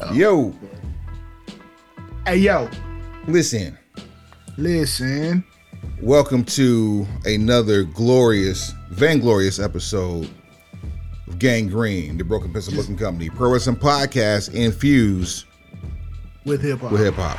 [0.00, 0.12] Oh.
[0.12, 0.54] Yo,
[2.26, 2.68] Hey, yo,
[3.26, 3.76] listen.
[4.56, 5.44] listen.
[6.02, 10.28] Welcome to another glorious, vainglorious episode
[11.26, 15.46] of Gangrene, the Broken Pencil Booking Company, pro wrestling podcast infused
[16.44, 16.92] With hip hop.
[16.92, 17.38] with hip hop.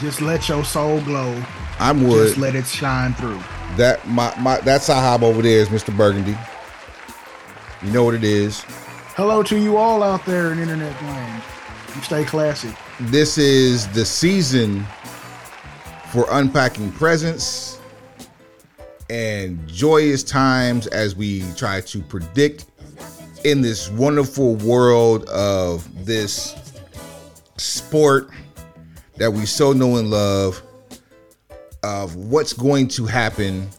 [0.00, 1.40] Just let your soul glow.
[1.78, 3.40] I'm Just let it shine through.
[3.76, 5.96] That my my that Sahab over there is Mr.
[5.96, 6.36] Burgundy.
[7.82, 8.64] You know what it is.
[9.16, 11.40] Hello to you all out there in internet land.
[11.94, 12.74] You stay classy.
[12.98, 14.84] This is the season
[16.10, 17.78] for unpacking presents
[19.08, 22.66] and joyous times as we try to predict
[23.44, 26.56] in this wonderful world of this
[27.56, 28.30] sport
[29.18, 30.60] that we so know and love
[31.84, 33.70] of what's going to happen,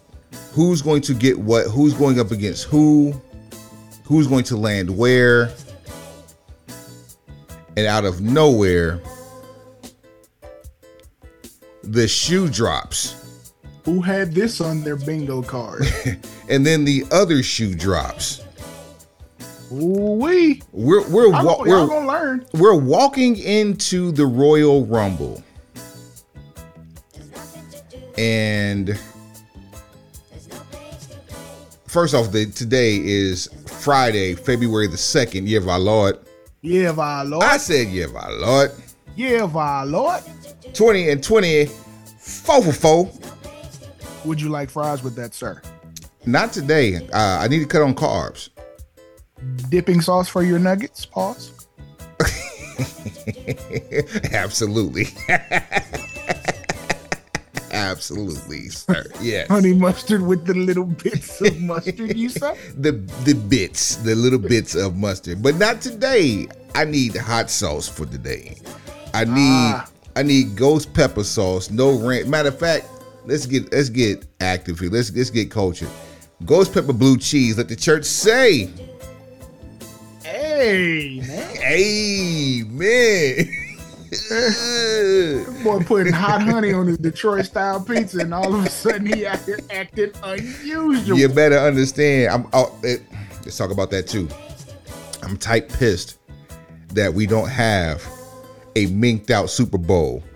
[0.54, 3.22] who's going to get what, who's going up against who,
[4.06, 5.52] who's going to land where,
[7.78, 9.02] and out of nowhere,
[11.84, 13.16] the shoe drops,
[13.86, 15.84] Who had this on their bingo card?
[16.50, 18.42] and then the other shoe drops.
[19.72, 20.62] Ooh wee.
[20.72, 22.46] We're we're I'm wa- gonna, we're gonna learn.
[22.54, 25.44] we're walking into the Royal Rumble.
[28.18, 28.98] And
[31.96, 36.20] first off, the today is Friday, February the 2nd, year of our Lord.
[36.62, 37.46] Yeah, my lord.
[37.46, 38.72] I said year of our Lord.
[39.16, 40.22] yeah, my lord.
[40.74, 41.68] 20 and 20,
[42.20, 43.12] four for four.
[44.26, 45.62] Would you like fries with that, sir?
[46.26, 46.98] Not today.
[47.14, 48.50] Uh, I need to cut on carbs.
[49.70, 51.06] Dipping sauce for your nuggets?
[51.06, 51.54] Pause.
[54.34, 55.06] Absolutely.
[57.76, 59.06] Absolutely, sir.
[59.22, 59.48] Yes.
[59.50, 62.58] Honey mustard with the little bits of mustard, you say?
[62.78, 62.94] the
[63.26, 66.48] the bits, the little bits of mustard, but not today.
[66.74, 68.58] I need hot sauce for today.
[69.14, 69.90] I need Ah.
[70.16, 72.28] I need ghost pepper sauce, no ranch.
[72.28, 72.88] Matter of fact,
[73.26, 74.90] let's get let's get active here.
[74.90, 75.90] Let's let's get cultured.
[76.46, 77.58] Ghost pepper blue cheese.
[77.58, 78.70] Let the church say,
[80.24, 81.58] Hey, man.
[82.78, 83.62] Amen.
[85.64, 89.26] Boy putting hot honey on his Detroit style pizza, and all of a sudden he
[89.26, 91.18] out here acting unusual.
[91.18, 92.32] you better understand.
[92.32, 92.48] I'm.
[92.54, 93.02] Oh, it,
[93.44, 94.28] let's talk about that too.
[95.24, 96.20] I'm type pissed
[96.90, 98.06] that we don't have
[98.76, 100.24] a minked out Super Bowl.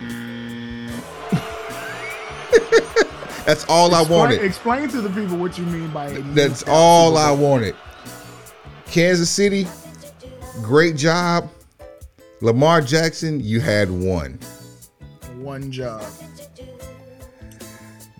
[3.46, 4.42] That's all I wanted.
[4.42, 7.74] Explain to the people what you mean by a That's all I wanted.
[8.86, 9.66] Kansas City,
[10.62, 11.48] great job.
[12.40, 14.38] Lamar Jackson, you had one.
[15.36, 16.04] One job.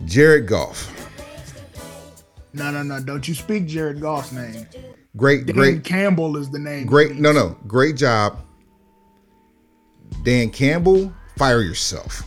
[0.04, 0.90] Jared Goff,
[2.52, 3.00] No, no, no.
[3.00, 4.66] Don't you speak Jared Goff's name.
[5.16, 5.46] great, great.
[5.46, 6.86] Dan great, Campbell is the name.
[6.86, 7.16] great.
[7.16, 8.38] No, no, great job.
[10.24, 12.22] Dan Campbell, fire yourself.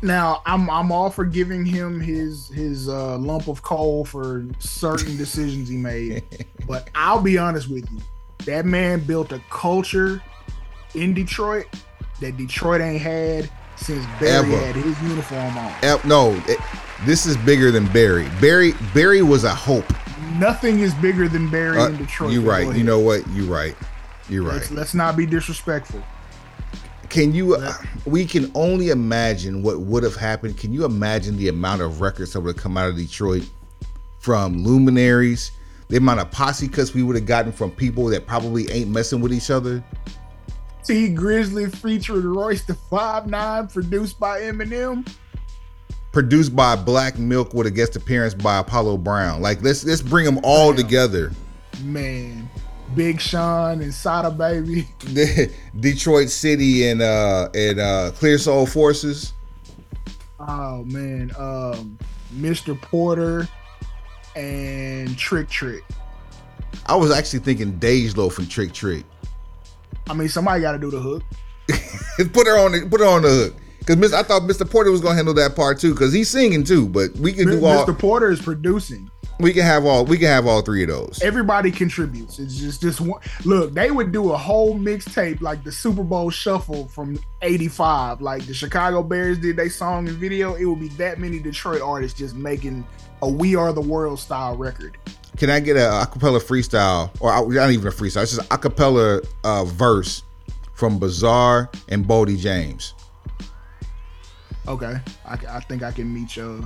[0.00, 5.16] Now I'm I'm all for giving him his his uh, lump of coal for certain
[5.24, 6.22] decisions he made,
[6.68, 8.00] but I'll be honest with you,
[8.46, 10.22] that man built a culture
[10.94, 11.66] in Detroit
[12.20, 14.58] that Detroit ain't had since Barry Ever.
[14.66, 15.72] had his uniform on.
[15.82, 16.58] Eh, No, it-
[17.06, 18.28] this is bigger than Barry.
[18.40, 19.84] Barry, Barry was a hope.
[20.36, 22.32] Nothing is bigger than Barry Uh, in Detroit.
[22.32, 22.76] you but go right.
[22.76, 23.26] You know what?
[23.28, 23.76] You right.
[24.28, 24.54] You're right.
[24.56, 26.02] Let's, let's not be disrespectful.
[27.08, 27.54] Can you?
[27.54, 27.72] Uh,
[28.04, 30.58] we can only imagine what would have happened.
[30.58, 33.44] Can you imagine the amount of records that would have come out of Detroit
[34.20, 35.50] from luminaries?
[35.88, 39.20] The amount of posse cuts we would have gotten from people that probably ain't messing
[39.20, 39.82] with each other.
[40.84, 45.06] Tee Grizzley featured Royce the Five Nine, produced by Eminem.
[46.12, 49.40] Produced by Black Milk with a guest appearance by Apollo Brown.
[49.42, 50.84] Like let's let's bring them all Damn.
[50.84, 51.32] together.
[51.82, 52.48] Man,
[52.94, 54.88] Big Sean and Sada Baby.
[55.80, 59.32] Detroit City and uh and uh Clear Soul Forces.
[60.40, 61.98] Oh man, um,
[62.36, 62.80] Mr.
[62.80, 63.48] Porter
[64.38, 65.82] and Trick Trick.
[66.86, 69.04] I was actually thinking Dej Loaf and Trick Trick.
[70.08, 71.22] I mean, somebody got to do the hook.
[72.32, 73.54] put her on the put her on the hook.
[73.84, 74.70] Cause I thought Mr.
[74.70, 76.86] Porter was gonna handle that part too, cause he's singing too.
[76.86, 77.98] But we can do all Mr.
[77.98, 79.10] Porter is producing.
[79.40, 81.20] we can have all we can have all three of those.
[81.22, 82.38] Everybody contributes.
[82.38, 83.22] It's just just one.
[83.44, 88.44] Look, they would do a whole mixtape like the Super Bowl Shuffle from '85, like
[88.46, 90.54] the Chicago Bears did they song and video.
[90.54, 92.86] It would be that many Detroit artists just making
[93.22, 94.96] a "We Are the World" style record.
[95.36, 98.22] Can I get a acapella freestyle or not even a freestyle?
[98.22, 100.22] It's just acapella uh, verse
[100.74, 102.94] from Bizarre and Boldy James.
[104.66, 106.60] Okay, I, I think I can meet your.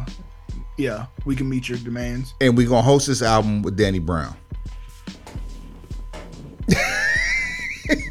[0.76, 2.34] Yeah, we can meet your demands.
[2.40, 4.36] And we're gonna host this album with Danny Brown.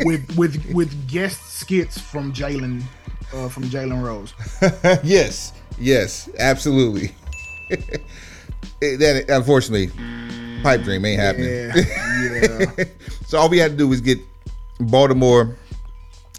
[0.06, 2.84] with with with guest skits from Jalen
[3.34, 4.34] uh, from Jalen Rose.
[5.04, 7.16] yes, yes, absolutely.
[8.80, 9.92] that unfortunately,
[10.64, 11.50] pipe dream ain't happening.
[11.50, 11.76] Yeah,
[12.78, 12.86] yeah.
[13.26, 14.20] so all we had to do was get
[14.80, 15.56] Baltimore,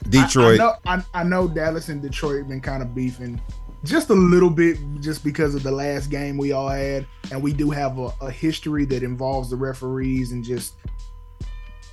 [0.08, 0.60] Detroit.
[0.60, 3.40] I, I, know, I, I know Dallas and Detroit been kind of beefing
[3.84, 7.52] just a little bit just because of the last game we all had and we
[7.52, 10.74] do have a, a, history that involves the referees and just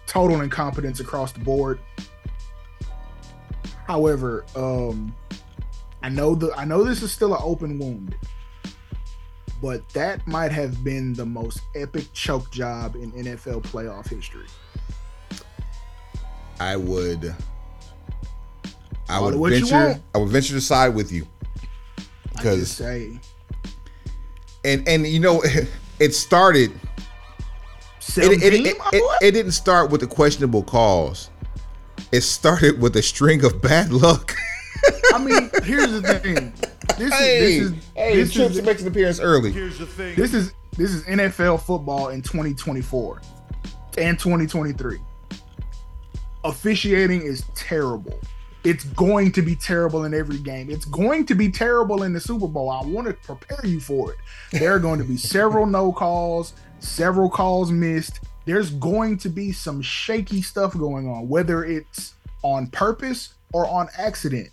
[0.05, 1.79] total incompetence across the board
[3.87, 5.15] however um
[6.03, 8.15] i know the i know this is still an open wound
[9.61, 14.45] but that might have been the most epic choke job in nfl playoff history.
[16.59, 17.35] I would
[19.07, 21.27] i would venture i would venture to side with you.
[22.33, 23.19] Because say.
[24.63, 25.43] And and you know
[25.99, 26.71] it started
[28.17, 31.29] it, it, it, it, didn't start with the questionable calls
[32.11, 34.35] it started with a string of bad luck
[35.13, 36.53] i mean here's the thing
[36.97, 39.85] this hey, is, this is hey this Trips is, makes an appearance early here's the
[39.85, 43.21] thing this is this is nfl football in 2024
[43.97, 44.99] and 2023
[46.43, 48.19] officiating is terrible
[48.63, 50.69] it's going to be terrible in every game.
[50.69, 52.69] It's going to be terrible in the Super Bowl.
[52.69, 54.17] I want to prepare you for it.
[54.51, 58.19] There are going to be several no calls, several calls missed.
[58.45, 63.87] There's going to be some shaky stuff going on, whether it's on purpose or on
[63.97, 64.49] accident.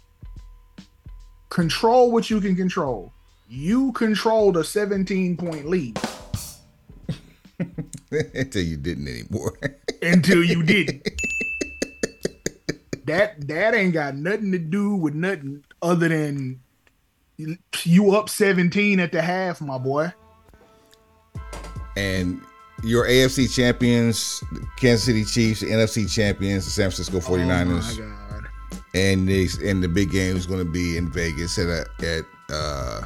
[1.48, 3.12] Control what you can control.
[3.48, 5.98] You controlled a 17 point lead.
[8.10, 9.58] Until you didn't anymore.
[10.02, 11.06] Until you didn't
[13.06, 16.60] that that ain't got nothing to do with nothing other than
[17.84, 20.12] you up 17 at the half, my boy.
[21.96, 22.40] And
[22.82, 24.43] your AFC champions,
[24.76, 27.98] Kansas City Chiefs, the NFC champions, the San Francisco 49ers.
[28.00, 28.25] Oh
[28.96, 32.25] and the and the big game is going to be in Vegas at a, at
[32.52, 33.02] uh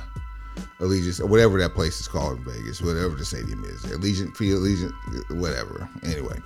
[0.78, 3.82] Allegiant or whatever that place is called in Vegas, whatever the stadium is.
[3.84, 4.92] Allegiant Field, Allegiant,
[5.38, 5.88] whatever.
[6.02, 6.38] Anyway.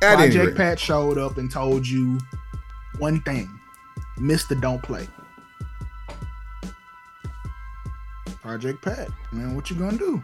[0.00, 2.18] Project Pat showed up and told you
[2.98, 3.48] one thing
[4.18, 4.58] Mr.
[4.58, 5.08] Don't Play.
[8.40, 10.22] Project Pat, man, what you gonna do?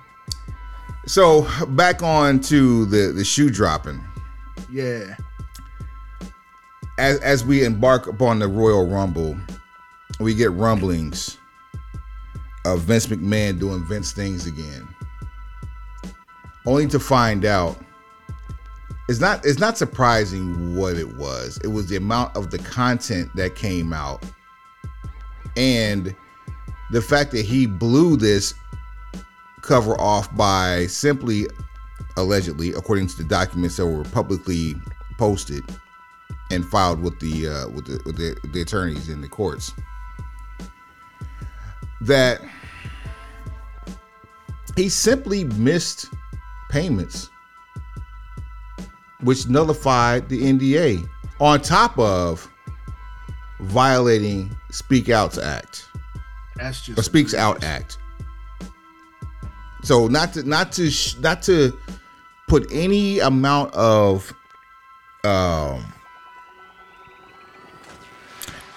[1.06, 4.00] So back on to the the shoe dropping.
[4.70, 5.16] Yeah.
[7.02, 9.36] As as we embark upon the Royal Rumble,
[10.20, 11.36] we get rumblings
[12.64, 14.86] of Vince McMahon doing Vince things again.
[16.64, 17.76] Only to find out
[19.08, 21.58] it's not it's not surprising what it was.
[21.64, 24.22] It was the amount of the content that came out
[25.56, 26.14] and
[26.92, 28.54] the fact that he blew this
[29.62, 31.48] cover off by simply
[32.16, 34.76] allegedly according to the documents that were publicly
[35.18, 35.64] posted
[36.50, 39.72] and filed with the uh, with, the, with the, the attorneys in the courts
[42.00, 42.40] that
[44.76, 46.06] he simply missed
[46.70, 47.30] payments
[49.22, 51.08] which nullified the NDA
[51.40, 52.48] on top of
[53.60, 55.88] violating Speak Out's Act.
[56.56, 57.98] That's just or Speaks Out Act.
[59.84, 60.90] So not to not to
[61.20, 61.76] not to
[62.48, 64.32] put any amount of
[65.24, 65.92] um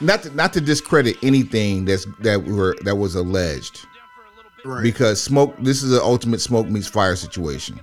[0.01, 3.85] not to, not to discredit anything that's that were that was alleged.
[4.63, 4.81] Right.
[4.81, 7.79] Because smoke this is an ultimate smoke meets fire situation.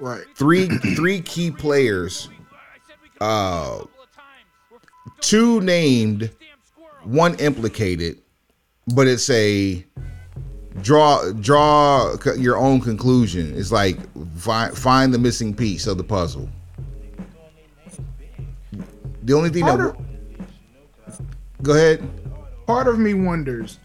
[0.00, 0.24] Right.
[0.34, 2.28] Three three key players.
[3.20, 3.84] Uh
[5.20, 6.30] two named,
[7.04, 8.20] one implicated,
[8.94, 9.84] but it's a
[10.82, 13.56] draw draw your own conclusion.
[13.56, 13.98] It's like
[14.36, 16.48] find find the missing piece of the puzzle.
[19.22, 19.96] The only thing that
[21.62, 22.08] go ahead.
[22.66, 23.78] Part of me wonders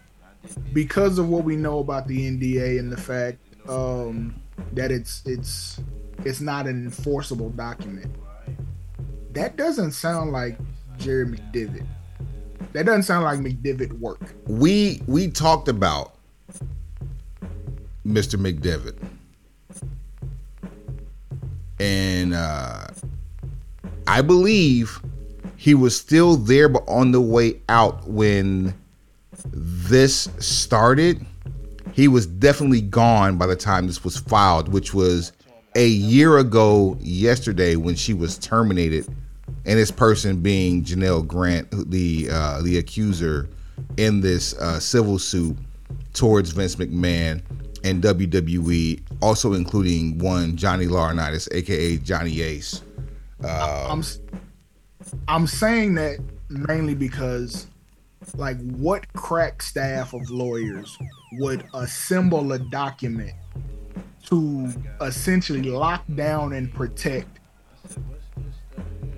[0.72, 3.38] because of what we know about the NDA and the fact
[3.68, 4.34] um,
[4.72, 5.80] that it's it's
[6.24, 8.14] it's not an enforceable document.
[9.32, 10.58] That doesn't sound like
[10.98, 11.86] Jerry McDevitt.
[12.72, 14.20] That doesn't sound like McDevitt work.
[14.46, 16.14] We we talked about
[18.06, 18.38] Mr.
[18.38, 18.98] McDevitt
[21.80, 22.86] And uh
[24.06, 25.00] I believe
[25.64, 28.74] he was still there but on the way out when
[29.46, 31.24] this started.
[31.94, 35.32] He was definitely gone by the time this was filed, which was
[35.74, 39.06] a year ago yesterday when she was terminated,
[39.64, 43.48] and this person being Janel Grant, the uh, the accuser
[43.96, 45.56] in this uh, civil suit
[46.12, 47.40] towards Vince McMahon
[47.84, 52.82] and WWE, also including one Johnny Laurinaitis, aka Johnny Ace.
[53.42, 54.02] Uh, I'm
[55.28, 56.18] I'm saying that
[56.48, 57.66] mainly because
[58.36, 60.96] like what crack staff of lawyers
[61.32, 63.32] would assemble a document
[64.26, 67.40] to essentially lock down and protect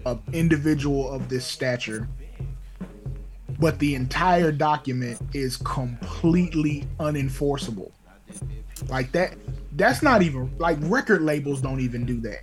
[0.05, 2.09] an individual of this stature
[3.59, 7.91] but the entire document is completely unenforceable?
[8.89, 9.35] Like that
[9.73, 12.41] that's not even like record labels don't even do that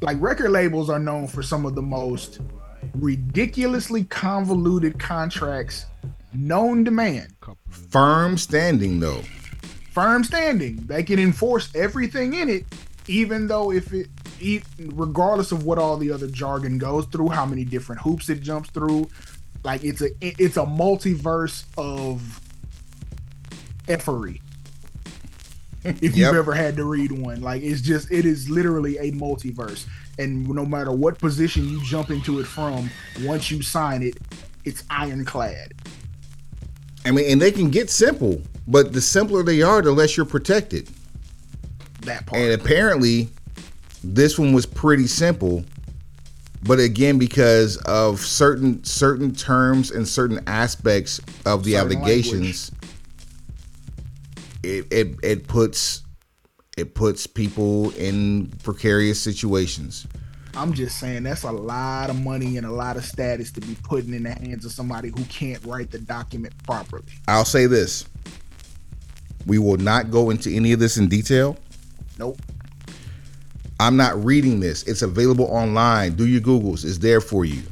[0.00, 2.40] like record labels are known for some of the most
[2.94, 5.86] ridiculously convoluted contracts
[6.34, 7.28] known to man.
[7.68, 9.22] Firm standing though.
[9.90, 10.76] Firm standing.
[10.86, 12.66] They can enforce everything in it,
[13.06, 14.08] even though if it,
[14.78, 18.68] regardless of what all the other jargon goes through, how many different hoops it jumps
[18.70, 19.08] through,
[19.64, 22.40] like it's a it's a multiverse of
[23.88, 24.42] effery.
[26.02, 29.86] If you've ever had to read one, like it's just it is literally a multiverse
[30.18, 32.90] and no matter what position you jump into it from,
[33.22, 34.16] once you sign it,
[34.64, 35.72] it's ironclad.
[37.04, 40.26] I mean, and they can get simple, but the simpler they are, the less you're
[40.26, 40.90] protected.
[42.00, 42.40] That part.
[42.40, 43.28] And apparently,
[44.02, 45.64] this one was pretty simple,
[46.62, 52.72] but again, because of certain certain terms and certain aspects of the certain allegations,
[54.66, 56.02] it, it it puts
[56.76, 60.06] it puts people in precarious situations.
[60.54, 63.76] I'm just saying that's a lot of money and a lot of status to be
[63.82, 67.04] putting in the hands of somebody who can't write the document properly.
[67.28, 68.06] I'll say this.
[69.46, 71.56] We will not go into any of this in detail.
[72.18, 72.40] Nope.
[73.78, 74.82] I'm not reading this.
[74.84, 76.14] It's available online.
[76.14, 76.84] Do your Googles.
[76.84, 77.62] It's there for you.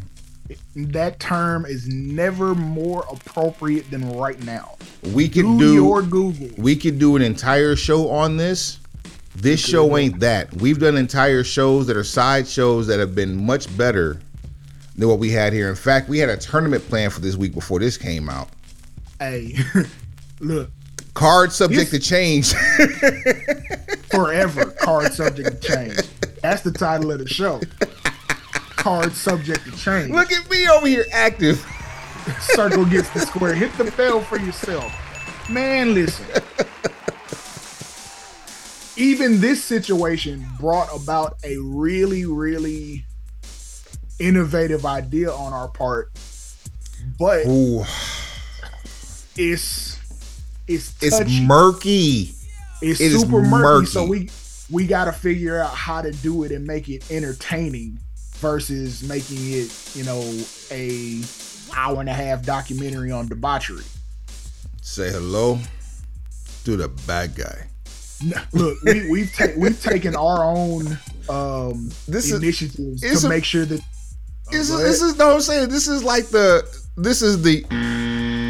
[0.76, 4.76] That term is never more appropriate than right now.
[5.12, 6.49] We could do, do your Google.
[6.57, 8.81] We could do an entire show on this
[9.35, 10.52] this show ain't that.
[10.54, 14.21] We've done entire shows that are side shows that have been much better
[14.97, 15.69] than what we had here.
[15.69, 18.49] In fact, we had a tournament plan for this week before this came out.
[19.19, 19.57] Hey,
[20.40, 20.71] look.
[21.14, 22.52] Card subject to change.
[24.11, 24.66] forever.
[24.81, 25.99] Card subject to change.
[26.43, 27.61] That's the title of the show.
[28.85, 30.11] Card subject to change.
[30.11, 31.64] Look at me over here active.
[32.41, 33.55] Circle gets the square.
[33.55, 34.93] Hit the bell for yourself.
[35.50, 36.26] Man, listen
[38.97, 43.05] even this situation brought about a really, really
[44.19, 46.12] innovative idea on our part,
[47.19, 47.81] but Ooh.
[49.37, 49.99] it's
[50.69, 52.35] it's it's murky.
[52.81, 53.87] It's it super murky, murky.
[53.87, 54.31] So we
[54.71, 57.99] we got to figure out how to do it and make it entertaining
[58.37, 60.21] versus making it, you know,
[60.71, 61.23] a
[61.76, 63.85] hour and a half documentary on debauchery.
[64.83, 65.59] Say hello
[66.64, 67.69] to the bad guy.
[68.53, 70.99] look, we, we've ta- we've taken our own
[71.29, 73.81] um, this initiatives is, to make sure that
[74.50, 76.64] this is this is no I'm saying this is like the
[76.97, 77.64] this is the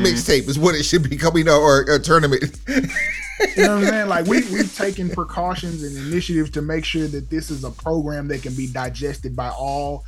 [0.04, 2.58] mixtape is what it should be coming out or a tournament.
[2.68, 4.08] you know what I'm saying?
[4.08, 8.28] Like we we've taken precautions and initiatives to make sure that this is a program
[8.28, 10.04] that can be digested by all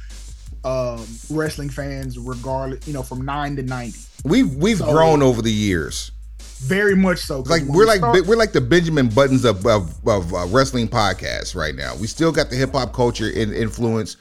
[0.64, 3.98] um, wrestling fans, regardless, you know, from nine to ninety.
[4.24, 6.12] We've we've so, grown over the years.
[6.58, 7.40] Very much so.
[7.40, 10.88] Like we're we like start, we're like the Benjamin Buttons of of, of uh, wrestling
[10.88, 11.94] podcasts right now.
[11.96, 14.16] We still got the hip hop culture in, influence.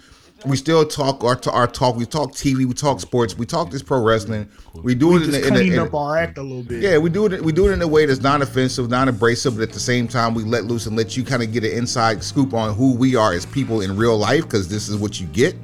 [0.46, 1.96] We still talk our, our talk.
[1.96, 2.66] We talk TV.
[2.66, 3.36] We talk sports.
[3.36, 4.48] We talk this pro wrestling.
[4.74, 6.84] We do we it in, in, in, in up our act a little bit.
[6.84, 7.44] Yeah, we do it.
[7.44, 10.08] We do it in a way that's non offensive, non abrasive, but at the same
[10.08, 12.96] time, we let loose and let you kind of get an inside scoop on who
[12.96, 15.56] we are as people in real life because this is what you get.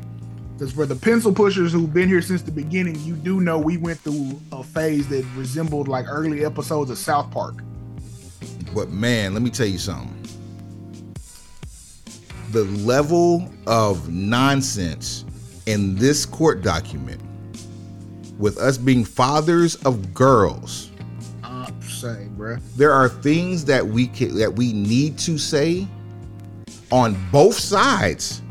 [0.57, 3.77] Because for the pencil pushers who've been here since the beginning, you do know we
[3.77, 7.55] went through a phase that resembled like early episodes of South Park.
[8.73, 10.17] But man, let me tell you something.
[12.51, 15.25] The level of nonsense
[15.65, 17.21] in this court document,
[18.37, 20.91] with us being fathers of girls,
[21.43, 22.57] I'm saying, bro.
[22.75, 25.87] There are things that we can, that we need to say
[26.91, 28.41] on both sides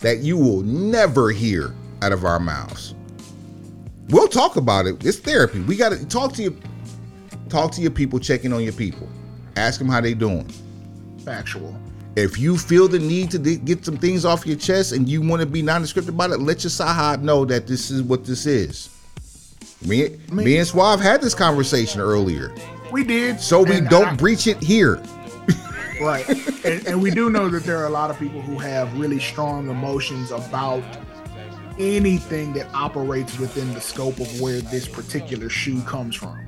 [0.00, 2.94] that you will never hear out of our mouths.
[4.08, 5.04] We'll talk about it.
[5.04, 5.60] It's therapy.
[5.60, 6.60] We got to talk to you.
[7.48, 8.18] Talk to your people.
[8.18, 9.08] checking on your people.
[9.56, 10.48] Ask them how they doing.
[11.24, 11.74] Factual.
[12.16, 15.40] If you feel the need to get some things off your chest and you want
[15.40, 18.88] to be nondescript about it, let your sahab know that this is what this is.
[19.84, 22.54] Me, I mean, me and Suave had this conversation earlier.
[22.92, 23.40] We did.
[23.40, 25.02] So we don't I, breach it here.
[26.00, 26.28] right
[26.64, 29.20] and, and, we do know that there are a lot of people who have really
[29.20, 30.82] strong emotions about
[31.78, 36.38] anything that operates within the scope of where this particular shoe comes from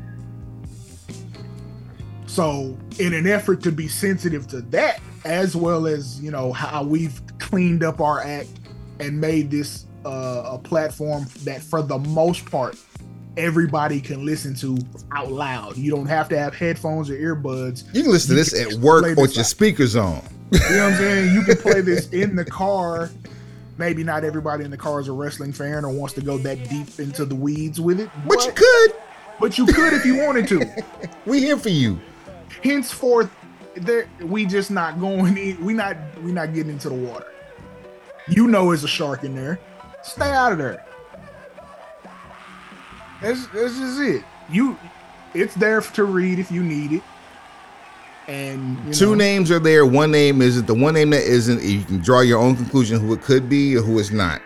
[2.26, 6.82] so in an effort to be sensitive to that as well as you know how
[6.82, 8.48] we've cleaned up our act
[9.00, 12.76] and made this a, a platform that, for the most part,
[13.36, 14.78] everybody can listen to
[15.12, 15.76] out loud.
[15.76, 17.92] You don't have to have headphones or earbuds.
[17.94, 20.22] You can listen to this at work with your speakers on.
[20.52, 21.34] You know what I'm saying?
[21.34, 23.10] You can play this in the car.
[23.78, 26.68] Maybe not everybody in the car is a wrestling fan or wants to go that
[26.70, 28.08] deep into the weeds with it.
[28.26, 28.92] But, but you could.
[29.38, 30.84] But you could if you wanted to.
[31.26, 32.00] we here for you.
[32.62, 33.30] Henceforth,
[33.76, 37.26] there we just not going in, we not we not getting into the water.
[38.28, 39.58] You know there's a shark in there.
[40.02, 40.84] Stay out of there.
[43.20, 44.24] That's that's just it.
[44.50, 44.78] You
[45.34, 47.02] it's there to read if you need it.
[48.28, 49.86] And two know, names are there.
[49.86, 50.66] One name isn't.
[50.66, 53.76] The one name that isn't, you can draw your own conclusion who it could be
[53.76, 54.42] or who it's not.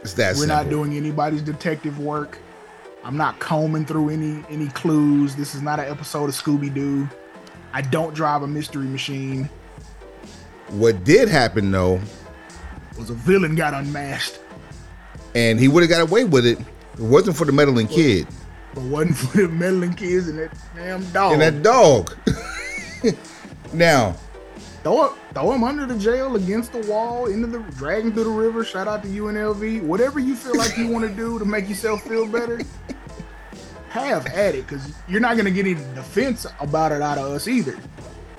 [0.00, 0.56] It's that We're simple.
[0.56, 2.38] not doing anybody's detective work.
[3.04, 5.36] I'm not combing through any any clues.
[5.36, 7.08] This is not an episode of Scooby Doo.
[7.72, 9.48] I don't drive a mystery machine.
[10.70, 12.00] What did happen though
[12.98, 14.40] was a villain got unmasked,
[15.34, 16.58] and he would have got away with it.
[16.58, 18.26] It wasn't for the meddling but, kid.
[18.74, 21.32] But wasn't for the meddling kids and that damn dog.
[21.32, 22.16] And that dog.
[23.72, 24.16] now,
[24.82, 28.30] throw, throw him under the jail against the wall, into the drag him through the
[28.30, 28.64] river.
[28.64, 29.82] Shout out to UNLV.
[29.82, 32.60] Whatever you feel like you want to do to make yourself feel better,
[33.90, 37.48] have at it because you're not gonna get any defense about it out of us
[37.48, 37.76] either.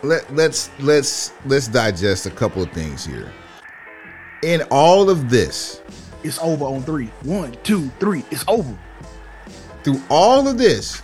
[0.03, 3.31] Let let's let's let's digest a couple of things here.
[4.43, 5.81] In all of this,
[6.23, 7.07] it's over on three.
[7.23, 8.23] One, two, three.
[8.31, 8.77] It's over.
[9.83, 11.01] Through all of this,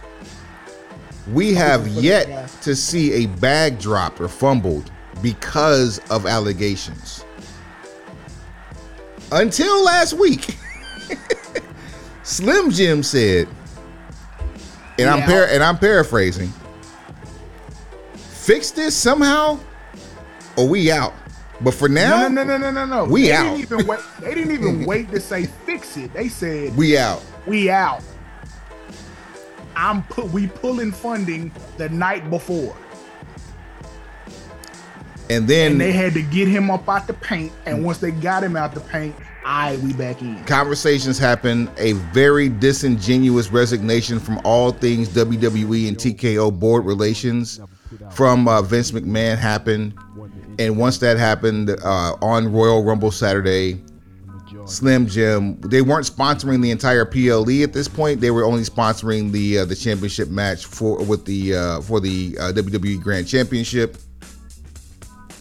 [1.32, 7.26] we have yet to see a bag dropped or fumbled because of allegations.
[9.32, 10.58] Until last week,
[12.24, 13.48] Slim Jim said
[14.98, 16.52] and I'm par- and I'm paraphrasing.
[18.16, 19.60] Fix this somehow,
[20.58, 21.14] or we out.
[21.62, 23.06] But for now, no, no, no, no, no, no.
[23.06, 23.44] We they out.
[23.44, 26.14] Didn't even wait, they didn't even wait to say fix it.
[26.14, 27.24] They said we out.
[27.46, 28.04] We out.
[29.76, 30.32] I'm put.
[30.32, 32.76] We pulling funding the night before.
[35.30, 37.52] And then and they had to get him up out the paint.
[37.66, 37.84] And mm.
[37.84, 40.44] once they got him out the paint, I we back in.
[40.46, 41.70] Conversations happen.
[41.78, 47.62] A very disingenuous resignation from all things WWE and TKO board relations
[48.10, 49.94] from uh, Vince McMahon happened.
[50.58, 53.84] And once that happened uh, on Royal Rumble Saturday,
[54.66, 58.22] Slim Jim, they weren't sponsoring the entire PLE at this point.
[58.22, 62.36] They were only sponsoring the uh, the championship match for with the uh, for the
[62.40, 63.98] uh, WWE Grand Championship.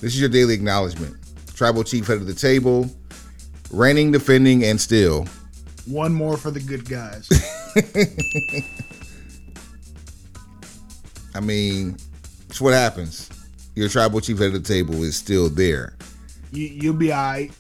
[0.03, 1.17] This is your daily acknowledgement.
[1.55, 2.91] Tribal Chief head of the table
[3.75, 5.27] reigning, defending, and still.
[5.87, 7.29] One more for the good guys.
[11.35, 11.97] I mean,
[12.49, 13.29] it's what happens.
[13.75, 15.97] Your tribal chief at the table is still there.
[16.53, 17.53] You, you'll be all right.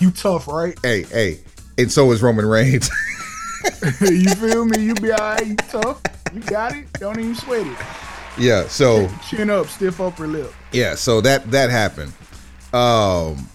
[0.00, 0.78] You tough, right?
[0.82, 1.40] Hey, hey.
[1.78, 2.90] And so is Roman Reigns.
[4.00, 4.84] you feel me?
[4.84, 5.46] You be all right.
[5.46, 6.02] You tough.
[6.32, 6.92] You got it.
[6.94, 7.76] Don't even sweat it.
[8.38, 8.66] Yeah.
[8.68, 10.52] So chin up, stiff upper lip.
[10.72, 10.94] Yeah.
[10.94, 12.12] So that that happened.
[12.72, 13.48] Um,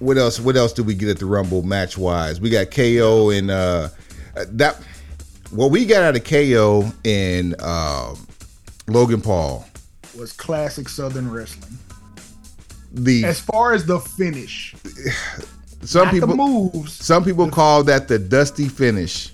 [0.00, 0.40] what else?
[0.40, 2.40] What else do we get at the Rumble match wise?
[2.40, 3.88] We got KO and uh,
[4.34, 4.82] that.
[5.50, 8.14] What we got out of KO and uh,
[8.86, 9.66] Logan Paul
[10.16, 11.78] was classic Southern wrestling.
[12.92, 14.74] The as far as the finish,
[15.82, 16.92] some people moves.
[16.92, 19.32] Some people the, call that the dusty finish.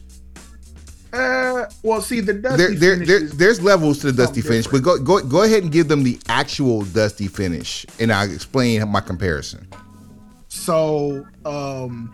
[1.12, 4.82] Uh, well, see the dusty there, there, there there's levels to the dusty finish, but
[4.82, 9.00] go go go ahead and give them the actual dusty finish, and I'll explain my
[9.00, 9.66] comparison.
[10.56, 12.12] So, um,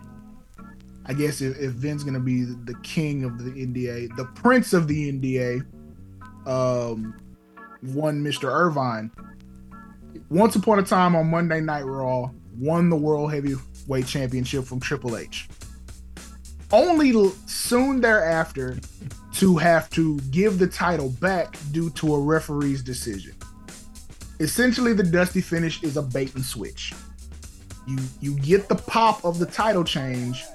[1.05, 4.87] I guess if, if Vin's gonna be the king of the NDA, the prince of
[4.87, 5.65] the NDA,
[6.45, 7.19] um,
[7.81, 8.51] one Mr.
[8.53, 9.09] Irvine,
[10.29, 12.29] once upon a time on Monday Night Raw,
[12.59, 15.47] won the World Heavyweight Championship from Triple H.
[16.71, 18.77] Only soon thereafter
[19.35, 23.33] to have to give the title back due to a referee's decision.
[24.39, 26.93] Essentially, the Dusty finish is a bait and switch
[27.87, 30.45] you you get the pop of the title change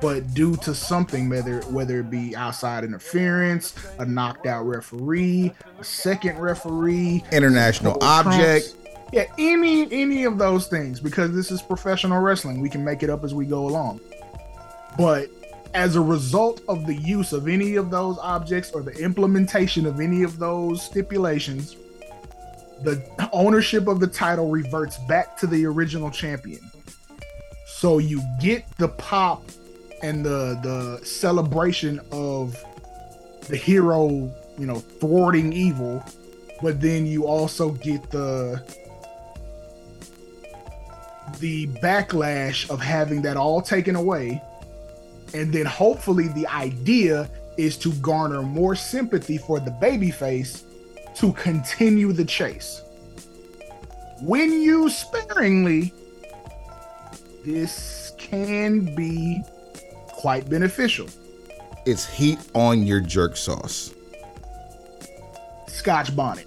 [0.00, 5.84] but due to something whether whether it be outside interference a knocked out referee a
[5.84, 8.70] second referee international object.
[8.70, 12.60] Trumps, yeah any any of those things because this is professional wrestling.
[12.60, 14.00] We can make it up as we go along.
[14.98, 15.30] But
[15.74, 20.00] as a result of the use of any of those objects or the implementation of
[20.00, 21.76] any of those stipulations
[22.82, 26.60] the ownership of the title reverts back to the original champion.
[27.66, 29.44] So you get the pop
[30.02, 32.62] and the the celebration of
[33.48, 34.08] the hero,
[34.58, 36.04] you know, thwarting evil,
[36.62, 38.62] but then you also get the
[41.40, 44.40] the backlash of having that all taken away
[45.34, 50.63] And then hopefully the idea is to garner more sympathy for the babyface
[51.16, 52.82] to continue the chase.
[54.20, 55.92] When used sparingly,
[57.44, 59.42] this can be
[60.08, 61.06] quite beneficial.
[61.86, 63.92] It's heat on your jerk sauce.
[65.66, 66.46] Scotch bonnet.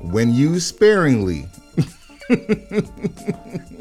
[0.00, 1.42] When used sparingly,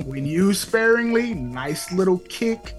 [0.06, 2.76] when used sparingly, nice little kick.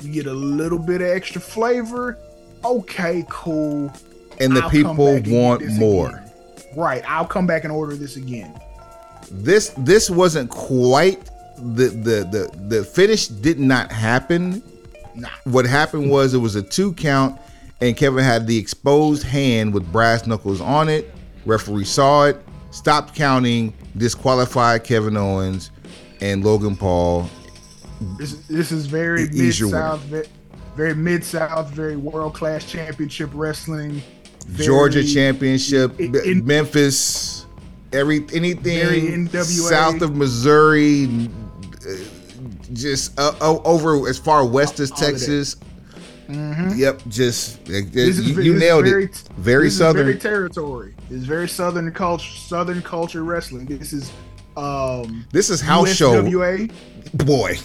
[0.00, 2.16] You get a little bit of extra flavor.
[2.64, 3.92] Okay, cool.
[4.40, 6.08] And the I'll people want more.
[6.08, 6.29] again.
[6.76, 7.02] Right.
[7.08, 8.58] I'll come back and order this again.
[9.30, 14.62] This this wasn't quite the the the the finish did not happen.
[15.14, 15.28] Nah.
[15.44, 17.38] What happened was it was a two count,
[17.80, 21.12] and Kevin had the exposed hand with brass knuckles on it.
[21.46, 25.70] Referee saw it, stopped counting, disqualified Kevin Owens
[26.20, 27.28] and Logan Paul.
[28.18, 30.26] This this is very mid south, very,
[30.76, 34.02] very mid south, very world class championship wrestling.
[34.50, 37.46] Very- Georgia championship, in- in- Memphis,
[37.92, 41.28] every anything south of Missouri,
[42.72, 43.32] just uh,
[43.64, 44.98] over as far west as All.
[44.98, 45.56] Texas.
[46.28, 49.22] Yep, just uh, This is, you, this you is nailed very, it.
[49.38, 50.06] Very southern.
[50.06, 50.94] very territory.
[51.10, 53.66] It's very southern culture, southern culture wrestling.
[53.66, 54.12] This is
[54.56, 56.22] um this is house show,
[57.14, 57.56] boy.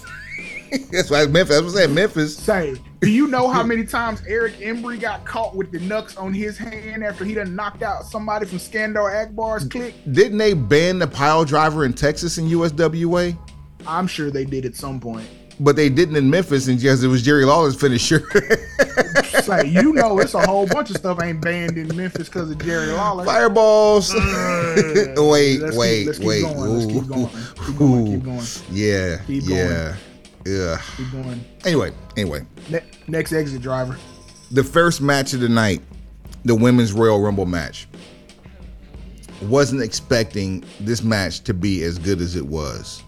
[0.91, 1.55] that's why Memphis.
[1.57, 1.93] What I'm saying.
[1.93, 2.37] Memphis.
[2.37, 6.33] Say, do you know how many times Eric Embry got caught with the knucks on
[6.33, 9.95] his hand after he done knocked out somebody from Skandar Akbar's clique?
[10.11, 13.37] Didn't they ban the pile driver in Texas and USWA?
[13.87, 15.27] I'm sure they did at some point.
[15.57, 18.19] But they didn't in Memphis, and because it was Jerry Lawler's finisher.
[19.41, 22.57] Say, you know, it's a whole bunch of stuff ain't banned in Memphis because of
[22.57, 23.23] Jerry Lawler.
[23.23, 24.13] Fireballs.
[24.13, 26.41] Uh, wait, let's keep- wait, keep wait.
[26.41, 27.29] going, let's keep going,
[27.65, 28.45] keep going, keep going.
[28.71, 29.59] Yeah, Keep going.
[29.59, 29.95] yeah,
[30.45, 30.79] yeah.
[30.97, 31.43] Keep going.
[31.65, 33.97] Anyway, anyway, Ne- next exit driver.
[34.51, 35.81] the first match of the night,
[36.43, 37.87] the women's Royal Rumble match.
[39.43, 43.03] Wasn't expecting this match to be as good as it was.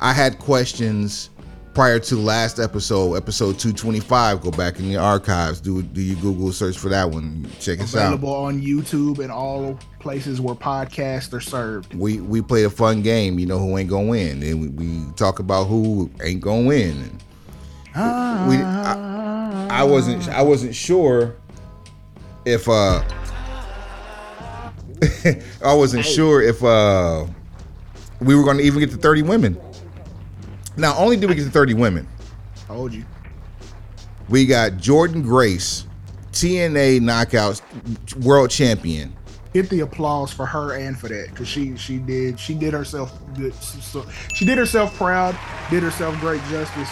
[0.00, 1.28] I had questions
[1.74, 4.40] prior to last episode, episode 225.
[4.40, 5.60] Go back in the archives.
[5.60, 7.46] Do do you Google search for that one?
[7.60, 8.14] Check us out.
[8.14, 11.94] Available on YouTube and all places where podcasts are served.
[11.94, 13.38] we we played a fun game.
[13.38, 17.18] You know who ain't gonna win, and we, we talk about who ain't gonna win.
[17.94, 21.34] And we I, I wasn't I wasn't sure
[22.44, 23.02] if uh
[25.64, 27.24] I wasn't sure if uh
[28.20, 29.58] we were gonna even get to 30 women.
[30.76, 32.06] Not only did we get to 30 women,
[32.66, 33.04] Told you.
[34.28, 35.86] we got Jordynne Grace,
[36.32, 37.62] TNA Knockouts
[38.22, 39.14] World Champion.
[39.54, 43.16] Hit the applause for her and for that because she she did she did herself
[43.36, 43.54] good.
[43.54, 45.38] So she did herself proud.
[45.70, 46.88] Did herself great justice.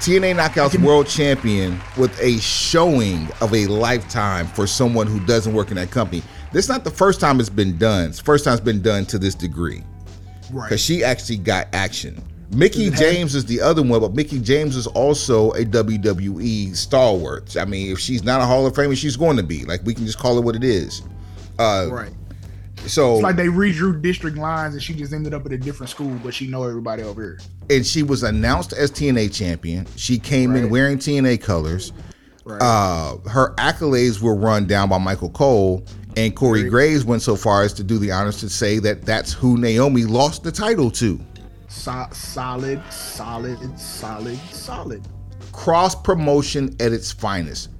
[0.00, 5.70] TNA Knockouts World Champion with a showing of a lifetime for someone who doesn't work
[5.70, 6.22] in that company.
[6.52, 8.10] This is not the first time it's been done.
[8.10, 9.82] It's the first time it's been done to this degree
[10.52, 10.68] Right.
[10.68, 12.22] because she actually got action.
[12.52, 17.56] Mickie James is the other one, but Mickie James is also a WWE stalwart.
[17.56, 19.64] I mean, if she's not a Hall of Famer, she's going to be.
[19.64, 21.02] Like we can just call it what it is.
[21.58, 22.12] Uh, right.
[22.86, 25.90] So It's like they redrew district lines and she just ended up at a different
[25.90, 27.40] school, but she know everybody over here.
[27.70, 29.86] and she was announced as TNA champion.
[29.96, 31.92] She came in wearing TNA colors.
[32.44, 32.62] Right.
[32.62, 35.84] Uh, her accolades were run down by Michael Cole,
[36.16, 36.70] and Corey Right.
[36.70, 40.04] Graves went so far as to do the honors to say that that's who Naomi
[40.04, 41.18] lost the title to.
[41.66, 45.02] So- solid, solid, solid, solid.
[45.50, 47.70] Cross promotion at its finest.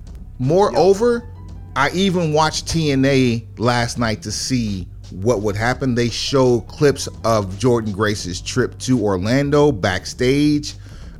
[0.41, 1.29] Moreover,
[1.77, 5.95] I even watched TNA last night to see what would happen.
[5.95, 10.75] They showed clips of Jordynne Grace's trip to Orlando backstage,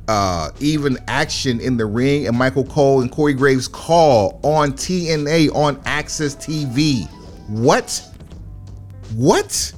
[0.07, 5.49] uh, even action in the ring, and Michael Cole and Corey Graves call on TNA
[5.53, 7.07] on Access TV.
[7.47, 8.01] What?
[9.15, 9.73] What?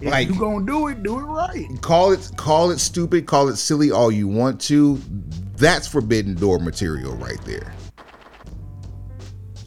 [0.00, 1.66] If Like- you gonna do it, do it right.
[1.80, 5.00] call it call it stupid, call it silly all you want to.
[5.56, 7.72] That's forbidden door material right there.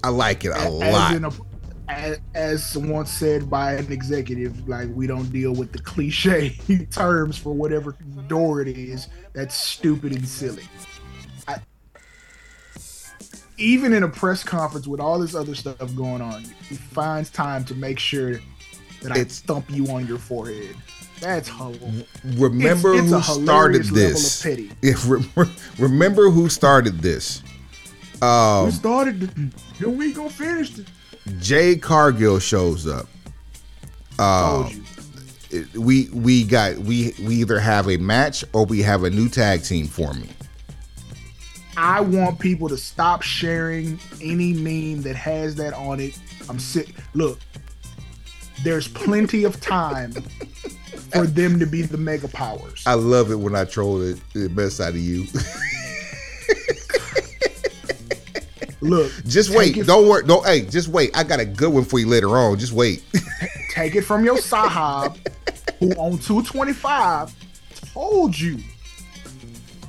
[0.06, 1.16] I like it a as lot.
[1.16, 1.32] in a,
[1.88, 6.50] as, as once said by an executive, like we don't deal with the cliche
[6.92, 7.96] terms for whatever
[8.28, 9.08] door it is.
[9.34, 10.64] That's stupid and silly.
[11.48, 11.58] I,
[13.58, 17.64] even in a press conference with all this other stuff going on, he finds time
[17.66, 18.40] to make sure
[19.02, 20.76] that I It's- thump you on your forehead.
[21.22, 21.94] That's horrible.
[22.36, 24.76] remember it's a who started hilarious level of this?
[24.82, 27.42] If re- remember who started this?
[28.26, 29.20] We Um, started,
[29.80, 30.88] the, we gonna finish it.
[31.40, 33.08] Jade Cargill shows up.
[34.18, 34.70] Uh,
[35.52, 35.66] you.
[35.80, 39.64] we we got we we either have a match or we have a new tag
[39.64, 40.30] team for me.
[41.78, 46.18] I want people to stop sharing any meme that has that on it.
[46.50, 46.96] I'm sick.
[47.14, 47.38] Look,
[48.64, 50.14] there's plenty of time
[51.12, 52.82] for them to be the mega powers.
[52.88, 55.26] I love it when I troll the, the best out of you.
[58.82, 59.86] Look, just wait.
[59.86, 60.24] Don't worry.
[60.26, 60.46] Don't.
[60.46, 61.16] Hey, just wait.
[61.16, 62.58] I got a good one for you later on.
[62.58, 63.04] Just wait.
[63.72, 65.18] take it from your sahab,
[65.80, 67.34] who on 225
[67.94, 68.60] told you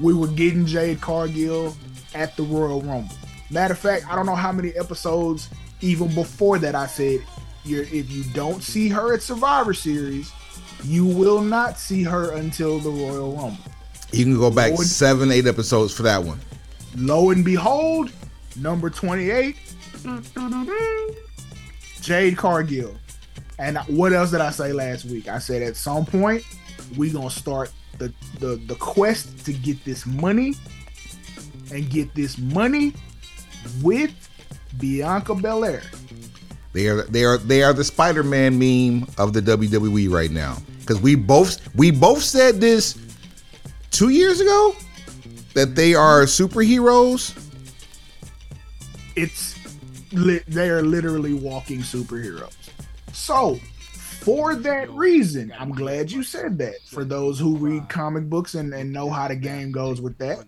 [0.01, 1.77] we were getting Jade Cargill
[2.15, 3.15] at the Royal Rumble.
[3.51, 5.49] Matter of fact, I don't know how many episodes
[5.81, 7.21] even before that I said,
[7.65, 10.33] if you don't see her at Survivor Series,
[10.85, 13.59] you will not see her until the Royal Rumble.
[14.13, 16.41] You can go back seven, eight episodes for that one.
[16.97, 18.11] Lo and behold,
[18.59, 19.57] number 28,
[22.01, 22.95] Jade Cargill.
[23.59, 25.29] And what else did I say last week?
[25.29, 26.45] I said at some point
[26.97, 30.55] we gonna start the the, the quest to get this money
[31.73, 32.93] and get this money
[33.83, 34.13] with
[34.79, 35.83] Bianca Belair.
[36.73, 40.59] They are they are they are the Spider-Man meme of the WWE right now.
[40.81, 42.99] Because we both we both said this
[43.91, 44.77] two years ago
[45.55, 47.35] that they are superheroes.
[49.17, 49.59] It's
[50.13, 52.55] lit they are literally walking superheroes.
[53.13, 53.59] So
[54.21, 56.77] for that reason, I'm glad you said that.
[56.87, 60.45] For those who read comic books and, and know how the game goes with that,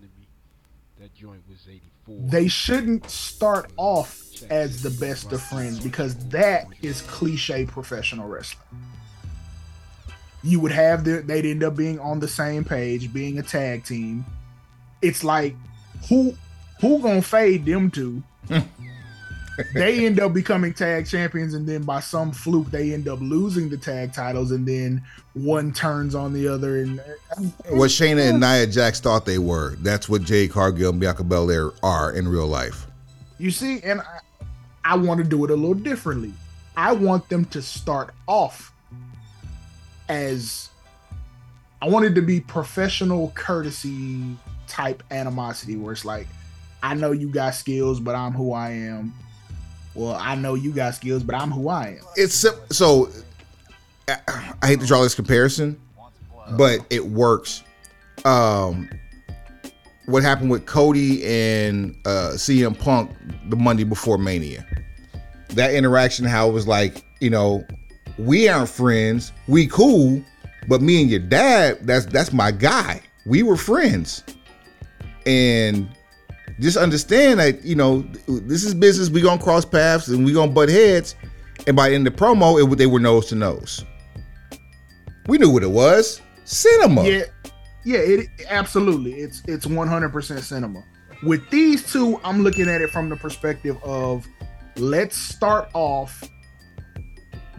[2.07, 8.63] they shouldn't start off as the best of friends because that is cliche professional wrestling.
[10.43, 13.83] You would have their, they'd end up being on the same page, being a tag
[13.83, 14.25] team.
[15.01, 15.55] It's like
[16.07, 16.35] who
[16.81, 18.23] who gonna fade them two?
[19.73, 23.69] they end up becoming tag champions, and then by some fluke, they end up losing
[23.69, 26.81] the tag titles, and then one turns on the other.
[26.81, 27.01] And
[27.69, 29.75] what Shayna and Nia Jax thought they were.
[29.77, 32.87] That's what Jade Cargill and Bianca Belair are in real life.
[33.37, 34.19] You see, and I,
[34.83, 36.33] I want to do it a little differently.
[36.75, 38.73] I want them to start off
[40.07, 40.69] as
[41.81, 44.35] I wanted to be professional courtesy
[44.67, 46.27] type animosity where it's like,
[46.81, 49.13] I know you got skills, but I'm who I am.
[49.95, 52.05] Well, I know you got skills, but I'm who I am.
[52.15, 53.09] It's so.
[54.07, 55.79] I hate to draw this comparison,
[56.51, 57.63] but it works.
[58.25, 58.89] Um,
[60.05, 63.11] what happened with Cody and uh, CM Punk
[63.49, 64.65] the Monday before Mania?
[65.49, 67.65] That interaction, how it was like, you know,
[68.17, 70.23] we aren't friends, we cool,
[70.67, 73.01] but me and your dad, that's that's my guy.
[73.25, 74.23] We were friends,
[75.25, 75.89] and
[76.59, 79.09] just understand that you know this is business.
[79.09, 81.15] We gonna cross paths and we gonna butt heads.
[81.67, 83.83] And by in the promo, it they were nose to nose.
[85.27, 86.21] We knew what it was.
[86.45, 87.03] Cinema.
[87.03, 87.23] Yeah,
[87.85, 87.99] yeah.
[87.99, 89.13] It absolutely.
[89.13, 90.83] It's it's one hundred percent cinema.
[91.23, 94.25] With these two, I'm looking at it from the perspective of
[94.77, 96.23] let's start off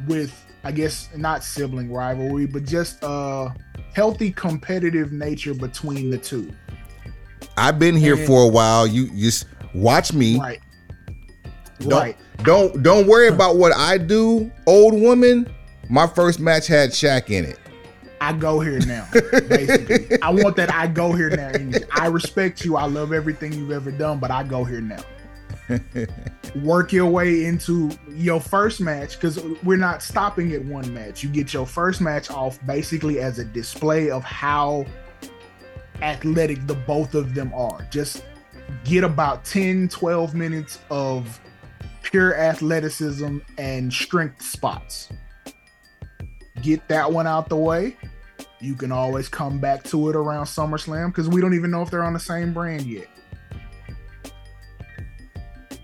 [0.06, 0.34] with
[0.64, 3.54] I guess not sibling rivalry, but just a
[3.94, 6.52] healthy competitive nature between the two.
[7.56, 8.86] I've been here and, for a while.
[8.86, 10.38] You just watch me.
[10.38, 10.60] Right.
[11.80, 12.16] Don't, right.
[12.42, 15.52] Don't don't worry about what I do, old woman.
[15.88, 17.58] My first match had Shaq in it.
[18.20, 19.08] I go here now.
[19.48, 20.72] Basically, I want that.
[20.72, 21.78] I go here now.
[21.92, 22.76] I respect you.
[22.76, 25.02] I love everything you've ever done, but I go here now.
[26.62, 31.22] Work your way into your first match because we're not stopping at one match.
[31.22, 34.84] You get your first match off basically as a display of how
[36.02, 37.86] athletic the both of them are.
[37.90, 38.24] Just
[38.84, 41.40] get about 10, 12 minutes of
[42.02, 45.08] pure athleticism and strength spots.
[46.62, 47.96] Get that one out the way.
[48.60, 51.90] You can always come back to it around SummerSlam because we don't even know if
[51.90, 53.08] they're on the same brand yet.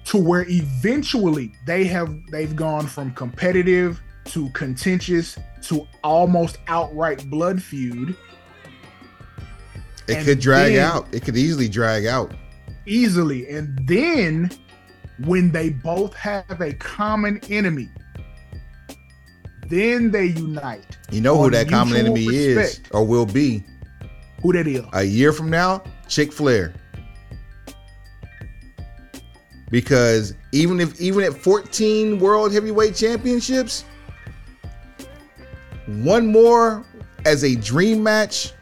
[0.07, 7.63] To where eventually they have they've gone from competitive to contentious to almost outright blood
[7.63, 8.17] feud
[10.09, 11.13] it could drag then, out.
[11.13, 12.35] It could easily drag out.
[12.87, 13.49] Easily.
[13.49, 14.51] And then
[15.25, 17.89] when they both have a common enemy,
[19.69, 20.97] then they unite.
[21.11, 22.87] You know who that common enemy respect.
[22.87, 23.65] is or will be?
[24.43, 24.85] Who that is?
[24.93, 26.75] A year from now, Chick Flair.
[29.71, 33.85] Because even if even at 14 world heavyweight championships,
[35.87, 36.85] one more
[37.25, 38.53] as a dream match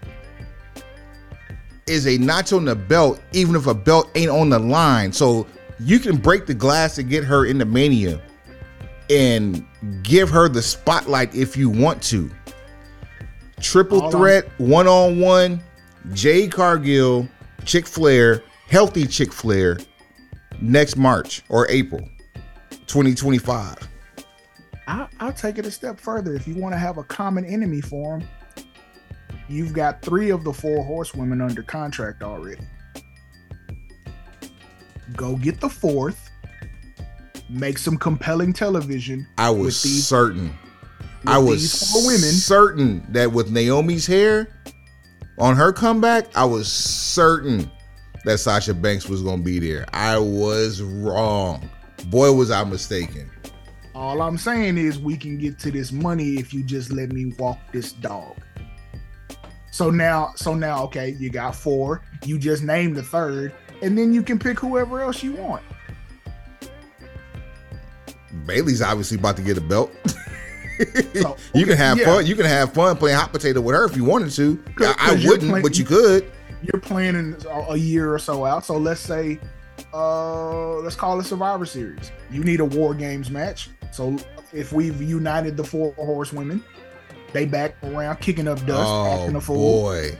[1.87, 5.12] is a notch on the belt, even if a belt ain't on the line.
[5.12, 5.47] So
[5.81, 8.20] you can break the glass to get her into Mania
[9.11, 9.66] and
[10.03, 12.31] give her the spotlight if you want to.
[13.61, 15.62] Triple threat, one on one,
[16.12, 17.29] Jade Cargill,
[17.64, 19.79] Chick Flair healthy chick Flair
[20.61, 22.01] next March or April
[22.87, 23.88] 2025.
[24.87, 26.35] I'll, I'll take it a step further.
[26.35, 28.29] If you want to have a common enemy for them,
[29.48, 32.62] you've got three of the four horsewomen under contract already.
[35.16, 36.30] Go get the fourth.
[37.48, 39.26] Make some compelling television.
[39.38, 40.52] I was these, certain.
[41.26, 44.48] I was certain that with Naomi's hair
[45.38, 47.70] on her comeback, I was certain
[48.24, 49.87] that Sasha Banks was going to be there.
[49.92, 51.68] I was wrong.
[52.07, 53.30] Boy, was I mistaken.
[53.94, 57.26] All I'm saying is we can get to this money if you just let me
[57.38, 58.37] walk this dog.
[59.75, 62.01] So now, so now, okay, you got four.
[62.25, 65.65] You just name the third, and then you can pick whoever else you want.
[68.47, 69.91] Bayley's obviously about to get a belt.
[71.15, 72.05] so, you can have yeah.
[72.05, 72.25] fun.
[72.25, 74.63] You can have fun playing hot potato with her if you wanted to.
[74.79, 76.31] I, I wouldn't, play, but you could.
[76.63, 77.35] You're planning
[77.69, 78.65] a year or so out.
[78.65, 79.41] So let's say,
[79.93, 82.13] uh, let's call it Survivor Series.
[82.31, 83.71] You need a War Games match.
[83.91, 84.19] So
[84.53, 86.63] if we've united the four horsewomen,
[87.35, 89.83] they back around kicking up dust, oh, acting a fool.
[89.83, 90.16] Boy.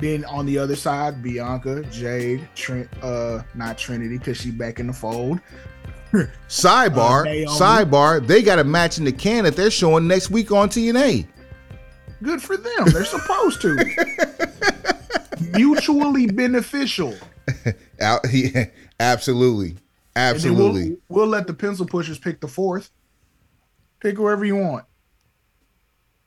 [0.00, 4.88] Then on the other side, Bianca, Jade, Trent, uh, not Trinity because she back in
[4.88, 5.40] the fold.
[6.48, 8.26] sidebar, uh, sidebar.
[8.26, 11.26] They got a match in the can that they're showing next week on TNA.
[12.22, 12.86] Good for them.
[12.86, 13.76] They're supposed to.
[15.52, 17.14] Mutually beneficial.
[19.00, 19.76] absolutely,
[20.16, 20.90] absolutely.
[21.08, 22.90] We'll, we'll let the pencil pushers pick the fourth.
[24.00, 24.84] Pick whoever you want.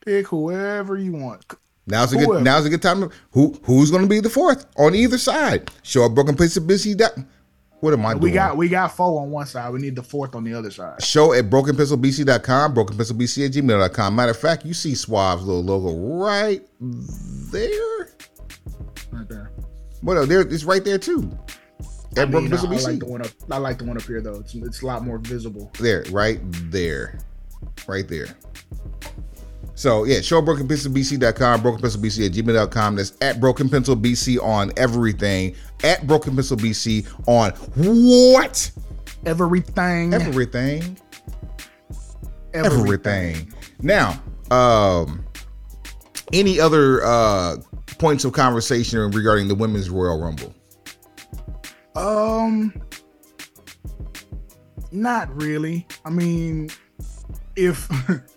[0.06, 1.46] Pick whoever you want.
[1.88, 2.34] Now's a whoever.
[2.36, 3.10] good now's a good time.
[3.32, 5.70] Who who's going to be the fourth on either side?
[5.84, 6.96] Show a broken piece of busy.
[7.82, 8.22] What am I we doing?
[8.22, 9.74] We got we got four on one side.
[9.74, 11.04] We need the fourth on the other side.
[11.04, 14.16] Show at brokenpencilbc.com, brokenpencilbc at gmail.com.
[14.16, 18.10] Matter of fact, you see Suave's little logo right there.
[19.12, 19.52] Right there.
[20.02, 21.38] What there it's right there too.
[22.18, 22.88] At I mean, Broken Pencil BC.
[22.88, 24.40] I like the one up I like the one up here though.
[24.40, 25.72] It's it's a lot more visible.
[25.80, 26.40] There, right
[26.72, 27.20] there.
[27.88, 28.28] Right there.
[29.76, 32.96] So yeah, show brokenpencilbc.com, brokenpencilbc at gmail.com.
[32.96, 35.56] That's at brokenpencilbc on everything.
[35.84, 37.52] At brokenpencilbc on
[38.34, 38.72] what?
[39.26, 40.14] Everything.
[40.14, 40.98] Everything.
[42.54, 42.66] Everything.
[42.66, 43.54] Everything.
[43.82, 45.26] Now, um,
[46.34, 47.58] any other uh
[47.98, 50.54] points of conversation regarding the women's Royal Rumble?
[51.96, 52.74] Um,
[54.92, 55.88] not really.
[56.04, 56.70] I mean,
[57.56, 57.88] if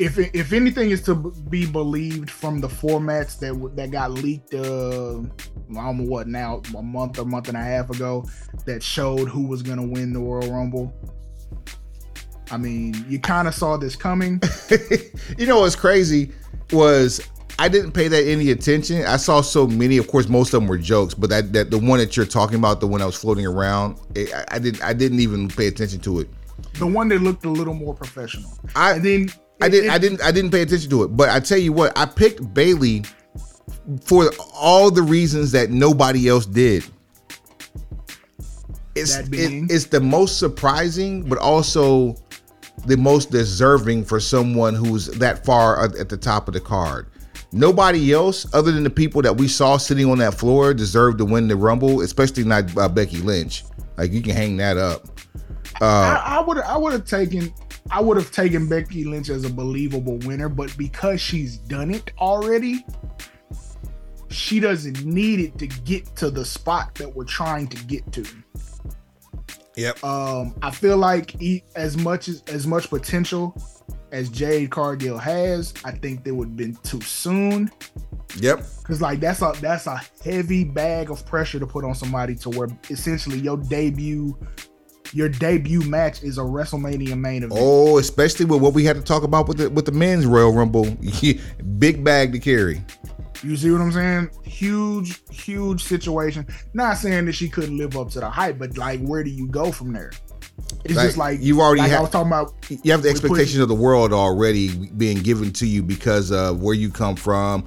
[0.00, 5.18] if if anything is to be believed from the formats that that got leaked, uh,
[5.18, 8.24] I don't know what now, a month or month and a half ago,
[8.64, 10.94] that showed who was gonna win the Royal Rumble.
[12.50, 14.40] I mean, you kind of saw this coming.
[15.38, 16.32] you know what's crazy
[16.72, 17.20] was
[17.58, 19.04] I didn't pay that any attention.
[19.04, 19.98] I saw so many.
[19.98, 22.56] Of course, most of them were jokes, but that, that the one that you're talking
[22.56, 25.66] about, the one that was floating around, it, I, I didn't I didn't even pay
[25.66, 26.28] attention to it.
[26.78, 28.50] The one that looked a little more professional.
[28.74, 29.90] I and then I didn't.
[29.90, 30.22] I didn't.
[30.22, 31.08] I didn't pay attention to it.
[31.08, 33.04] But I tell you what, I picked Bayley
[34.02, 36.84] for all the reasons that nobody else did.
[38.94, 42.16] It's it, it's the most surprising, but also
[42.86, 47.06] the most deserving for someone who's that far at the top of the card.
[47.52, 51.24] Nobody else, other than the people that we saw sitting on that floor, deserved to
[51.24, 53.64] win the Rumble, especially not uh, Becky Lynch.
[53.96, 55.06] Like you can hang that up.
[55.80, 57.52] Uh, I would I would have taken
[57.90, 62.12] I would have taken Becky Lynch as a believable winner, but because she's done it
[62.18, 62.84] already,
[64.30, 68.24] she doesn't need it to get to the spot that we're trying to get to.
[69.76, 70.04] Yep.
[70.04, 73.56] Um, I feel like he, as much as as much potential
[74.12, 77.70] as Jade Cargill has, I think they would have been too soon.
[78.36, 78.64] Yep.
[78.84, 82.50] Cause like that's a that's a heavy bag of pressure to put on somebody to
[82.50, 84.36] where essentially your debut
[85.12, 87.60] your debut match is a WrestleMania main event.
[87.62, 90.52] Oh, especially with what we had to talk about with the with the men's Royal
[90.52, 90.86] Rumble,
[91.78, 92.82] big bag to carry.
[93.42, 94.30] You see what I'm saying?
[94.44, 96.46] Huge, huge situation.
[96.74, 99.48] Not saying that she couldn't live up to the hype, but like, where do you
[99.48, 100.12] go from there?
[100.84, 102.54] It's like, just like you've already like have, I was talking about.
[102.68, 106.74] You have the expectations of the world already being given to you because of where
[106.74, 107.64] you come from,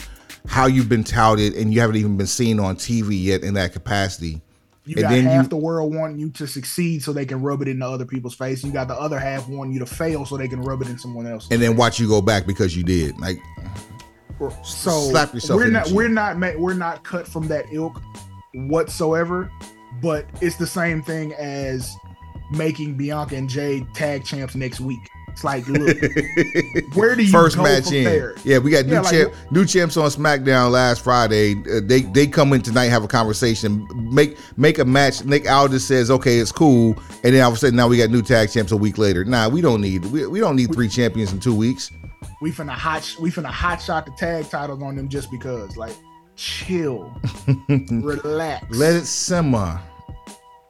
[0.48, 3.74] how you've been touted, and you haven't even been seen on TV yet in that
[3.74, 4.42] capacity.
[4.86, 7.62] You and got half you, the world wanting you to succeed so they can rub
[7.62, 8.64] it into other people's face.
[8.64, 10.98] You got the other half wanting you to fail so they can rub it in
[10.98, 11.48] someone else.
[11.52, 13.18] And then watch you go back because you did.
[13.20, 13.40] Like
[14.64, 15.58] so slap yourself.
[15.58, 18.02] We're not we're not we're not cut from that ilk
[18.54, 19.50] whatsoever,
[20.02, 21.96] but it's the same thing as
[22.52, 25.10] making Bianca and Jade tag champs next week.
[25.34, 25.98] It's like, look,
[26.96, 28.34] where do you First match from in.
[28.44, 31.56] Yeah, we got new Yeah, like- champ, new champs on SmackDown last Friday.
[31.70, 35.26] Uh, they they come in tonight, have a conversation, make make a match.
[35.26, 38.12] Nick Aldis says, "Okay, it's cool," and then all of a sudden, now we got
[38.12, 39.26] new tag champs a week later.
[39.26, 41.90] Nah, we don't need we, we don't need three champions in two weeks.
[42.42, 45.76] We finna hot we finna hot shot the tag titles on them just because.
[45.76, 45.96] Like,
[46.36, 47.12] chill,
[47.90, 48.66] relax.
[48.70, 49.82] Let it simmer.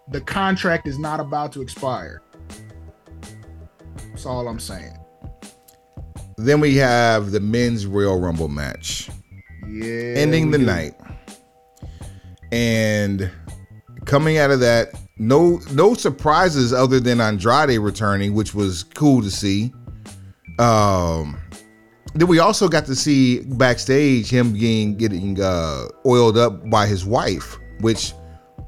[0.10, 2.22] the contract is not about to expire.
[4.14, 4.96] That's all I'm saying.
[6.38, 9.10] Then we have the men's Royal Rumble match.
[9.68, 10.14] Yeah.
[10.18, 10.66] ending the do.
[10.66, 10.94] night.
[12.52, 13.32] And
[14.06, 19.32] coming out of that, no no surprises other than Andrade returning, which was cool to
[19.32, 19.74] see.
[20.60, 21.40] Um
[22.14, 27.04] then we also got to see backstage him getting getting uh, oiled up by his
[27.04, 28.14] wife, which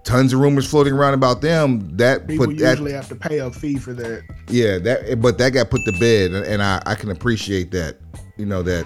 [0.05, 1.89] tons of rumors floating around about them.
[1.97, 4.23] That People put that usually have to pay a fee for that.
[4.47, 7.97] yeah, that but that got put to bed, and, and I I can appreciate that.
[8.37, 8.85] You know that,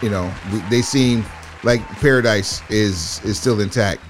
[0.00, 1.24] you know we, they seem
[1.64, 4.00] like paradise is is still intact.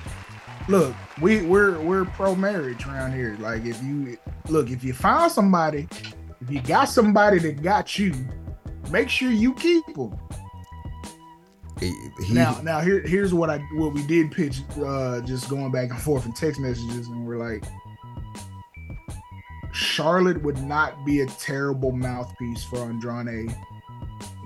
[0.68, 3.36] Look, we we're we're pro marriage around here.
[3.40, 4.16] Like if you
[4.48, 5.88] look, if you find somebody,
[6.40, 8.14] if you got somebody that got you,
[8.90, 10.16] make sure you keep them.
[11.82, 15.90] He, Now, now here here's what I what we did pitch, uh, just going back
[15.90, 17.64] and forth in text messages, and we're like,
[19.72, 23.54] Charlotte would not be a terrible mouthpiece for Andrade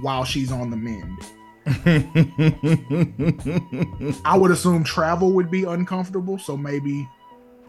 [0.00, 1.18] while she's on the mend.
[4.24, 7.08] I would assume travel would be uncomfortable, so maybe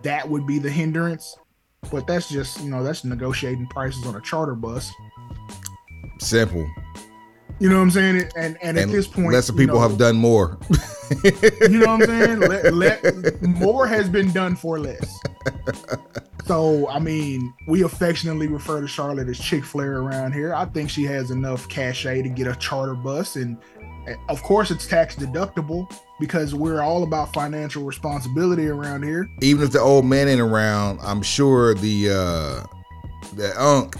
[0.03, 1.35] that would be the hindrance.
[1.91, 4.91] But that's just you know that's negotiating prices on a charter bus.
[6.19, 6.69] simple.
[7.59, 8.29] You know what I'm saying?
[8.35, 10.57] And and, at this point, you people know, have done more.
[11.61, 12.39] You know what I'm saying?
[12.39, 15.19] Let, let, more has been done for less.
[16.45, 20.53] So, I mean, we affectionately refer to Charlotte as Chick Flair around here.
[20.53, 23.35] I think she has enough cachet to get a charter bus.
[23.35, 23.57] And
[24.07, 25.89] uh, of course, it's tax deductible
[26.19, 29.29] because we're all about financial responsibility around here.
[29.41, 32.67] Even if the old man ain't around, I'm sure the uh
[33.35, 33.95] the unk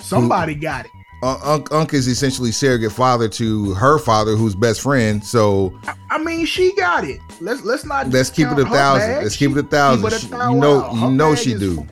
[0.00, 0.90] Somebody got it.
[1.22, 5.24] Uh, unk unk is essentially surrogate father to her father, who's best friend.
[5.24, 5.78] So
[6.10, 7.20] I mean, she got it.
[7.40, 8.08] Let's let's not.
[8.10, 9.08] let's keep it a thousand.
[9.10, 9.22] bag.
[9.22, 10.04] Let's keep it a thousand.
[10.04, 11.86] keep it a She- you know, you Her know she do.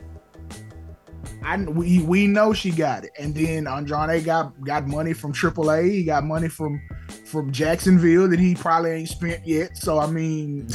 [1.43, 5.91] I we we know she got it, and then Andrade got got money from AAA.
[5.91, 6.81] He got money from
[7.25, 9.77] from Jacksonville that he probably ain't spent yet.
[9.77, 10.67] So I mean,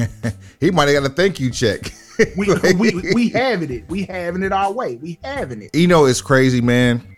[0.60, 1.92] he might have got a thank you check.
[2.36, 3.88] we we we having it.
[3.88, 4.96] We having it our way.
[4.96, 5.74] We having it.
[5.74, 7.09] you know it's crazy, man.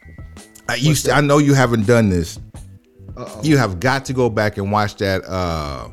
[0.69, 2.39] I used to, I know you haven't done this.
[3.17, 3.41] Uh-oh.
[3.43, 5.89] You have got to go back and watch that uh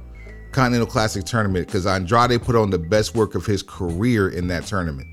[0.52, 4.66] Continental Classic tournament because Andrade put on the best work of his career in that
[4.66, 5.08] tournament.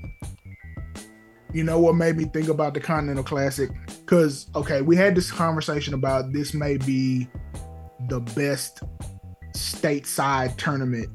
[1.53, 3.69] You know what made me think about the Continental Classic?
[3.87, 7.27] Because okay, we had this conversation about this may be
[8.09, 8.81] the best
[9.53, 11.09] stateside tournament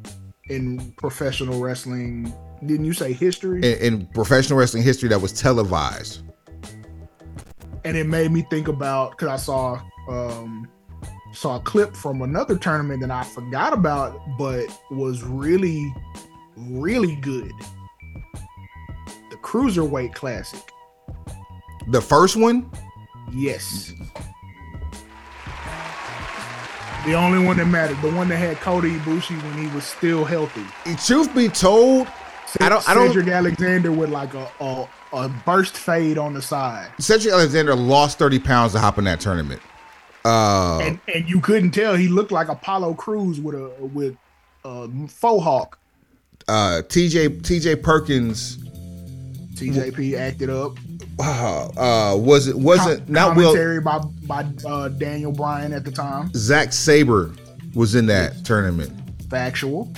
[0.49, 2.33] in professional wrestling.
[2.65, 3.59] Didn't you say history?
[3.59, 6.23] In, in professional wrestling history, that was televised.
[7.85, 10.69] And it made me think about because I saw um
[11.33, 15.93] saw a clip from another tournament that I forgot about, but was really
[16.57, 17.53] really good.
[19.31, 20.61] The Cruiserweight Classic.
[21.89, 22.71] The first one,
[23.33, 23.93] Yes.
[27.07, 30.25] The only one that mattered, the one that had Kota Ibushi when he was still
[30.25, 30.63] healthy.
[31.05, 32.07] truth be told,
[32.61, 36.43] I don't- I don't- Cedric Alexander with like a, a a burst fade on the
[36.43, 39.61] side, Cedric Alexander lost 30 pounds to hop in that tournament.
[40.25, 44.17] Uh, and and you couldn't tell he looked like Apollo Crews with a with
[44.65, 45.79] a faux hawk.
[46.49, 48.59] uh, TJ TJ Perkins
[49.55, 50.77] TJP acted up.
[51.19, 53.47] uh, uh, was it wasn't Com- not well.
[53.53, 56.31] commentary by by uh, Daniel Bryan at the time.
[56.35, 57.33] Zack Sabre
[57.75, 58.93] was in that tournament.
[59.29, 59.93] Factual.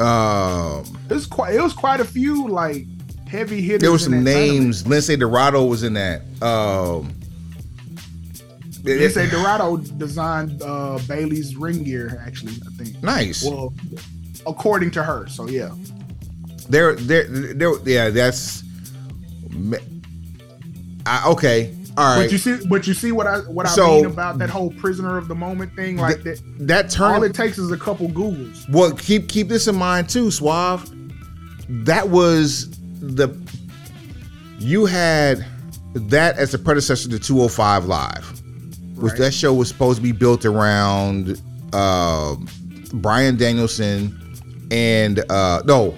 [0.00, 1.54] Um, It was quite.
[1.54, 2.84] It was quite a few like
[3.34, 3.80] heavy hitters.
[3.82, 4.60] there were some that tournament.
[4.62, 4.82] names.
[4.84, 6.22] Lince Dorado was in that.
[6.42, 7.12] Um,
[8.84, 12.22] it- They say Dorado designed uh, Bayley's ring gear.
[12.26, 13.02] Actually, I think.
[13.02, 13.44] nice.
[13.44, 13.72] Well,
[14.46, 15.26] according to her.
[15.28, 15.70] So yeah.
[16.68, 17.24] There, there,
[17.54, 17.72] there.
[17.84, 18.62] Yeah, that's.
[21.06, 22.22] I, okay, All right.
[22.24, 24.70] But you see, but you see what I what I So- mean about that whole
[24.72, 25.96] prisoner of the moment thing.
[25.98, 28.68] Like that, that all it takes is a couple Googles.
[28.70, 30.90] Well, keep keep this in mind too, Suave.
[31.68, 32.73] That was
[33.16, 33.36] the
[34.58, 35.44] you had
[35.94, 38.40] that as a predecessor to 205 Live,
[38.96, 39.18] which Right.
[39.20, 41.40] that show was supposed to be built around
[41.72, 42.36] uh,
[42.94, 44.20] Bryan Danielson
[44.70, 45.94] and uh, no,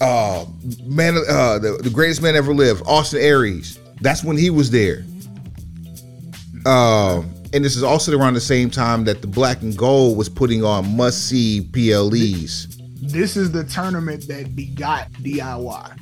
[0.00, 0.44] uh,
[0.86, 5.04] man, uh, the, the greatest man ever lived, Austin Aries, That's when he was there.
[6.66, 10.28] Um, and this is also around the same time that the Black and Gold was
[10.28, 12.76] putting on must see PLEs.
[13.02, 15.96] This is the tournament that begot DIY.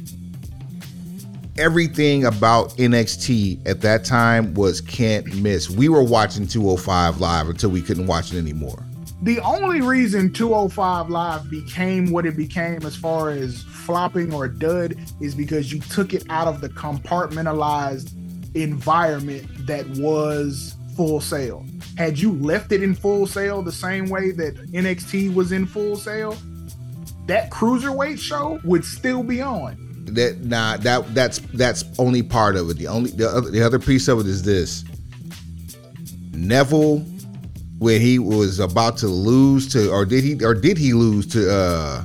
[1.58, 5.68] Everything about NXT at that time was can't miss.
[5.68, 8.84] We were watching 205 live until we couldn't watch it anymore.
[9.22, 14.94] The only reason 205 Live became what it became as far as flopping or dud
[15.20, 18.12] is because you took it out of the compartmentalized
[18.54, 21.66] environment that was full sail.
[21.96, 25.96] Had you left it in full sail the same way that NXT was in full
[25.96, 26.36] sail,
[27.26, 29.87] that cruiserweight show would still be on.
[30.14, 32.78] That nah, that that's that's only part of it.
[32.78, 34.84] The only the other, the other piece of it is this.
[36.32, 37.04] Neville
[37.78, 41.50] when he was about to lose to or did he or did he lose to
[41.50, 42.04] uh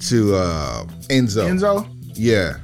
[0.00, 1.48] to uh Enzo?
[1.48, 1.88] Enzo?
[2.14, 2.58] Yeah.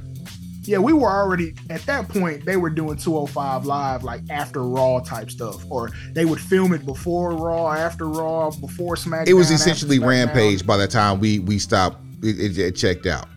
[0.65, 2.45] Yeah, we were already at that point.
[2.45, 6.85] They were doing 205 live, like after Raw type stuff, or they would film it
[6.85, 9.27] before Raw, after Raw, before SmackDown.
[9.27, 11.97] It was essentially Rampage by the time we we stopped.
[12.23, 13.27] It, it, it checked out.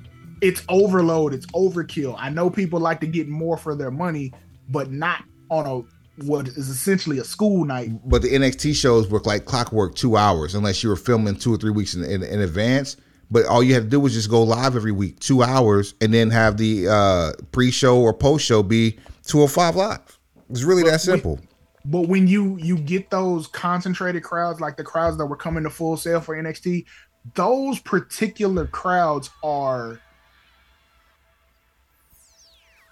[0.41, 1.35] It's overload.
[1.35, 2.17] It's overkill.
[2.19, 4.33] I know people like to get more for their money,
[4.69, 5.83] but not on a
[6.25, 7.91] what is essentially a school night.
[8.09, 11.59] But the NXT shows work like clockwork, two hours, unless you were filming two or
[11.59, 12.97] three weeks in, in, in, advance.
[13.31, 16.15] But all you had to do was just go live every week, two hours, and
[16.15, 18.93] then have the uh, pre-show or post-show be
[19.25, 20.19] 205 live.
[20.49, 21.41] It's really but that simple.
[21.85, 25.71] but when you you get those concentrated crowds, like the crowds that were coming to
[25.71, 26.87] Full Sail for NXT,
[27.35, 30.01] those particular crowds are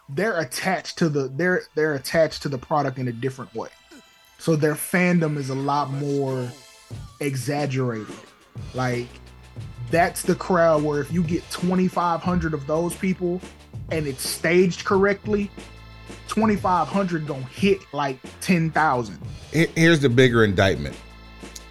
[0.09, 3.69] they're attached to the they're they're attached to the product in a different way.
[4.39, 6.51] So their fandom is a lot more
[7.21, 8.15] exaggerated.
[8.75, 9.07] Like
[9.91, 13.41] that's the crowd where if you get 2500 of those people
[13.91, 15.51] and it's staged correctly,
[16.29, 19.19] 2500 gonna hit like 10,000.
[19.53, 20.97] Here's the bigger indictment.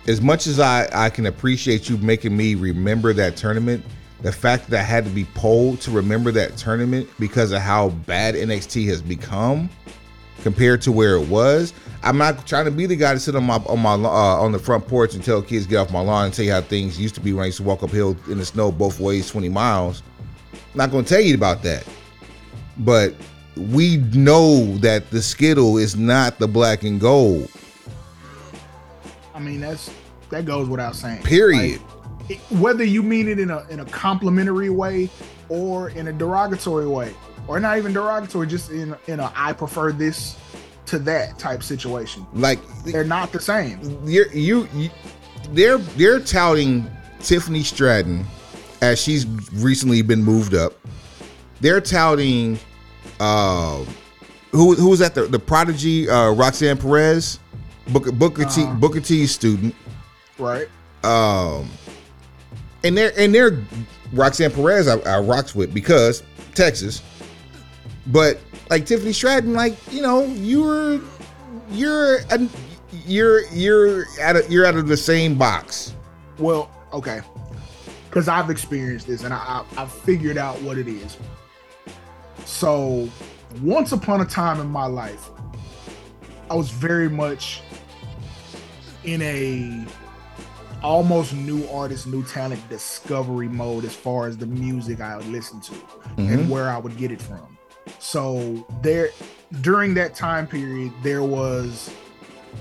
[0.07, 3.85] As much as I I can appreciate you making me remember that tournament,
[4.23, 7.89] the fact that I had to be polled to remember that tournament because of how
[7.89, 9.69] bad NXT has become
[10.41, 11.73] compared to where it was.
[12.03, 14.53] I'm not trying to be the guy to sit on my on my uh, on
[14.53, 16.99] the front porch and tell kids get off my lawn and tell you how things
[16.99, 19.49] used to be when I used to walk uphill in the snow both ways 20
[19.49, 20.01] miles.
[20.53, 21.85] I'm not going to tell you about that.
[22.77, 23.13] But
[23.57, 27.51] we know that the Skittle is not the black and gold.
[29.35, 29.93] I mean, that's
[30.29, 31.23] that goes without saying.
[31.23, 31.81] Period.
[31.81, 32.02] Like,
[32.51, 35.09] whether you mean it in a in a complimentary way
[35.49, 37.13] or in a derogatory way,
[37.47, 40.37] or not even derogatory, just in in a I prefer this
[40.87, 42.25] to that type situation.
[42.33, 43.79] Like they're not the same.
[44.05, 44.89] You're, you you
[45.51, 48.25] they're they're touting Tiffany Stratton
[48.81, 50.73] as she's recently been moved up.
[51.61, 52.59] They're touting
[53.19, 53.83] uh
[54.51, 57.39] who who was that the the prodigy uh Roxanne Perez
[57.89, 59.75] Booker Booker T uh, Booker T's student.
[60.37, 60.67] Right.
[61.03, 61.69] Um
[62.83, 63.61] and they're and they're
[64.11, 66.23] Roxanne Perez I, I rocks with because
[66.53, 67.01] Texas.
[68.07, 71.01] But like Tiffany Stratton, like you know, you're
[71.71, 72.49] you're a,
[73.05, 75.95] you're you're out of you're out of the same box.
[76.37, 77.21] Well, okay,
[78.09, 81.17] because I've experienced this and I, I I've figured out what it is.
[82.45, 83.09] So,
[83.61, 85.29] once upon a time in my life,
[86.49, 87.61] I was very much
[89.05, 89.85] in a
[90.83, 95.61] almost new artist, new talent discovery mode as far as the music I would listen
[95.61, 96.33] to mm-hmm.
[96.33, 97.57] and where I would get it from.
[97.99, 99.09] So there
[99.61, 101.93] during that time period, there was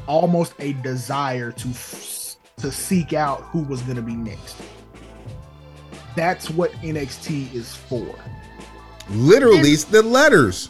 [0.06, 1.68] almost a desire to
[2.58, 4.56] to seek out who was going to be next.
[6.14, 8.14] That's what NXT is for.
[9.10, 10.68] Literally, in, the letters.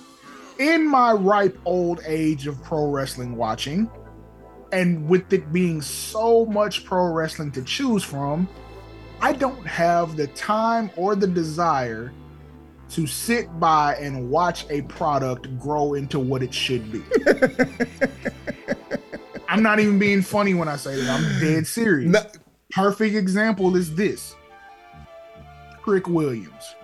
[0.59, 3.91] In my ripe old age of pro wrestling watching,
[4.73, 8.49] and with it being so much pro wrestling to choose from,
[9.21, 12.13] I don't have the time or the desire
[12.91, 17.03] to sit by and watch a product grow into what it should be.
[19.49, 21.09] I'm not even being funny when I say that.
[21.09, 22.11] I'm dead serious.
[22.11, 22.23] No.
[22.71, 24.35] Perfect example is this
[25.85, 26.75] Trick Williams.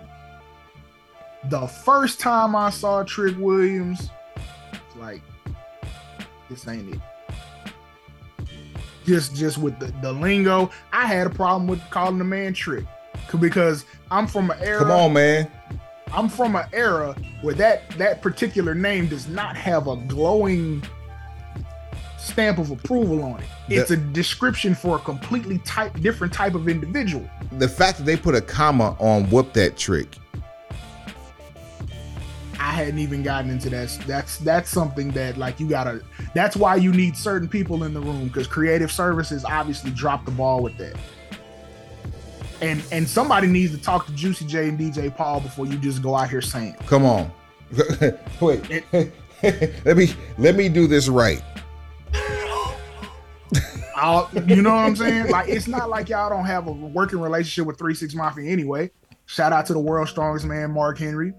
[1.49, 4.09] The first time I saw Trick Williams,
[4.71, 5.21] it's like,
[6.49, 7.01] this ain't it
[9.09, 10.69] just just with the, the lingo.
[10.93, 12.85] I had a problem with calling the man Trick
[13.39, 14.79] because I'm from an era.
[14.79, 15.51] Come on, man.
[16.13, 20.83] I'm from an era where that that particular name does not have a glowing
[22.19, 23.47] stamp of approval on it.
[23.67, 27.27] It's the, a description for a completely type different type of individual.
[27.53, 30.17] The fact that they put a comma on whoop that trick
[32.69, 33.89] I hadn't even gotten into that.
[34.05, 36.03] That's that's something that like you gotta.
[36.35, 40.31] That's why you need certain people in the room because creative services obviously dropped the
[40.31, 40.95] ball with that.
[42.61, 46.03] And and somebody needs to talk to Juicy J and DJ Paul before you just
[46.03, 46.75] go out here saying.
[46.85, 47.31] Come on,
[48.39, 48.83] wait.
[49.41, 51.41] let me let me do this right.
[53.95, 55.31] I'll, you know what I'm saying?
[55.31, 58.91] Like it's not like y'all don't have a working relationship with Three Six Mafia anyway.
[59.25, 61.33] Shout out to the world's strongest man, Mark Henry,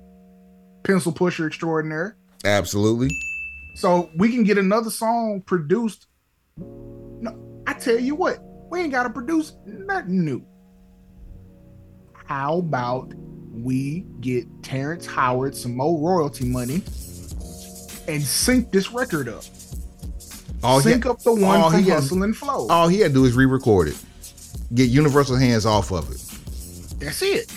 [0.83, 2.16] pencil pusher extraordinaire.
[2.45, 3.11] Absolutely.
[3.74, 6.07] So we can get another song produced.
[6.57, 8.39] No, I tell you what,
[8.70, 10.45] we ain't gotta produce nothing new.
[12.26, 13.12] How about
[13.53, 16.83] we get Terrence Howard some more royalty money
[18.07, 19.45] and sync this record up?
[20.62, 22.68] All sync he, up the one all from he Hustle and Flow.
[22.68, 23.97] all he had to do is re-record it.
[24.74, 26.20] Get Universal hands off of it.
[27.01, 27.53] That's it.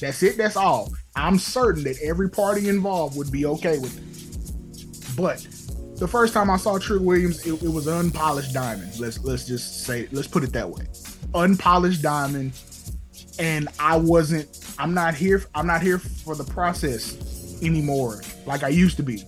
[0.00, 0.36] That's it.
[0.36, 0.92] That's all.
[1.16, 5.16] I'm certain that every party involved would be okay with it.
[5.16, 5.46] But
[5.98, 8.98] the first time I saw Trick Williams, it, it was an unpolished diamond.
[8.98, 10.86] Let's let's just say let's put it that way.
[11.34, 12.52] Unpolished diamond.
[13.38, 17.16] And I wasn't I'm not here I'm not here for the process
[17.62, 19.22] anymore like I used to be.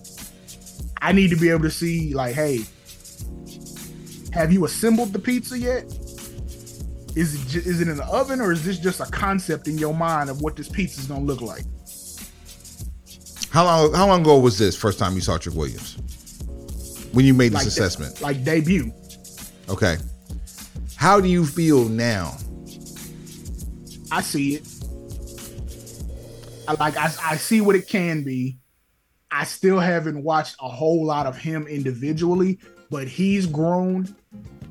[1.01, 2.65] I need to be able to see like, hey,
[4.33, 5.85] have you assembled the pizza yet?
[7.15, 9.93] Is it is it in the oven or is this just a concept in your
[9.93, 11.63] mind of what this pizza is gonna look like?
[13.57, 15.95] How long how long ago was this first time you saw Trick Williams?
[17.11, 18.21] When you made this Like assessment.
[18.21, 18.93] like debut.
[19.67, 19.97] Okay.
[20.95, 22.37] How do you feel now?
[24.11, 24.67] I see it.
[26.67, 28.59] I like I, I see what it can be.
[29.31, 32.59] I still haven't watched a whole lot of him individually,
[32.91, 34.15] but he's grown,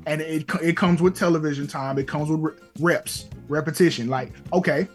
[0.05, 1.97] and it it comes with television time.
[1.97, 4.07] It comes with re- reps, repetition.
[4.07, 4.87] Like okay,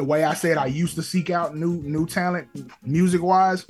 [0.00, 2.48] the way I said I used to seek out new new talent,
[2.82, 3.66] music wise,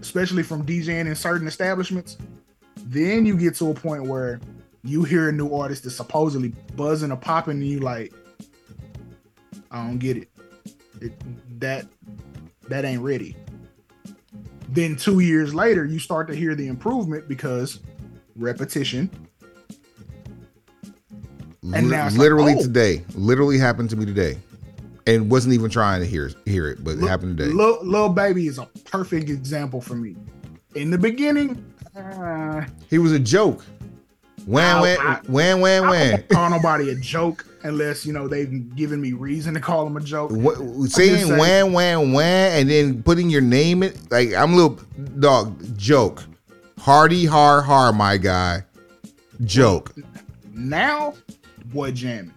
[0.00, 2.18] especially from DJing in certain establishments.
[2.86, 4.40] Then you get to a point where
[4.82, 8.12] you hear a new artist that's supposedly buzzing or popping, and you like,
[9.70, 10.28] I don't get it.
[11.00, 11.12] it
[11.60, 11.86] that
[12.68, 13.36] that ain't ready.
[14.70, 17.78] Then two years later, you start to hear the improvement because
[18.34, 19.08] repetition.
[21.72, 22.62] And now it's like, literally oh.
[22.62, 23.04] today.
[23.14, 24.36] Literally happened to me today.
[25.06, 27.52] And wasn't even trying to hear hear it, but it happened today.
[27.52, 30.16] Lil, Lil Baby is a perfect example for me.
[30.74, 31.64] In the beginning,
[31.96, 33.64] uh, he was a joke.
[34.46, 36.22] Wham I- wham I- wham wham I wham.
[36.30, 40.00] call nobody a joke unless you know they've given me reason to call them a
[40.00, 40.30] joke.
[40.32, 44.78] Wha- saying wham wham wham and then putting your name in like I'm a little
[45.18, 46.24] dog joke.
[46.78, 48.64] Hardy har har my guy.
[49.44, 49.92] Joke.
[50.54, 51.14] Now,
[51.66, 52.32] boy, jamming.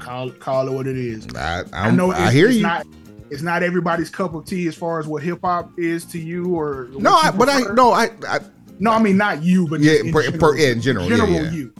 [0.00, 1.26] Call call it what it is.
[1.36, 2.62] I i know I it's, hear you.
[2.62, 2.86] not
[3.30, 6.54] it's not everybody's cup of tea as far as what hip hop is to you
[6.58, 8.40] or no, I, but I no I, I
[8.80, 11.26] no, I mean not you, but Yeah, in per- general, per- yeah, in general, yeah,
[11.26, 11.50] yeah.
[11.50, 11.72] you.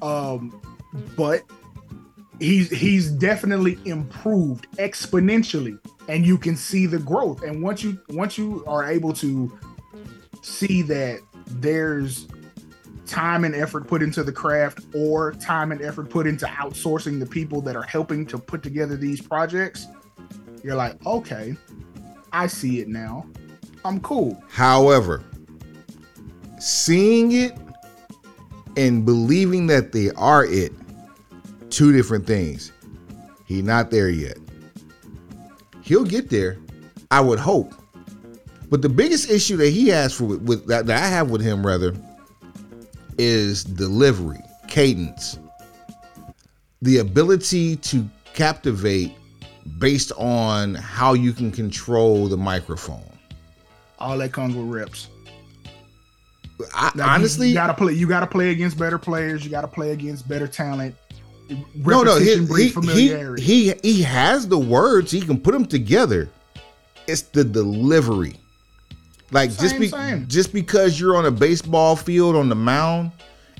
[0.00, 0.60] Um,
[1.16, 1.42] but
[2.38, 5.78] he's he's definitely improved exponentially,
[6.08, 7.42] and you can see the growth.
[7.42, 9.52] And once you once you are able to
[10.42, 12.26] see that there's
[13.06, 17.26] time and effort put into the craft or time and effort put into outsourcing the
[17.26, 19.86] people that are helping to put together these projects
[20.62, 21.54] you're like okay
[22.32, 23.26] i see it now
[23.84, 25.22] i'm cool However,
[26.58, 27.52] seeing it
[28.76, 30.72] and believing that they are it,
[31.70, 32.72] two different things.
[33.46, 34.38] He not there yet.
[35.82, 36.58] He'll get there,
[37.10, 37.74] I would hope.
[38.70, 41.66] But the biggest issue that he has for with that, that I have with him
[41.66, 41.94] rather
[43.18, 45.38] is delivery, cadence,
[46.82, 49.12] the ability to captivate
[49.78, 53.10] based on how you can control the microphone.
[53.98, 55.08] all that comes with reps
[56.74, 59.92] I, Like, honestly, you, gotta play you gotta play against better players you gotta play
[59.92, 60.94] against better talent
[61.74, 65.10] no, no, he, he, he, he has the words.
[65.10, 66.28] He can put them together.
[67.06, 68.36] It's the delivery.
[69.34, 70.28] Like just be, same.
[70.28, 73.10] just because you're on a baseball field on the mound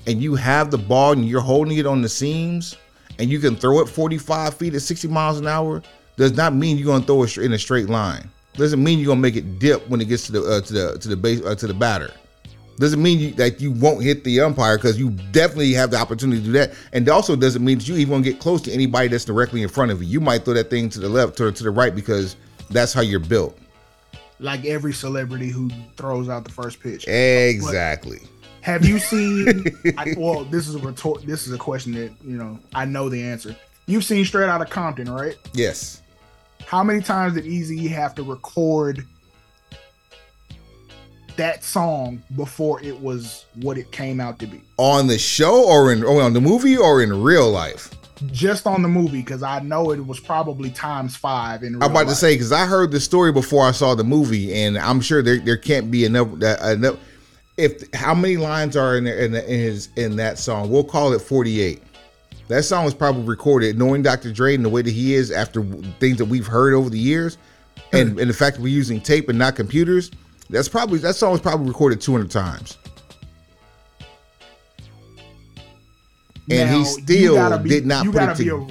[0.07, 2.77] and you have the ball and you're holding it on the seams
[3.19, 5.83] and you can throw it 45 feet at 60 miles an hour
[6.15, 8.29] does not mean you're gonna throw it in a straight line.
[8.53, 10.97] Doesn't mean you're gonna make it dip when it gets to the uh, to the
[10.97, 12.09] to the base uh, to the batter.
[12.77, 16.39] Doesn't mean you, that you won't hit the umpire because you definitely have the opportunity
[16.39, 19.25] to do that, and also doesn't mean that you even get close to anybody that's
[19.25, 20.07] directly in front of you.
[20.07, 22.37] You might throw that thing to the left or to the right because
[22.69, 23.59] that's how you're built.
[24.39, 28.19] Like every celebrity who throws out the first pitch Exactly.
[28.61, 29.63] have you seen
[29.97, 33.07] I, well this is a retort this is a question that you know i know
[33.09, 33.55] the answer
[33.85, 36.01] you've seen straight out of compton right Yes.
[36.65, 39.05] how many times did Eazy have to record
[41.37, 44.61] that song before it was what it came out to be.
[44.77, 47.89] On the show or in or on the movie or in real life?
[48.27, 51.63] Just on the movie because I know it was probably times five.
[51.63, 52.07] In I'm about life.
[52.07, 55.21] to say because I heard the story before I saw the movie, and I'm sure
[55.21, 56.97] there there can't be enough uh, enough.
[57.57, 60.69] If how many lines are in there in, in his in that song?
[60.69, 61.83] We'll call it 48.
[62.47, 64.31] That song was probably recorded, knowing Dr.
[64.31, 65.63] Dre and the way that he is after
[65.99, 67.37] things that we've heard over the years,
[67.91, 68.19] and, hmm.
[68.19, 70.11] and the fact that we're using tape and not computers.
[70.49, 72.77] That's probably that song was probably recorded 200 times.
[76.49, 78.67] And Now, he still be- did not put it, to, a-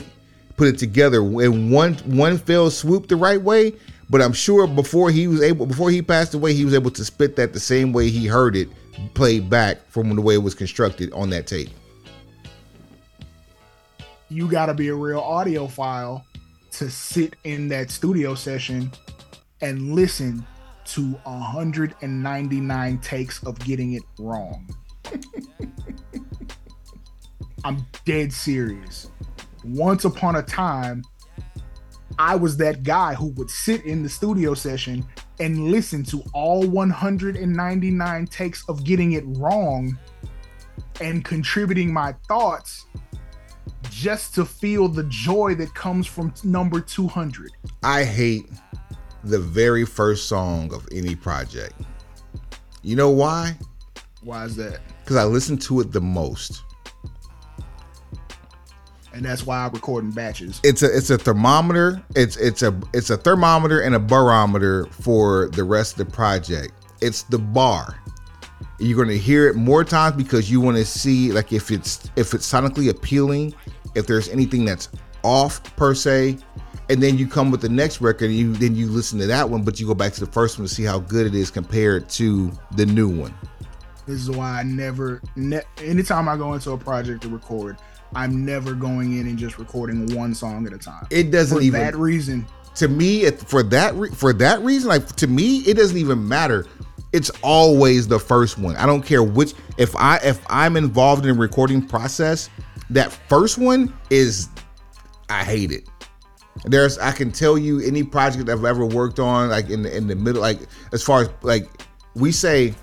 [0.57, 3.73] put it together in one one fell swoop the right way.
[4.11, 7.05] But I'm sure before he was able, before he passed away, he was able to
[7.05, 8.69] spit that the same way he heard it
[9.15, 11.71] played back from the way it was constructed on that tape.
[14.29, 16.23] you got to be a real audiophile
[16.73, 18.91] to sit in that studio session
[19.61, 20.45] and listen
[20.85, 24.69] to 199 takes of getting it wrong.
[27.65, 29.11] I'm dead serious.
[29.65, 31.03] Once upon a time,
[32.19, 35.05] I was that guy who would sit in the studio session
[35.41, 39.99] and listen to all 199 takes of getting it wrong
[41.01, 42.87] and contributing my thoughts
[43.91, 47.51] just to feel the joy that comes from number 200.
[47.83, 48.47] I hate
[49.25, 51.75] the very first song of any project.
[52.83, 53.57] You know why?
[54.23, 54.81] Why is that?
[55.01, 56.63] Because I listen to it the most.
[59.15, 60.61] And that's why I record in batches.
[60.65, 62.03] It's a it's a thermometer.
[62.17, 66.73] It's it's a it's a thermometer and a barometer for the rest of the project.
[67.01, 68.01] It's the bar.
[68.81, 72.11] You're going to hear it more times because you want to see like if it's
[72.17, 73.55] if it's sonically appealing,
[73.95, 74.89] if there's anything that's
[75.23, 76.39] off per se,
[76.91, 79.49] and then you come with the next record and you then you listen to that
[79.49, 81.53] one, but you go back to the first one to see how good it is
[81.53, 83.33] compared to the new one.
[84.07, 87.79] This is why I never, ne- anytime I go into a project to record,
[88.15, 91.07] I'm never going in and just recording one song at a time.
[91.11, 92.47] It doesn't For even that reason,
[92.77, 96.27] to me it, for that re- for that reason like to me it doesn't even
[96.27, 96.67] matter.
[97.13, 98.77] It's always the first one.
[98.77, 102.51] I don't care which if i if i'm involved in the recording process
[102.91, 104.49] that first one is
[105.29, 105.89] i hate it.
[106.65, 110.07] There's i can tell you any project i've ever worked on like in the in
[110.07, 110.61] the middle like
[110.93, 111.69] as far as like
[112.15, 112.75] we say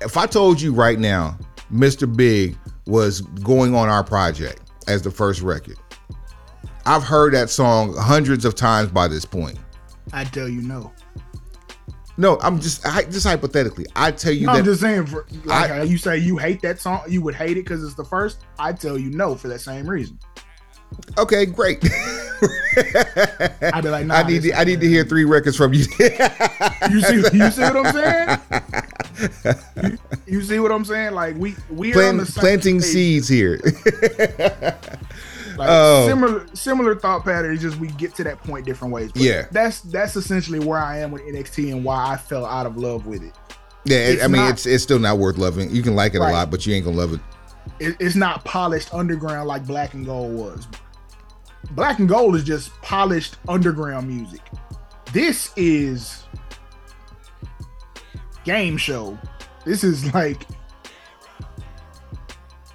[0.00, 1.36] if i told you right now
[1.72, 2.56] mr big
[2.88, 5.76] was going on our project as the first record
[6.86, 9.58] I've heard that song hundreds of times by this point.
[10.14, 10.90] I tell you no.
[12.16, 13.84] No, I'm just I, just hypothetically.
[13.94, 16.62] I tell you No, that I'm just saying, for, like I- you say you hate
[16.62, 18.44] that song, you would hate it because it's the first.
[18.58, 20.18] I tell you no for that same reason.
[21.18, 21.82] Okay, great.
[23.62, 25.84] I'd be like, nah, I need to, I need to hear three records from you.
[26.90, 29.58] You see, you see what I'm saying?
[29.82, 31.12] you, you see what I'm saying?
[31.12, 32.84] Like we we the planting page.
[32.84, 33.60] seeds here.
[35.56, 36.06] Like Oh.
[36.08, 37.52] similar similar thought pattern.
[37.52, 39.10] it's Just we get to that point different ways.
[39.12, 39.46] But Yeah.
[39.50, 43.06] that's that's essentially where I am with NXT and why I fell out of love
[43.06, 43.34] with it.
[43.84, 45.70] yeah, It's I mean not- it's it's still not worth loving.
[45.74, 46.30] You can like it Right.
[46.30, 47.20] a lot, but you ain't gonna love it.
[47.78, 47.96] It.
[48.00, 50.66] It's not polished underground like Black and Gold was.
[51.72, 54.40] Black and Gold is just polished underground music.
[55.12, 56.24] This is
[58.44, 59.18] game show.
[59.64, 60.46] This is like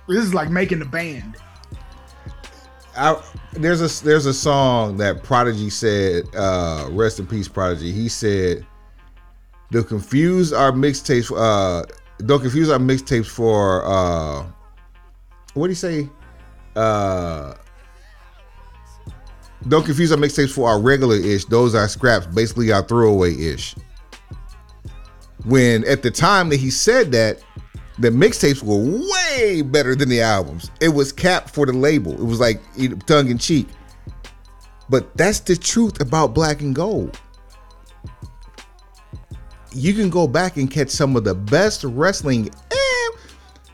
[0.08, 1.38] this is like making a band.
[2.96, 3.20] I,
[3.54, 7.92] there's a there's a song that Prodigy said, uh, rest in peace, Prodigy.
[7.92, 8.66] He said,
[9.72, 11.32] "Don't confuse our mixtapes.
[11.36, 11.86] Uh,
[12.26, 14.46] don't confuse our mixtapes for uh,
[15.54, 16.10] what do you say?
[16.76, 17.54] Uh,
[19.68, 21.46] don't confuse our mixtapes for our regular ish.
[21.46, 23.76] Those are scraps, basically our throwaway ish."
[25.46, 27.42] When at the time that he said that,
[28.00, 30.72] the mixtapes were way better than the albums.
[30.82, 32.14] It was capped for the label.
[32.14, 32.62] It was like
[33.06, 33.68] tongue in cheek.
[34.90, 37.20] But that's the truth about Black and Gold.
[39.74, 42.50] You can go back and catch some of the best wrestling.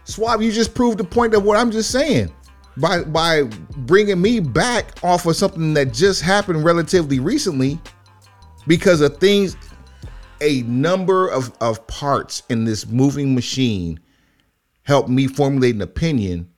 [0.10, 2.34] Suave, you just proved the point of what I'm just saying
[2.78, 3.44] by by
[3.78, 7.80] bringing me back off of something that just happened relatively recently
[8.68, 9.56] because of things
[10.42, 14.00] a number of, of parts in this moving machine
[14.84, 16.50] helped me formulate an opinion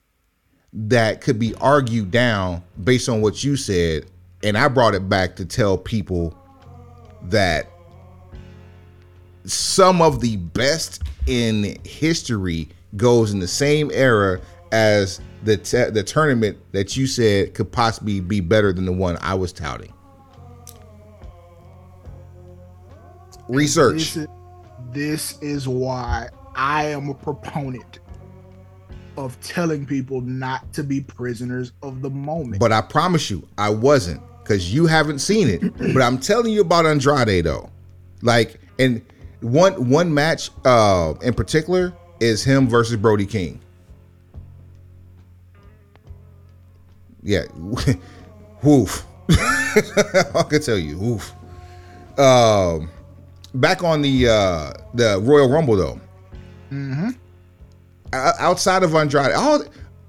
[0.74, 4.06] that could be argued down based on what you said.
[4.44, 6.38] And I brought it back to tell people
[7.24, 7.68] that
[9.44, 14.40] some of the best in history goes in the same era
[14.72, 19.18] as the te- the tournament that you said could possibly be better than the one
[19.22, 19.94] I was touting.
[23.48, 24.14] Research.
[24.14, 24.28] This is,
[24.92, 28.00] this is why I am a proponent
[29.18, 32.60] of telling people not to be prisoners of the moment.
[32.60, 35.62] But I promise you, I wasn't because you haven't seen it.
[35.94, 37.70] but I'm telling you about Andrade though.
[38.22, 39.02] Like, and
[39.42, 43.60] one one match uh in particular is him versus Brody King.
[47.24, 47.44] Yeah,
[48.64, 49.06] woof.
[49.30, 51.34] I can tell you, woof.
[52.18, 52.90] Um,
[53.56, 56.00] back on the uh the Royal Rumble though.
[56.72, 57.10] Mm-hmm.
[58.14, 59.64] Outside of Andrade, all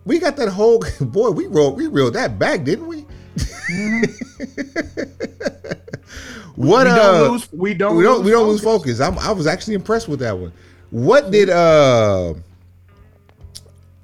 [0.04, 1.30] we got that whole boy.
[1.30, 3.06] We rolled, we reeled that back, didn't we?
[6.56, 6.96] what we uh?
[6.96, 7.96] Don't lose, we don't.
[7.96, 8.18] We don't.
[8.18, 8.64] Lose we don't focus.
[8.64, 9.00] lose focus.
[9.00, 10.52] I'm, I was actually impressed with that one.
[10.92, 12.34] What did uh?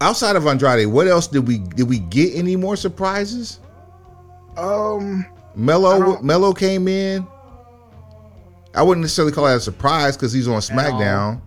[0.01, 3.61] Outside of Andrade, what else did we did we get any more surprises?
[4.57, 7.26] Um, Mello Mello came in.
[8.74, 11.43] I wouldn't necessarily call that a surprise because he's on SmackDown.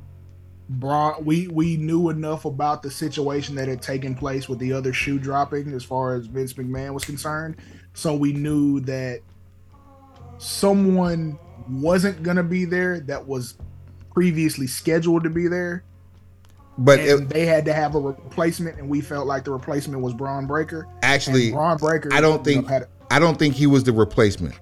[0.69, 4.93] Bron, we we knew enough about the situation that had taken place with the other
[4.93, 7.55] shoe dropping, as far as Vince McMahon was concerned.
[7.95, 9.21] So we knew that
[10.37, 13.55] someone wasn't gonna be there that was
[14.11, 15.83] previously scheduled to be there,
[16.77, 20.01] But and it, they had to have a replacement, and we felt like the replacement
[20.01, 20.87] was Bron Breakker.
[21.03, 24.55] actually, Bron Breakker, I don't think had- I don't think he was the replacement.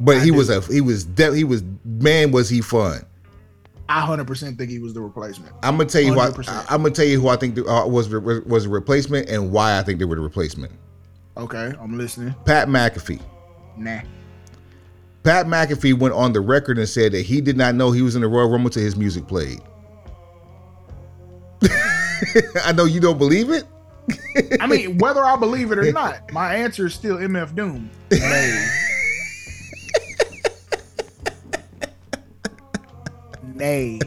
[0.00, 0.34] But I he do.
[0.36, 3.04] was a he was de- he was man was he fun.
[3.88, 5.52] I hundred percent think he was the replacement.
[5.62, 6.64] I'm gonna tell you what 100%.
[6.70, 9.78] I'm gonna tell you who I think the, uh, was was a replacement and why
[9.78, 10.72] I think they were the replacement.
[11.36, 12.34] Okay, I'm listening.
[12.44, 13.20] Pat McAfee.
[13.76, 14.00] Nah.
[15.24, 18.14] Pat McAfee went on the record and said that he did not know he was
[18.14, 19.58] in the Royal Rumble till his music played.
[22.62, 23.64] I know you don't believe it.
[24.60, 27.90] I mean, whether I believe it or not, my answer is still MF Doom.
[28.10, 28.68] Nay.
[33.54, 34.00] Nay.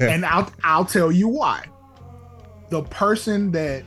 [0.00, 1.64] and I'll I'll tell you why.
[2.70, 3.84] The person that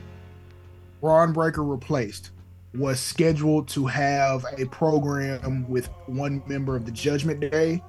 [1.02, 2.30] Bron Breakker replaced
[2.74, 7.82] was scheduled to have a program with one member of the Judgment Day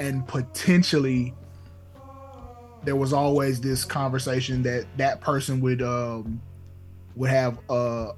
[0.00, 1.34] and potentially
[2.82, 6.40] there was always this conversation that that person would um
[7.14, 8.12] would have a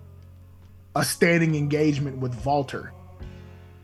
[0.95, 2.93] a standing engagement with Walter.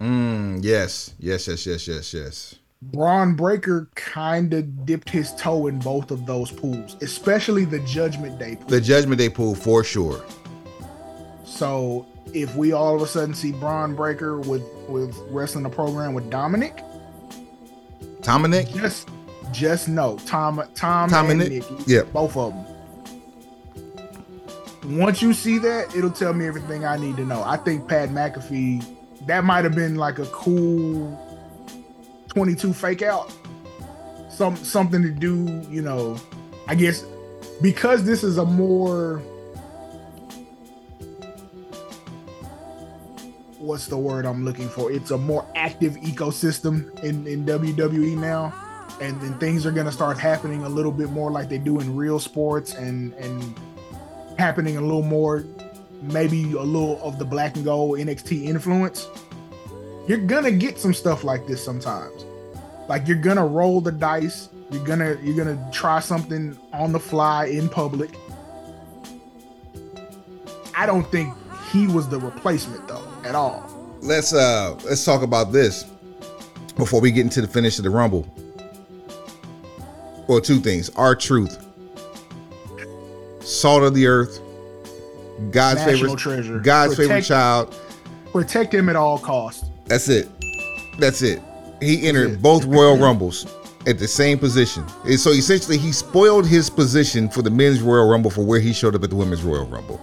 [0.00, 2.54] Mm, yes, yes, yes, yes, yes, yes.
[2.80, 8.38] Bron Breakker kind of dipped his toe in both of those pools, especially the Judgment
[8.38, 8.68] Day pool.
[8.68, 10.24] The Judgment Day pool for sure.
[11.48, 16.12] So if we all of a sudden see Bron Breakker with with wrestling a program
[16.12, 16.82] with Dominic,
[18.20, 18.68] Dominic.
[18.68, 19.08] just
[19.50, 22.02] just know Tom Tom, Tom and and Nick, Nick, yeah.
[22.02, 22.66] both of them.
[24.98, 27.42] Once you see that, it'll tell me everything I need to know.
[27.42, 28.84] I think Pat McAfee
[29.26, 31.18] that might have been like a cool
[32.28, 33.32] 22 fake out.
[34.30, 36.18] Some something to do, you know,
[36.66, 37.04] I guess
[37.62, 39.22] because this is a more
[43.58, 44.90] what's the word I'm looking for?
[44.90, 48.52] It's a more active ecosystem in, in WWE now.
[49.00, 51.94] And then things are gonna start happening a little bit more like they do in
[51.94, 53.58] real sports and and
[54.38, 55.44] happening a little more
[56.02, 59.06] maybe a little of the black and gold NXT influence.
[60.08, 62.24] You're gonna get some stuff like this sometimes.
[62.88, 67.46] Like you're gonna roll the dice, you're gonna you're gonna try something on the fly
[67.46, 68.10] in public.
[70.74, 71.34] I don't think
[71.70, 73.62] he was the replacement though at all.
[74.00, 75.84] Let's uh let's talk about this
[76.76, 78.26] before we get into the finish of the Rumble.
[80.26, 81.64] Well, two things: R-Truth,
[83.40, 84.40] salt of the earth,
[85.50, 86.58] God's National favorite treasure.
[86.58, 87.76] God's favorite child.
[88.32, 89.64] Protect him at all costs.
[89.86, 90.28] That's it.
[90.98, 91.40] That's it.
[91.80, 92.42] He entered it.
[92.42, 93.46] both Royal Rumbles
[93.86, 94.84] at the same position.
[95.04, 98.72] And so essentially, he spoiled his position for the men's Royal Rumble for where he
[98.72, 100.00] showed up at the women's Royal Rumble.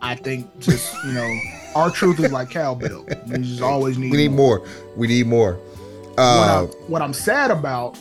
[0.00, 1.40] I think just you know,
[1.74, 3.04] R-Truth is like cowbell.
[3.26, 4.10] We just always need.
[4.12, 4.66] We need more.
[4.96, 5.54] We need more.
[5.54, 7.98] What, Uh, I'm, what I'm sad about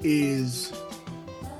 [0.00, 0.72] is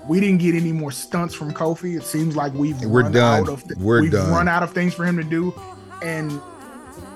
[0.09, 1.97] we didn't get any more stunts from Kofi.
[1.97, 3.43] It seems like we've We're run done.
[3.43, 4.31] out of th- We're we've done.
[4.31, 5.53] run out of things for him to do,
[6.03, 6.41] and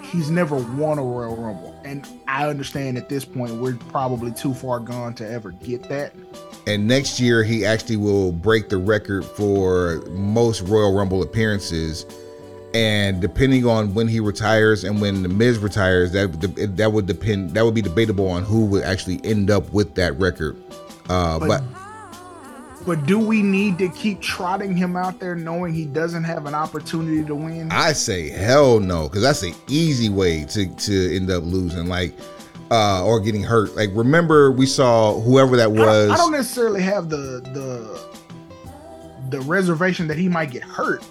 [0.03, 1.75] he's never won a Royal Rumble.
[1.85, 6.13] And I understand at this point we're probably too far gone to ever get that.
[6.67, 12.07] and next year, he actually will break the record for most Royal Rumble appearances.
[12.75, 17.53] And depending on when he retires and when the Miz retires, that that would depend.
[17.53, 20.57] That would be debatable on who would actually end up with that record.
[21.09, 21.63] Uh, But but
[22.85, 26.55] but do we need to keep trotting him out there knowing he doesn't have an
[26.55, 27.71] opportunity to win?
[27.71, 31.87] I say hell no, because that's an easy way to to end up losing.
[31.87, 32.15] Like
[32.71, 33.75] uh, or getting hurt.
[33.77, 36.11] Like remember we saw whoever that I was.
[36.11, 38.15] I don't necessarily have the the
[39.31, 41.05] the reservation that he might get hurt.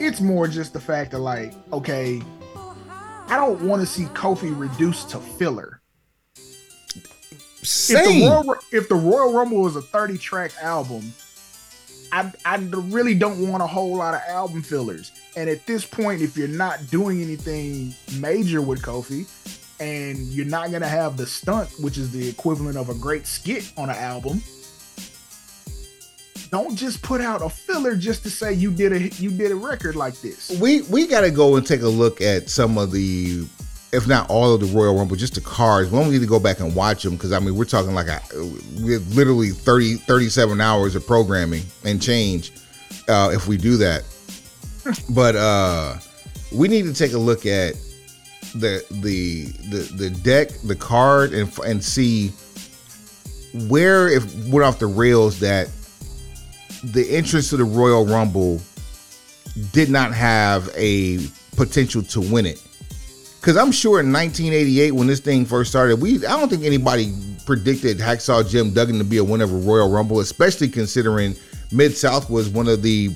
[0.00, 2.22] It's more just the fact that like, okay,
[2.56, 5.82] I don't want to see Kofi reduced to filler.
[6.34, 8.30] If the, Same.
[8.30, 11.12] Royal, if the Royal Rumble was a 30 track album,
[12.12, 15.12] I, I really don't want a whole lot of album fillers.
[15.36, 19.28] And at this point, if you're not doing anything major with Kofi,
[19.80, 23.72] and you're not gonna have the stunt, which is the equivalent of a great skit
[23.76, 24.42] on an album,
[26.50, 29.56] don't just put out a filler just to say you did a you did a
[29.56, 30.50] record like this.
[30.60, 33.46] we we got to go and take a look at some of the
[33.92, 36.40] if not all of the royal rumble just the cards we don't need to go
[36.40, 38.20] back and watch them because i mean we're talking like a
[39.14, 42.52] literally 30 37 hours of programming and change
[43.08, 44.04] uh if we do that
[45.10, 45.96] but uh
[46.52, 47.74] we need to take a look at
[48.54, 52.32] the the the the deck the card and and see
[53.68, 55.68] where if went off the rails that
[56.84, 58.60] the entrance to the royal rumble
[59.72, 61.18] did not have a
[61.56, 62.62] potential to win it.
[63.40, 67.14] Because I'm sure in 1988, when this thing first started, we I don't think anybody
[67.46, 71.34] predicted Hacksaw Jim Duggan to be a winner of a Royal Rumble, especially considering
[71.72, 73.10] Mid South was one of the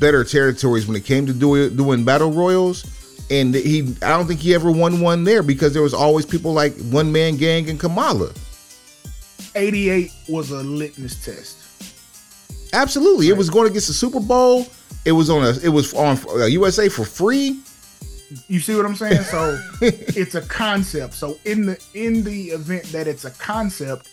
[0.00, 2.84] better territories when it came to doing doing battle royals.
[3.30, 6.52] And he, I don't think he ever won one there because there was always people
[6.52, 8.32] like One Man Gang and Kamala.
[9.54, 11.63] 88 was a litmus test.
[12.74, 14.66] Absolutely, it was going against the Super Bowl.
[15.04, 17.60] It was on a, it was on uh, USA for free.
[18.48, 19.22] You see what I'm saying?
[19.22, 21.14] So it's a concept.
[21.14, 24.08] So in the in the event that it's a concept,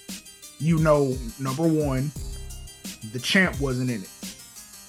[0.59, 2.11] you know, number one,
[3.11, 4.35] the champ wasn't in it.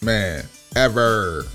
[0.02, 0.44] Man,
[0.76, 1.46] ever.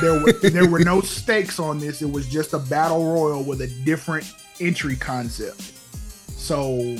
[0.00, 2.02] There were there were no stakes on this.
[2.02, 5.60] It was just a battle royal with a different entry concept.
[5.60, 6.96] So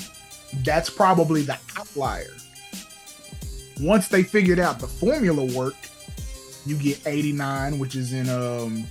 [0.62, 2.36] that's probably the outlier.
[3.80, 5.90] Once they figured out the formula worked,
[6.66, 8.84] you get 89, which is in um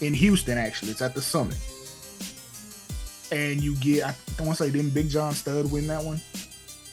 [0.00, 0.90] in Houston actually.
[0.90, 1.56] It's at the summit.
[3.30, 6.20] And you get I want to say didn't Big John Studd win that one?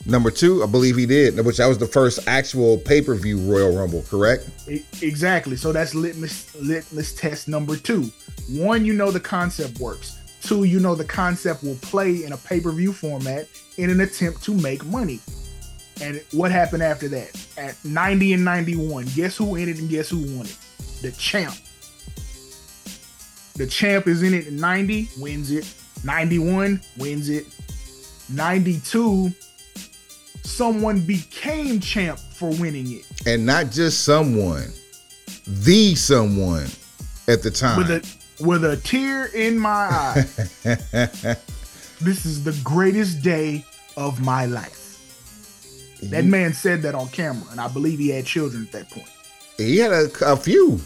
[0.05, 3.37] Number two, I believe he did, which that was the first actual pay per view
[3.39, 4.47] Royal Rumble, correct?
[4.69, 5.55] E- Exactly.
[5.57, 8.11] So that's litmus litmus test number two.
[8.49, 10.17] One, you know the concept works.
[10.41, 13.47] Two, you know the concept will play in a pay per view format
[13.77, 15.19] in an attempt to make money.
[16.01, 17.47] And what happened after that?
[17.57, 20.57] At 90 and 91, guess who in it and guess who won it?
[21.01, 21.55] The champ.
[23.55, 25.73] The champ is in it at 90, wins it.
[26.03, 27.47] 91, wins it.
[28.29, 29.31] 92,
[30.43, 33.05] someone became champ for winning it.
[33.25, 34.67] And not just someone,
[35.45, 36.67] the someone
[37.27, 37.77] at the time.
[37.77, 40.25] with a with a tear in my eye.
[42.01, 43.65] this is the greatest day
[43.97, 44.78] of my life.
[46.03, 49.09] That man said that on camera, and I believe he had children at that point.
[49.57, 50.79] he had a, a few.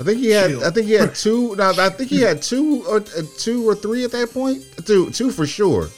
[0.00, 0.50] I think he had.
[0.50, 0.64] Chill.
[0.64, 1.56] I think he had two.
[1.56, 4.62] No, I think he had two or uh, two or three at that point.
[4.84, 5.88] Two, two for sure.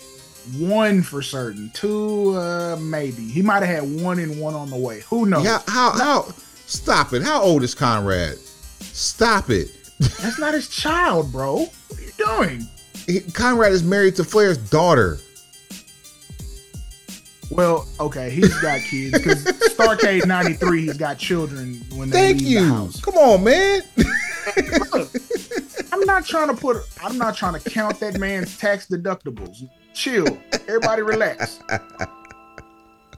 [0.59, 3.29] One for certain, two uh, maybe.
[3.29, 5.01] He might have had one and one on the way.
[5.11, 5.45] Who knows?
[5.45, 5.61] Yeah.
[5.69, 5.93] How?
[5.93, 6.23] How?
[6.67, 7.23] Stop it.
[7.23, 8.39] How old is Conrad?
[8.81, 9.71] Stop it.
[9.99, 11.57] That's not his child, bro.
[11.57, 12.69] What are you doing?
[13.07, 15.19] He, Conrad is married to Flair's daughter.
[17.51, 22.49] Well, okay, he's got kids because Starcade '93, he's got children when they Thank leave
[22.49, 22.61] you.
[22.61, 23.01] the house.
[23.01, 23.83] Come on, man.
[24.93, 25.11] Look,
[25.93, 26.77] I'm not trying to put.
[27.03, 29.69] I'm not trying to count that man's tax deductibles.
[29.95, 30.27] Chill.
[30.69, 31.59] Everybody relax.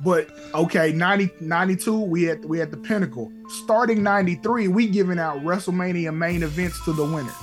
[0.03, 3.31] But okay, 90, 92, we at we at the pinnacle.
[3.65, 7.35] Starting 93, we giving out WrestleMania main events to the winner.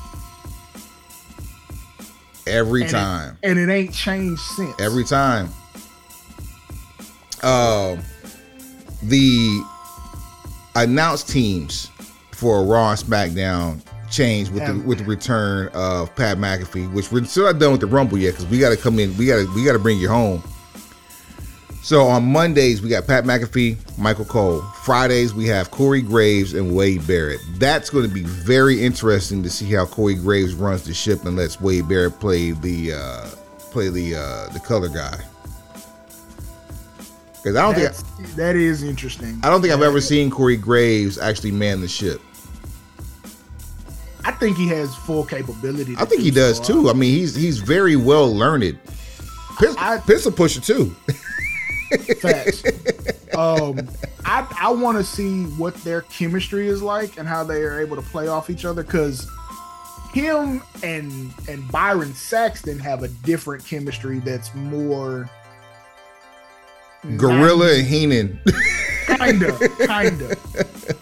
[2.48, 3.38] Every And it- time.
[3.44, 4.74] And it ain't changed since.
[4.80, 5.50] Every time.
[7.44, 8.00] Um,
[9.04, 9.64] the
[10.76, 11.90] announced teams
[12.32, 17.12] for a Raw and SmackDown changed with the with the return of Pat McAfee, which
[17.12, 19.16] we're still not done with the Rumble yet because we got to come in.
[19.18, 20.44] We got to we got to bring you home.
[21.82, 24.62] So on Mondays we got Pat McAfee, Michael Cole.
[24.84, 27.40] Fridays we have Corey Graves and Wade Barrett.
[27.58, 31.38] That's going to be very interesting to see how Corey Graves runs the ship and
[31.38, 33.30] lets Wade Barrett play the uh,
[33.72, 35.20] play the uh, the color guy.
[37.42, 39.40] Because I don't think That's, that is interesting.
[39.44, 42.22] I don't think I've ever seen Corey Graves actually man the ship.
[44.26, 45.96] I think he has full capability.
[45.98, 46.64] I think he does so.
[46.64, 46.90] too.
[46.90, 48.78] I mean, he's he's very well learned.
[49.58, 50.90] Piss, I- pistol pusher too.
[52.22, 52.64] Facts.
[53.36, 53.80] um,
[54.26, 57.96] I I want to see what their chemistry is like and how they are able
[57.96, 58.84] to play off each other.
[58.84, 59.28] Because
[60.14, 65.30] him and and Byron Saxton have a different chemistry that's more
[67.18, 68.40] Gorilla and Heenan.
[69.08, 70.36] kinda, kinda,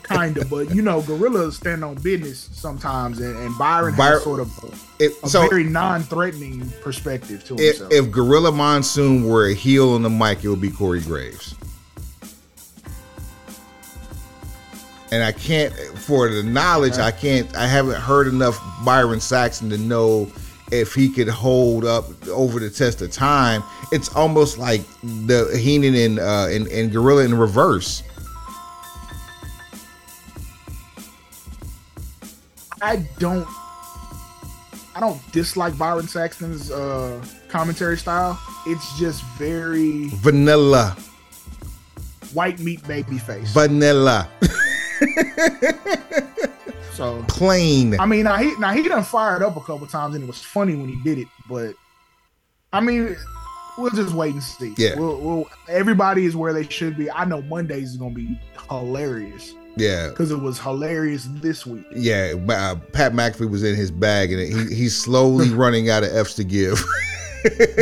[0.04, 0.46] kinda.
[0.46, 4.52] But you know, Gorilla stand on business sometimes, and, and Byron Byron- has sort of
[4.64, 7.92] a, If, a so very non-threatening perspective to if, himself.
[7.94, 11.56] if Gorilla Monsoon were a heel on the mic, it would be Corey Graves.
[15.12, 19.78] And I can't, for the knowledge, I can't, I haven't heard enough Byron Saxton to
[19.78, 20.26] know
[20.72, 23.64] if he could hold up over the test of time.
[23.92, 28.04] It's almost like the Heenan and, uh, and, and Gorilla in reverse.
[32.82, 33.48] I don't,
[34.96, 38.40] I don't dislike Byron Saxton's uh, commentary style.
[38.68, 40.96] It's just very Vanilla.
[42.34, 43.52] white meat baby face.
[43.52, 44.30] Vanilla.
[46.98, 48.00] so Plain.
[48.00, 50.42] I mean, now he now he done fired up a couple times, and it was
[50.44, 51.28] funny when he did it.
[51.48, 51.76] But
[52.74, 53.16] I mean,
[53.78, 54.74] we'll just wait and see.
[54.78, 54.98] Yeah.
[55.00, 57.10] we'll, we'll everybody is where they should be.
[57.12, 58.40] I know Mondays is gonna be
[58.70, 60.10] hilarious Yeah.
[60.10, 61.86] because it was hilarious this week.
[61.96, 66.14] Yeah, uh, Pat McAfee was in his bag, and he, he's slowly running out of
[66.16, 66.84] F's to give.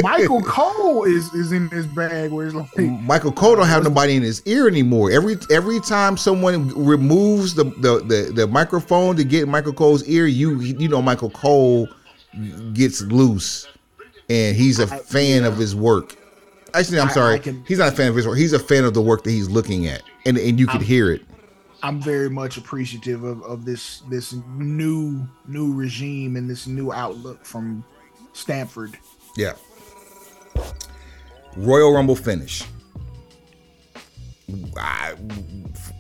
[0.03, 4.15] Michael Cole is is in his bag where it's like Michael Cole don't have nobody
[4.15, 5.11] in his ear anymore.
[5.11, 10.25] Every every time someone removes the, the the the microphone to get Michael Cole's ear,
[10.27, 11.87] you you know Michael Cole
[12.73, 13.67] gets loose,
[14.29, 16.15] and he's a I- fan of his work.
[16.73, 18.37] Actually, I'm I- sorry, I can- he's not a fan of his work.
[18.37, 21.11] He's a fan of the work that he's looking at, and and you could hear
[21.11, 21.21] it.
[21.83, 27.45] I'm very much appreciative of, of this this new new regime and this new outlook
[27.45, 27.83] from
[28.33, 28.97] Stamford.
[29.35, 29.53] Yeah.
[31.55, 32.63] Royal Rumble finish.
[34.77, 35.15] I,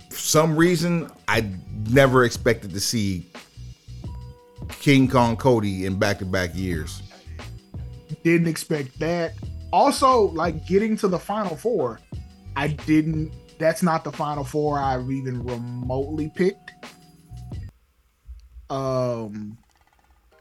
[0.09, 1.49] for some reason, I
[1.89, 3.25] never expected to see
[4.79, 7.01] King Kong Cody in back to back years.
[8.23, 9.33] didn't expect that.
[9.71, 11.99] Also, like getting to the final four,
[12.55, 13.33] I didn't.
[13.57, 16.71] That's not the final four I've even remotely picked.
[18.69, 19.57] Um,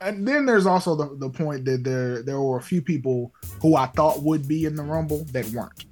[0.01, 3.77] and then there's also the, the point that there there were a few people who
[3.77, 5.85] I thought would be in the Rumble that weren't.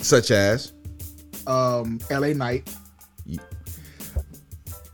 [0.00, 0.72] Such as,
[1.46, 2.34] Um, L.A.
[2.34, 2.72] Knight,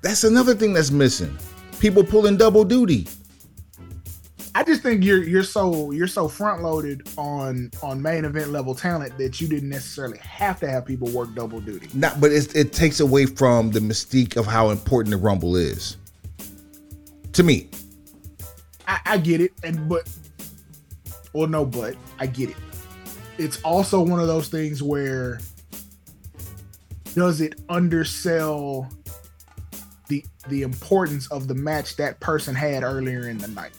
[0.02, 1.36] that's another thing that's missing.
[1.78, 3.06] People pulling double duty.
[4.56, 8.74] I just think you're you're so you're so front loaded on on main event level
[8.74, 11.88] talent that you didn't necessarily have to have people work double duty.
[11.92, 15.96] Not, but it, it takes away from the mystique of how important the Rumble is.
[17.32, 17.68] To me,
[19.06, 20.08] I, get it, and but
[21.32, 22.56] well, no, but I get it.
[23.38, 25.40] It's also one of those things where
[27.14, 28.88] does it undersell
[30.08, 33.72] the the importance of the match that person had earlier in the night?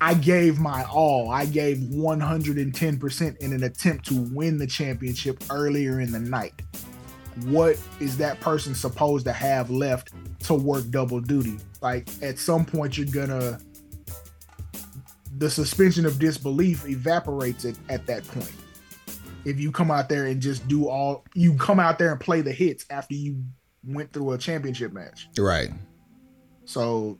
[0.00, 1.30] I gave my all.
[1.30, 6.60] I gave 110% in an attempt to win the championship earlier in the night.
[7.44, 10.10] What is that person supposed to have left
[10.46, 11.56] to work double duty?
[11.82, 13.58] Like at some point you're gonna
[15.38, 18.52] the suspension of disbelief evaporates it at that point.
[19.44, 22.40] If you come out there and just do all you come out there and play
[22.40, 23.42] the hits after you
[23.84, 25.28] went through a championship match.
[25.36, 25.70] right?
[26.64, 27.18] So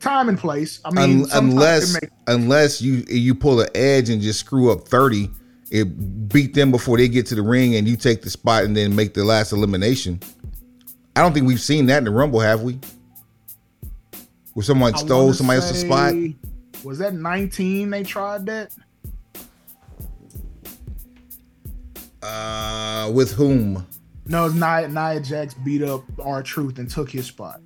[0.00, 0.80] time and place.
[0.84, 5.30] I mean, unless make- unless you you pull an edge and just screw up 30
[5.70, 8.76] it beat them before they get to the ring and you take the spot and
[8.76, 10.20] then make the last elimination
[11.16, 12.78] i don't think we've seen that in the rumble have we
[14.54, 16.14] where someone I stole somebody else's spot
[16.84, 18.72] Was that 19 they tried that?
[22.22, 23.86] uh with whom
[24.26, 27.60] No, it's Nia, Nia Jax beat up R-Truth and took his spot.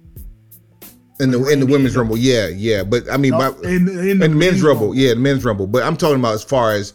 [1.20, 4.22] in the in the women's rumble yeah yeah but i mean No, by, in, in,
[4.22, 6.92] in men's rumble yeah the men's rumble but i'm talking about as far as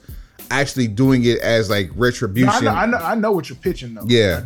[0.50, 3.94] actually doing it as like retribution I, know, I know, I know what you're pitching
[3.94, 4.04] though.
[4.06, 4.44] Yeah.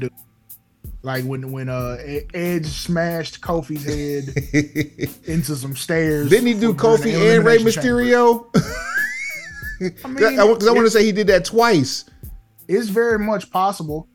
[1.05, 1.17] I.
[1.17, 1.97] Like when when uh
[2.33, 6.29] Edge smashed Kofi's head into some stairs.
[6.29, 8.47] didn't he do kofi and Rey mysterio
[9.81, 12.05] I mean, because I, want to say he did that twice
[12.67, 14.07] it's very much possible.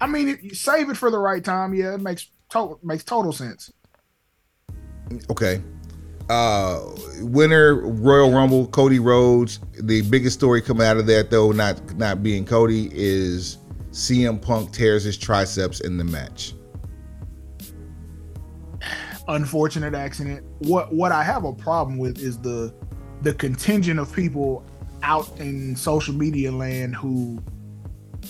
[0.00, 3.04] I mean, if you save it for the right time, yeah, it makes total makes
[3.04, 3.72] total sense.
[5.30, 5.62] Okay.
[6.30, 6.80] Uh
[7.20, 9.60] winner Royal Rumble, Cody Rhodes.
[9.80, 13.58] The biggest story coming out of that though, not not being Cody, is
[13.94, 16.52] CM Punk tears his triceps in the match.
[19.28, 20.44] Unfortunate accident.
[20.58, 22.74] What what I have a problem with is the
[23.22, 24.66] the contingent of people
[25.02, 27.42] out in social media land who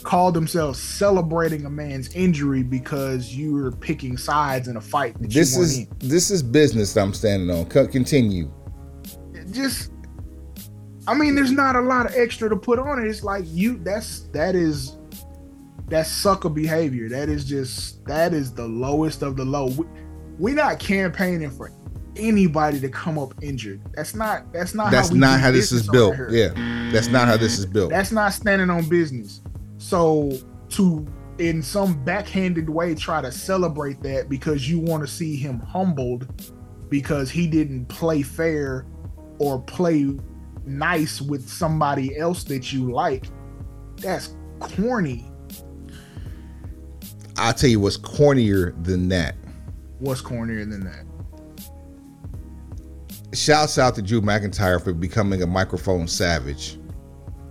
[0.03, 5.19] call themselves celebrating a man's injury because you're picking sides in a fight.
[5.21, 5.89] That This you is in.
[5.99, 7.65] this is business that I'm standing on.
[7.67, 8.53] Co- Continue.
[9.51, 9.93] just
[11.07, 13.09] I mean, there's not a lot of extra to put on it.
[13.09, 14.94] It's like you that's that is
[15.95, 17.09] that's sucker behavior.
[17.09, 19.67] That is just that is the lowest of the low.
[19.67, 19.87] We,
[20.39, 21.71] we're not campaigning for
[22.17, 23.81] anybody to come up injured.
[23.95, 26.17] That's not that's not That's how not how this is built.
[26.31, 26.49] Yeah,
[26.91, 27.91] that's not how this is built.
[27.91, 29.41] That's not standing on business.
[29.79, 30.33] So
[30.71, 31.07] to
[31.39, 36.27] in some backhanded way try to celebrate that because you want to see him humbled
[36.89, 38.85] because he didn't play fair
[39.39, 40.13] or play
[40.67, 43.27] nice with somebody else that you like.
[43.99, 45.31] That's corny.
[47.37, 49.35] I'll tell you what's cornier than that.
[49.99, 51.05] What's cornier than that?
[53.37, 56.79] Shouts out to Drew McIntyre for becoming a microphone savage.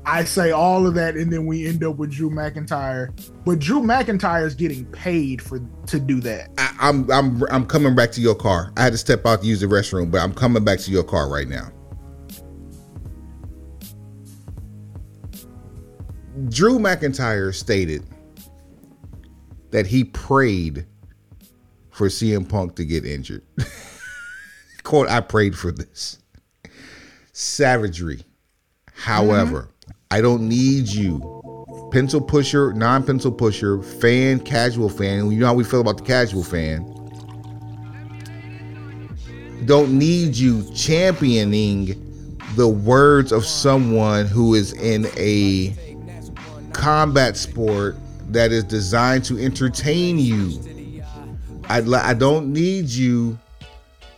[0.05, 3.11] I say all of that and then we end up with Drew McIntyre.
[3.45, 6.49] But Drew McIntyre is getting paid for to do that.
[6.57, 8.72] I, I'm I'm I'm coming back to your car.
[8.77, 11.03] I had to step out to use the restroom, but I'm coming back to your
[11.03, 11.72] car right now.
[16.49, 18.03] Drew McIntyre stated
[19.73, 20.85] that he prayed
[21.89, 23.41] for CM Punk to get injured.
[24.83, 26.19] Quote, I prayed for this.
[27.31, 28.21] Savagery.
[28.93, 29.69] However,
[30.11, 31.89] I don't need you.
[31.91, 35.31] Pencil pusher, non pencil pusher, fan, casual fan.
[35.31, 36.85] You know how we feel about the casual fan.
[39.65, 45.75] Don't need you championing the words of someone who is in a
[46.73, 47.97] combat sport
[48.29, 50.93] that is designed to entertain you.
[51.69, 53.37] I, I don't need you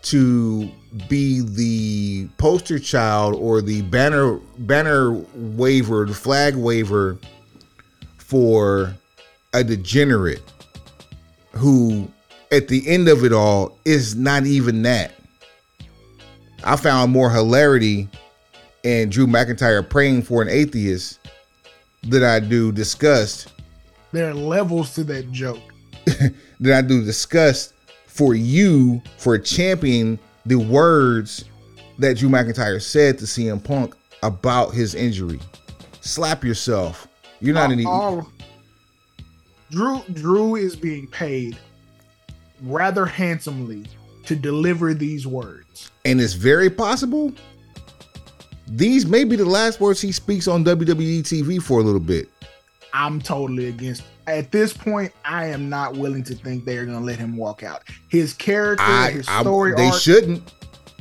[0.04, 0.70] to
[1.10, 7.18] be the poster child or the banner banner waver, the flag waver
[8.18, 8.96] for
[9.54, 10.42] a degenerate
[11.52, 12.08] who
[12.52, 15.14] at the end of it all is not even that.
[16.64, 18.10] I found more hilarity
[18.84, 21.20] in Drew McIntyre praying for an atheist
[22.04, 23.52] than I do disgust
[24.16, 25.60] There are levels to that joke.
[26.06, 27.74] that I do disgust
[28.08, 31.44] for you for championing the words
[32.00, 33.94] that Drew McIntyre said to CM Punk
[34.24, 35.42] about his injury.
[36.00, 37.10] Slap yourself.
[37.42, 38.32] You're not in the all,
[39.70, 41.58] Drew Drew is being paid
[42.64, 43.86] rather handsomely
[44.28, 45.92] to deliver these words.
[46.06, 47.34] and it's very possible
[48.68, 52.30] these may be the last words he speaks on WWE TV for a little bit.
[52.96, 54.04] I'm totally against.
[54.26, 57.36] At this point, I am not willing to think they are going to let him
[57.36, 57.84] walk out.
[58.08, 60.54] His character, I, his I story they arc, shouldn't.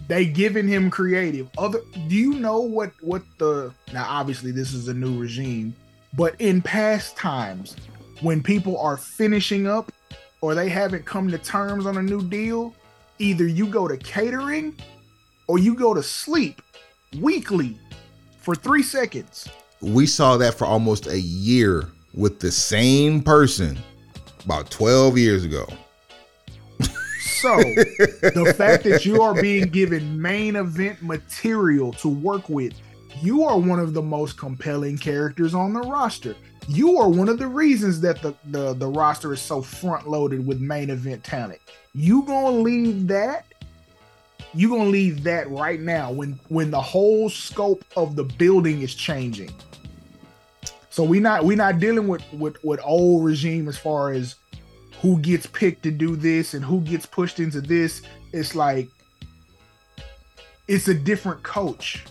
[0.09, 1.49] they giving him creative.
[1.57, 4.07] Other, do you know what what the now?
[4.09, 5.75] Obviously, this is a new regime,
[6.15, 7.77] but in past times,
[8.21, 9.93] when people are finishing up
[10.41, 12.75] or they haven't come to terms on a new deal,
[13.21, 14.77] either you go to catering
[15.47, 16.61] or you go to sleep
[17.21, 17.79] weekly
[18.41, 19.49] for three seconds.
[19.85, 23.79] We saw that for almost a year with the same person
[24.45, 25.67] about 12 years ago.
[27.41, 32.73] So the fact that you are being given main event material to work with,
[33.21, 36.35] you are one of the most compelling characters on the roster.
[36.69, 40.47] You are one of the reasons that the the, the roster is so front loaded
[40.47, 41.61] with main event talent.
[41.93, 43.45] You gonna leave that?
[44.55, 48.95] You gonna leave that right now when when the whole scope of the building is
[48.95, 49.53] changing.
[50.95, 54.37] So we not we not dealing with with with old regime as far as
[55.03, 58.03] who gets picked to do this and who gets pushed into this.
[58.33, 58.87] It's like
[60.69, 62.05] it's a different coach.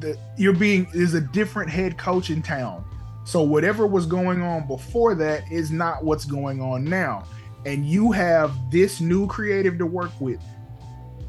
[0.00, 2.84] The, you're being is a different head coach in town.
[3.24, 7.24] So whatever was going on before that is not what's going on now.
[7.64, 10.42] And you have this new creative to work with.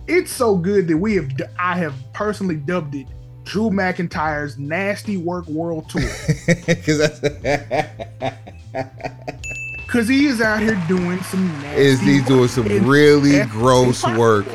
[0.05, 3.07] It's so good that we have I have personally dubbed it
[3.47, 6.01] Drew McIntyre's Nasty Work World Tour.
[6.85, 8.33] 'Cause that's-
[9.87, 11.81] Cause he is out here doing some nasty
[12.17, 12.49] is doing work.
[12.49, 14.45] some And really gross work.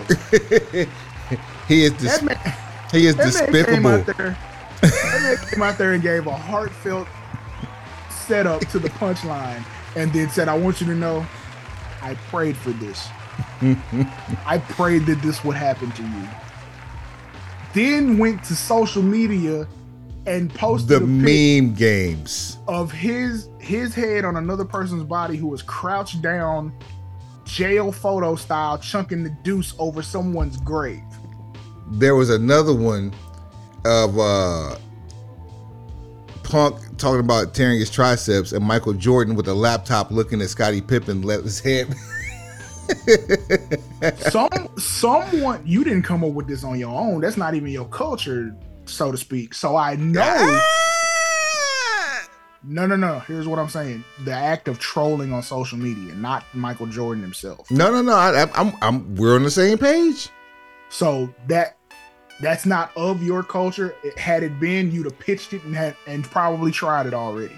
[1.66, 2.38] he is dis- man,
[2.92, 4.14] he is that man came out despicable.
[4.18, 4.38] there.
[4.82, 7.08] That man came out there and gave a heartfelt
[8.10, 9.64] setup to the punchline,
[9.96, 11.26] and then said, "I want you to know,
[12.02, 13.08] I prayed for this.
[14.46, 16.28] I prayed that this would happen to you."
[17.74, 19.66] Then went to social media
[20.26, 22.58] and posted The meme games.
[22.68, 26.72] of his his head on another person's body who was crouched down,
[27.44, 31.02] jail photo style, chunking the deuce over someone's grave.
[31.92, 33.12] There was another one
[33.84, 34.76] of uh
[36.44, 40.82] Punk talking about tearing his triceps, and Michael Jordan with a laptop looking at Scottie
[40.82, 41.94] Pippen let his head.
[44.30, 47.20] Some someone you didn't come up with this on your own.
[47.20, 48.54] That's not even your culture,
[48.84, 49.54] so to speak.
[49.54, 50.22] So I know.
[50.22, 52.28] Ah!
[52.64, 53.18] No, no, no.
[53.20, 57.70] Here's what I'm saying: the act of trolling on social media, not Michael Jordan himself.
[57.70, 58.14] No, no, no.
[58.14, 59.14] I, I'm, I'm.
[59.16, 60.28] We're on the same page.
[60.88, 61.76] So that
[62.40, 63.94] that's not of your culture.
[64.04, 67.56] It, had it been, you'd have pitched it and had and probably tried it already.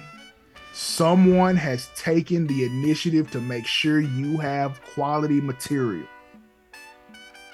[0.74, 6.06] Someone has taken the initiative to make sure you have quality material.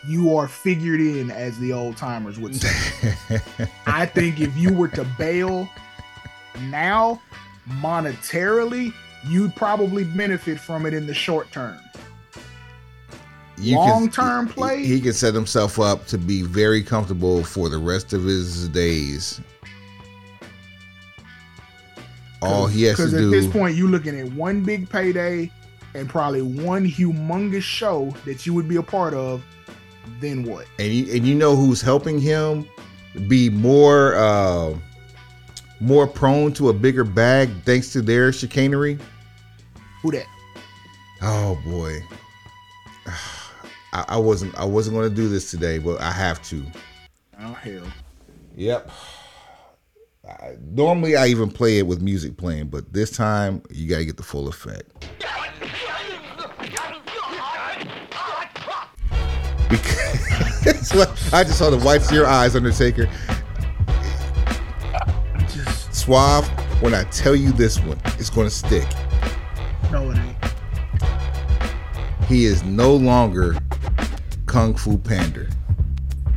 [0.09, 3.13] You are figured in, as the old timers would say.
[3.87, 5.69] I think if you were to bail
[6.63, 7.21] now,
[7.69, 8.95] monetarily,
[9.29, 11.79] you'd probably benefit from it in the short term.
[13.59, 17.45] You Long can- term he- play, He, can set himself up to be very comfortable
[17.45, 19.43] for the rest of his days.
[22.43, 25.51] All he has to Because at this point, you're looking at one big payday
[25.95, 29.43] and probably one humongous show that you would be a part of.
[30.21, 30.67] Then what?
[30.79, 32.67] and you, and you know who's helping him
[33.29, 34.75] be more uh,
[35.79, 38.99] more prone to a bigger bag thanks to their chicanery.
[40.03, 40.27] Who that?
[41.23, 42.03] Oh boy,
[43.93, 46.65] I, I wasn't I wasn't going to do this today, but I have to.
[47.39, 47.87] Oh hell!
[48.57, 48.91] Yep.
[50.31, 54.05] I, normally I even play it with music playing, but this time you got to
[54.05, 54.93] get the full effect.
[59.69, 63.09] Because I just saw the whites of your eyes, Undertaker.
[65.48, 66.47] Just Suave,
[66.82, 68.89] when I tell you this one, it's to stick.
[69.90, 70.36] no, it ain't.
[72.27, 73.57] He is no longer
[74.47, 75.47] Kung Fu Panda.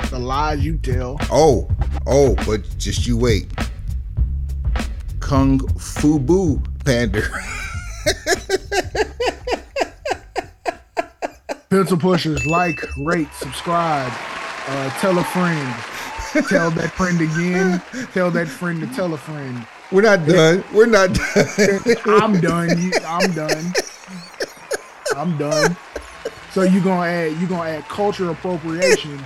[0.09, 1.17] The lies you tell.
[1.31, 1.69] Oh,
[2.07, 3.51] oh, but just you wait.
[5.23, 7.21] Kung Fu Boo Panda.
[11.69, 14.11] Pencil pushers, like, rate, subscribe,
[14.67, 15.73] uh, tell a friend,
[16.49, 17.81] tell that friend again,
[18.11, 19.65] tell that friend to tell a friend.
[19.93, 20.61] We're not done.
[20.73, 21.47] We're not done.
[22.05, 22.91] I'm done.
[23.07, 23.73] I'm done.
[25.15, 25.77] I'm done.
[26.51, 29.23] So you gonna add you gonna add culture appropriation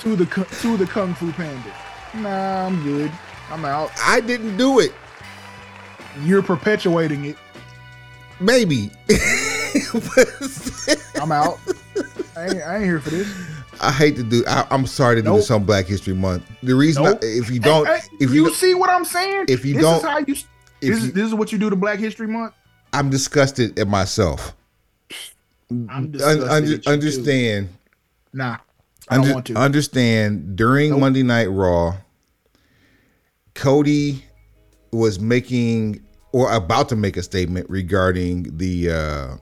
[0.00, 0.26] to the
[0.60, 1.72] to the Kung Fu Panda?
[2.14, 3.10] Nah, I'm good.
[3.50, 3.90] I'm out.
[4.04, 4.92] I didn't do it.
[6.22, 7.36] You're perpetuating it.
[8.40, 8.90] Maybe.
[11.20, 11.58] I'm out.
[12.36, 13.32] I ain't, I ain't here for this.
[13.80, 14.44] I hate to do.
[14.46, 16.44] I, I'm sorry to do this on Black History Month.
[16.62, 17.18] The reason, Nope.
[17.22, 19.46] I, if you don't, Hey, hey, if you, you, see what I'm saying?
[19.48, 20.24] if you this don't- is how you.
[20.28, 20.46] if This
[20.80, 22.54] you- is this is what you do to Black History Month.
[22.92, 24.54] I'm disgusted at myself.
[25.70, 26.90] I'm Un- disgusted under- at you, too.
[26.90, 27.68] understand.
[28.32, 28.58] Nah,
[29.08, 29.54] I don't Under- want to.
[29.54, 31.00] Understand during Nope.
[31.00, 31.96] Monday Night Raw,
[33.54, 34.24] Cody
[34.92, 36.03] was making
[36.34, 39.36] or about to make a statement regarding the uh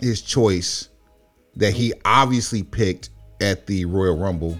[0.00, 0.88] his choice
[1.56, 3.10] that he obviously picked
[3.42, 4.58] at the Royal Rumble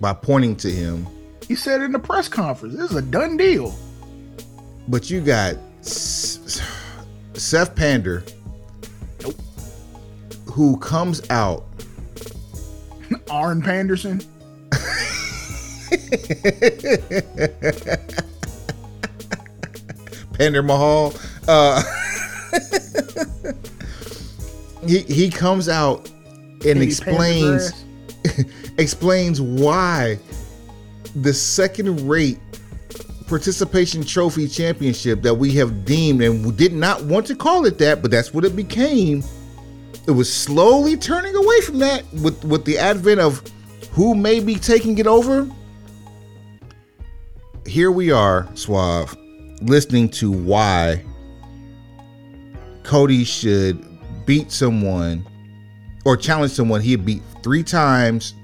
[0.00, 1.06] by pointing to him.
[1.46, 3.74] he said in the press conference, "This is a done deal."
[4.88, 8.24] But you got Seth Pander,
[10.46, 11.66] who comes out
[13.30, 14.22] Arn Panderson.
[20.40, 21.12] Pander Mahal.
[21.46, 21.82] Uh,
[24.86, 26.08] he he comes out
[26.64, 27.84] and Eddie explains
[28.78, 30.18] explains why
[31.16, 32.38] the second rate
[33.26, 37.76] participation trophy championship that we have deemed and we did not want to call it
[37.76, 39.22] that, but that's what it became.
[40.08, 43.42] It was slowly turning away from that with with the advent of
[43.90, 45.46] who may be taking it over.
[47.66, 49.14] Here we are, Suave,
[49.60, 51.04] listening to why
[52.82, 53.84] Cody should
[54.26, 55.26] beat someone
[56.04, 58.34] or challenge someone he had beat three times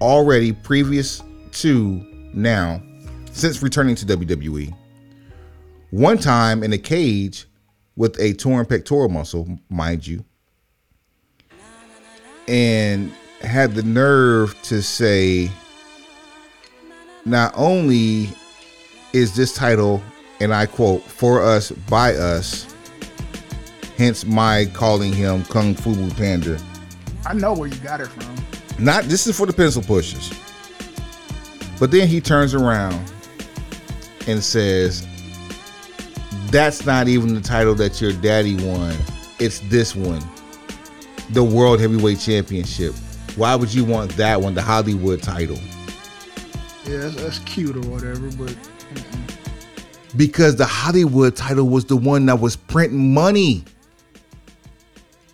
[0.00, 1.22] already previous
[1.52, 2.04] to
[2.34, 2.82] now
[3.32, 4.74] since returning to WWE.
[5.90, 7.46] One time in a cage
[7.96, 10.24] with a torn pectoral muscle, mind you,
[12.46, 15.50] and had the nerve to say,
[17.24, 18.28] not only
[19.12, 20.02] is this title,
[20.40, 22.66] and I quote, for us, by us,
[23.96, 26.60] hence my calling him Kung Fu Panda.
[27.26, 28.34] I know where you got it from.
[28.78, 30.32] Not this is for the pencil pushers.
[31.80, 33.12] But then he turns around
[34.26, 35.06] and says,
[36.50, 38.96] That's not even the title that your daddy won.
[39.38, 40.22] It's this one.
[41.30, 42.94] The World Heavyweight Championship.
[43.36, 45.58] Why would you want that one, the Hollywood title?
[46.86, 48.56] Yeah, that's, that's cute or whatever, but.
[50.18, 53.64] Because the Hollywood title was the one that was printing money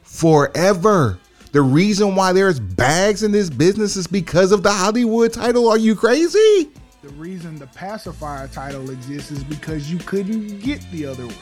[0.03, 1.19] forever.
[1.53, 5.71] The reason why there's bags in this business is because of the Hollywood title.
[5.71, 6.69] Are you crazy?
[7.01, 11.37] The reason the pacifier title exists is because you couldn't get the other one.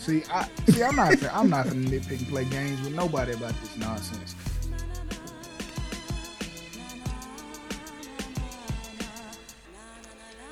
[0.00, 0.82] See, I see.
[0.82, 1.34] I'm not.
[1.34, 4.34] I'm not gonna nitpick and play games with nobody about this nonsense.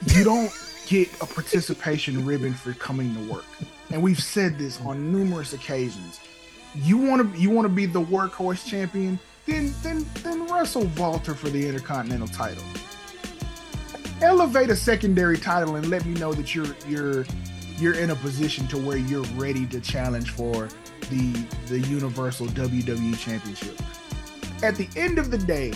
[0.07, 0.53] You don't
[0.87, 3.45] get a participation ribbon for coming to work,
[3.91, 6.21] and we've said this on numerous occasions.
[6.75, 7.39] You want to.
[7.39, 9.19] You want to be the workhorse champion.
[9.47, 12.65] Then, then, then wrestle Walter for the Intercontinental title.
[14.21, 17.25] Elevate a secondary title and let me know that you're you're
[17.79, 20.69] you're in a position to where you're ready to challenge for
[21.11, 23.81] the the Universal WWE Championship.
[24.63, 25.73] At the end of the day,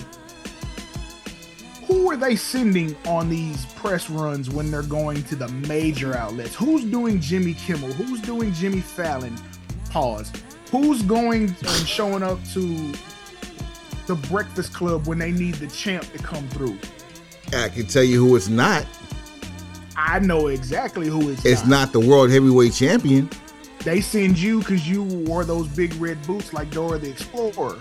[1.91, 6.55] who are they sending on these press runs when they're going to the major outlets?
[6.55, 7.93] Who's doing Jimmy Kimmel?
[7.95, 9.37] Who's doing Jimmy Fallon?
[9.91, 10.33] Pause.
[10.71, 12.93] Who's going and showing up to
[14.07, 16.79] the Breakfast Club when they need the champ to come through?
[17.57, 18.87] I can tell you who it's not.
[19.97, 21.45] I know exactly who it's.
[21.45, 23.29] It's not, not the world heavyweight champion.
[23.81, 27.79] They send you because you wore those big red boots like Dora the Explorer.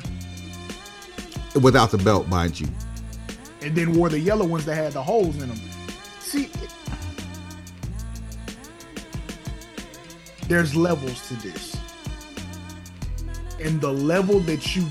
[1.62, 2.68] Without the belt, mind you.
[3.62, 5.60] And then wore the yellow ones that had the holes in them.
[6.20, 6.50] See,
[10.48, 11.78] there's levels to this.
[13.62, 14.86] And the level that you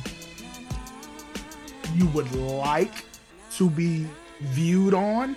[1.94, 3.04] you would like
[3.52, 4.06] to be
[4.40, 5.34] viewed on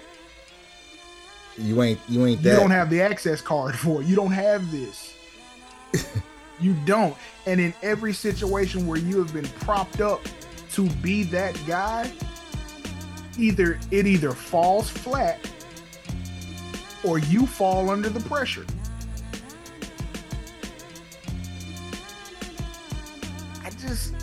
[1.58, 2.54] you ain't you ain't that.
[2.54, 4.08] You don't have the access card for it.
[4.08, 5.16] You don't have this.
[6.60, 7.16] you don't.
[7.46, 10.22] And in every situation where you have been propped up
[10.74, 12.12] to be that guy,
[13.38, 15.40] either it either falls flat
[17.04, 18.66] or you fall under the pressure.
[23.64, 24.14] I just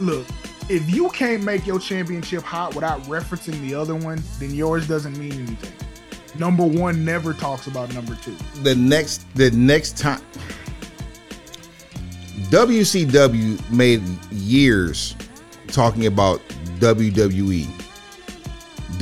[0.00, 0.26] look,
[0.68, 5.16] if you can't make your championship hot without referencing the other one, then yours doesn't
[5.18, 5.72] mean anything
[6.38, 8.36] number one never talks about number two.
[8.62, 10.20] The next the next time
[12.50, 15.16] WCW made years
[15.68, 16.40] talking about
[16.78, 17.81] WWE.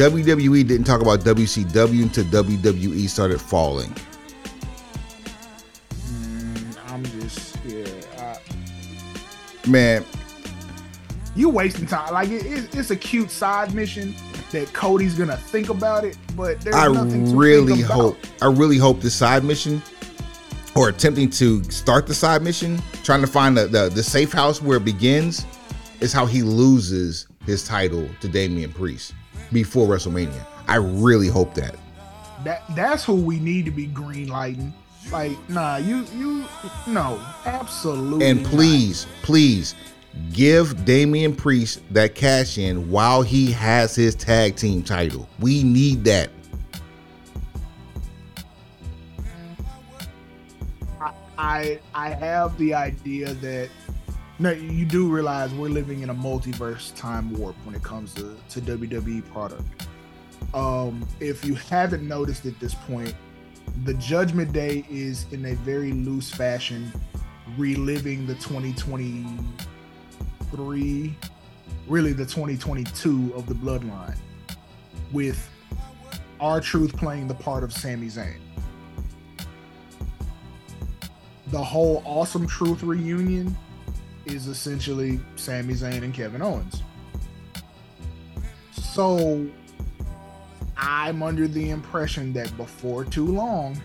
[0.00, 3.94] WWE didn't talk about WCW until WWE started falling.
[6.06, 7.84] Mm, I'm just yeah.
[8.18, 10.02] I, Man,
[11.36, 12.14] You're wasting time.
[12.14, 14.14] Like it, it, it's a cute side mission
[14.52, 19.10] that Cody's gonna think about it, but there's I really hope I really hope the
[19.10, 19.82] side mission
[20.74, 24.62] or attempting to start the side mission, trying to find the, the, the safe house
[24.62, 25.44] where it begins,
[26.00, 29.12] is how he loses his title to Damian Priest
[29.52, 30.46] before WrestleMania.
[30.68, 31.76] I really hope that.
[32.44, 34.72] That that's who we need to be green lighting.
[35.10, 36.44] Like, nah, you you
[36.86, 38.26] no, absolutely.
[38.26, 39.14] And please, not.
[39.22, 39.74] please
[40.32, 45.28] Give Damian Priest that cash in while he has his tag team title.
[45.38, 46.30] We need that.
[51.38, 53.70] I I have the idea that
[54.40, 58.34] no, you do realize we're living in a multiverse time warp when it comes to,
[58.48, 59.86] to WWE product.
[60.54, 63.14] Um, if you haven't noticed at this point,
[63.84, 66.90] the Judgment Day is in a very loose fashion
[67.58, 71.14] reliving the 2023,
[71.86, 74.16] really the 2022 of the Bloodline,
[75.12, 75.50] with
[76.40, 78.38] R-Truth playing the part of Sami Zayn.
[81.48, 83.54] The whole Awesome Truth reunion
[84.26, 86.82] is essentially Sami Zayn and Kevin Owens.
[88.72, 89.48] So
[90.76, 93.80] I'm under the impression that before too long,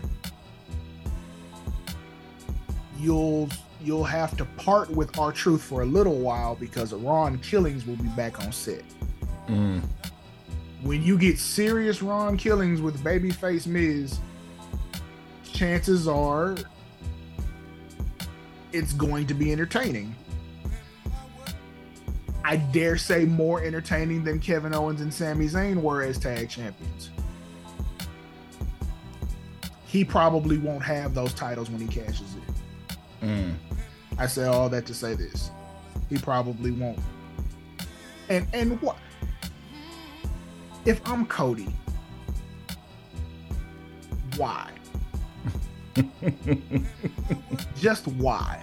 [2.98, 3.48] you'll
[3.82, 8.08] you'll have to part with R-Truth for a little while because Ron Killings will be
[8.08, 8.82] back on set.
[9.46, 9.82] Mm.
[10.82, 14.18] When you get serious Ron Killings with babyface Miz,
[15.52, 16.56] chances are
[18.72, 20.14] it's going to be entertaining.
[22.46, 27.10] I dare say more entertaining than Kevin Owens and Sami Zayn were as tag champions.
[29.84, 32.36] He probably won't have those titles when he cashes
[33.20, 33.28] in.
[33.28, 33.54] Mm.
[34.16, 35.50] I say all that to say this.
[36.08, 37.00] He probably won't.
[38.28, 38.98] And and what
[40.84, 41.74] if I'm Cody?
[44.36, 44.70] Why?
[47.76, 48.62] Just why?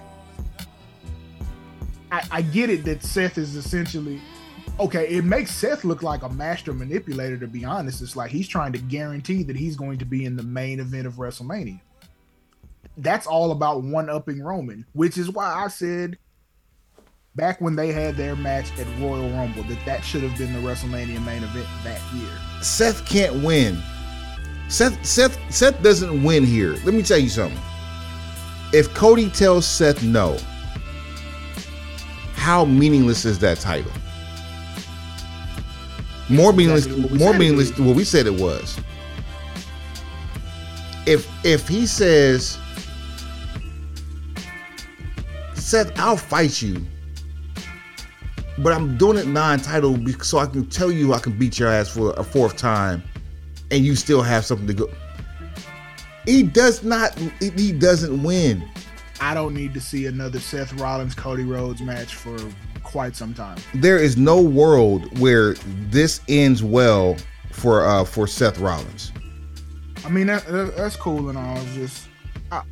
[2.34, 4.22] I, get it that Seth is essentially
[4.80, 7.38] okay, it makes Seth look like a master manipulator.
[7.38, 10.36] To be honest, it's like he's trying to guarantee that he's going to be in
[10.36, 11.80] the main event of WrestleMania.
[12.98, 16.18] That's all about one upping Roman, which is why I said
[17.36, 20.60] back when they had their match at Royal Rumble that that should have been the
[20.60, 22.30] WrestleMania main event that year.
[22.62, 23.82] Seth can't win.
[24.70, 26.76] Seth Seth Seth doesn't win here.
[26.84, 27.60] Let me tell you something.
[28.72, 30.38] If Cody tells Seth no,
[32.44, 33.92] how meaningless is that title?
[36.28, 38.78] More meaningless, Exactly more meaningless than what we said it was.
[41.06, 42.58] If if he says,
[45.54, 46.86] Seth, I'll fight you,
[48.58, 51.88] but I'm doing it non-title so I can tell you I can beat your ass
[51.88, 53.02] for a fourth time,
[53.72, 54.90] and you still have something to go.
[56.26, 57.18] He does not.
[57.40, 58.68] He doesn't win.
[59.24, 62.38] I don't need to see another Seth Rollins Cody Rhodes match for
[62.84, 63.58] quite some time.
[63.74, 65.54] There is no world where
[65.90, 67.16] this ends well
[67.52, 69.14] for uh for Seth Rollins.
[70.06, 71.56] I mean, that, that- that's cool and all.
[71.58, 72.08] It's just,
[72.52, 72.64] I,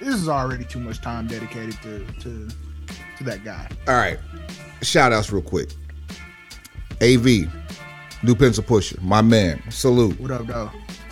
[0.00, 2.48] this is already too much time dedicated to to
[3.18, 3.68] to that guy.
[3.86, 4.18] All right,
[4.80, 5.68] shout outs real quick.
[7.02, 9.62] Av, new pencil pusher, my man.
[9.70, 10.18] Salute.
[10.18, 10.70] What up, though?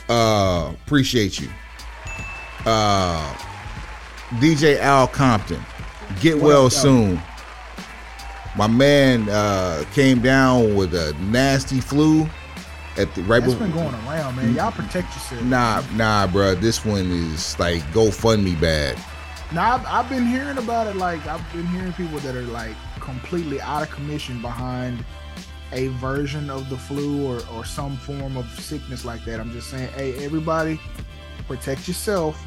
[0.09, 1.51] Uh, appreciate you.
[2.65, 3.37] Uh,
[4.41, 5.63] DJ Al Compton,
[6.21, 7.21] get well soon.
[8.57, 12.29] My man uh, came down with a nasty flu
[12.97, 13.67] at the right That's before.
[13.67, 14.55] been going around, man.
[14.55, 15.43] Y'all protect yourself.
[15.43, 16.55] Nah, nah, bro.
[16.55, 18.97] This one is like GoFundMe bad.
[19.53, 20.97] Now I've, I've been hearing about it.
[20.97, 25.05] Like I've been hearing people that are like completely out of commission behind
[25.73, 29.41] a version of the flu or, or some form of sickness like that.
[29.41, 30.81] I'm just saying, hey, everybody,
[31.49, 32.45] protect yourself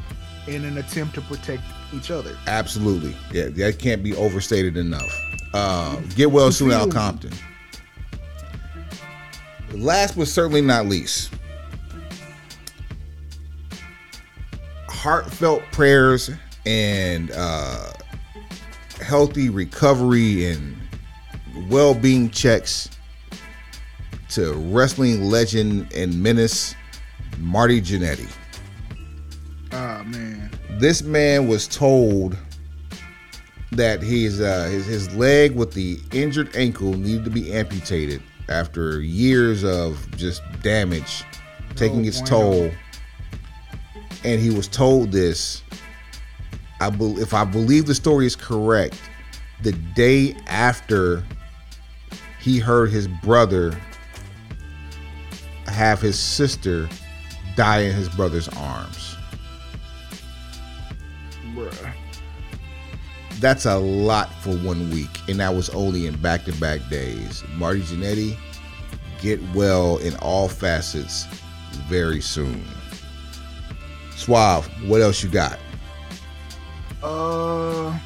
[0.48, 1.62] in an attempt to protect
[1.94, 2.36] each other.
[2.46, 3.14] Absolutely.
[3.32, 5.10] Yeah, that can't be overstated enough.
[5.54, 7.32] Uh, get well soon, Al Compton.
[9.72, 11.30] Last but certainly not least,
[14.88, 16.30] heartfelt prayers
[16.66, 17.92] and uh,
[19.00, 20.76] healthy recovery and
[21.68, 22.90] well-being checks
[24.30, 26.74] to wrestling legend and menace
[27.38, 28.28] Marty Jannetty.
[29.72, 32.36] Oh man, this man was told
[33.72, 39.00] that his uh, his his leg with the injured ankle needed to be amputated after
[39.00, 41.24] years of just damage
[41.76, 42.70] taking its toll.
[44.24, 45.62] And he was told this.
[46.80, 49.00] I bel if I believe the story is correct,
[49.62, 51.24] the day after
[52.40, 53.78] he heard his brother
[55.66, 56.88] have his sister
[57.56, 59.07] die in his brother's arms.
[63.40, 67.44] That's a lot for one week, and that was only in back-to-back days.
[67.54, 68.36] Marty Jannetty,
[69.20, 71.24] get well in all facets
[71.88, 72.64] very soon.
[74.16, 75.58] Suave, what else you got?
[77.00, 77.96] Uh,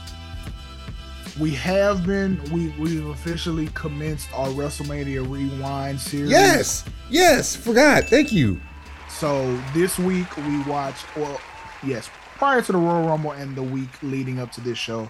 [1.41, 6.31] we have been we we've officially commenced our WrestleMania Rewind series.
[6.31, 8.05] Yes, yes, forgot.
[8.05, 8.61] Thank you.
[9.09, 11.41] So this week we watched, well,
[11.83, 12.11] yes,
[12.43, 15.09] prior to the Royal Rumble and the week leading up to this show,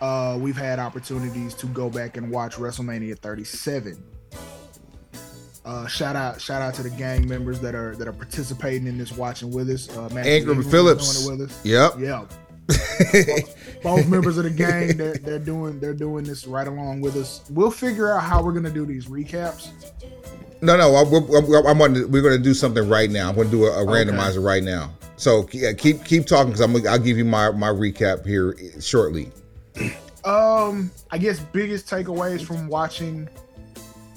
[0.00, 4.02] uh, we've had opportunities to go back and watch WrestleMania 37.
[5.62, 8.96] Uh, shout out, shout out to the gang members that are that are participating in
[8.96, 9.94] this, watching with us.
[9.94, 11.22] Uh, Matthew Ingram Ingram Phillips.
[11.22, 11.64] doing it with us.
[11.66, 11.92] Yep.
[11.98, 12.24] Yeah,
[13.82, 17.42] both members of the gang they're, they're doing they're doing this right along with us.
[17.50, 19.68] We'll figure out how we're gonna do these recaps.
[20.62, 22.10] No, no, I, I, I'm on.
[22.10, 23.30] We're going to do something right now.
[23.30, 24.92] I'm going to do a, a randomizer right now.
[25.20, 26.74] So yeah, keep keep talking because I'm.
[26.88, 29.30] I'll give you my my recap here shortly.
[30.24, 33.28] Um, I guess biggest takeaways from watching.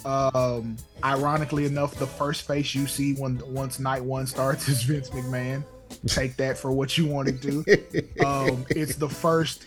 [0.05, 5.09] Um, ironically enough, the first face you see when once night one starts is Vince
[5.09, 5.65] McMahon.
[6.07, 8.25] Take that for what you wanted to.
[8.25, 9.65] Um, it's the first,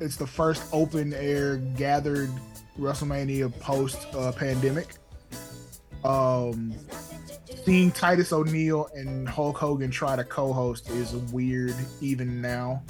[0.00, 2.30] it's the first open air gathered
[2.78, 4.94] WrestleMania post uh, pandemic.
[6.04, 6.74] Um,
[7.64, 12.82] seeing Titus O'Neil and Hulk Hogan try to co-host is weird even now.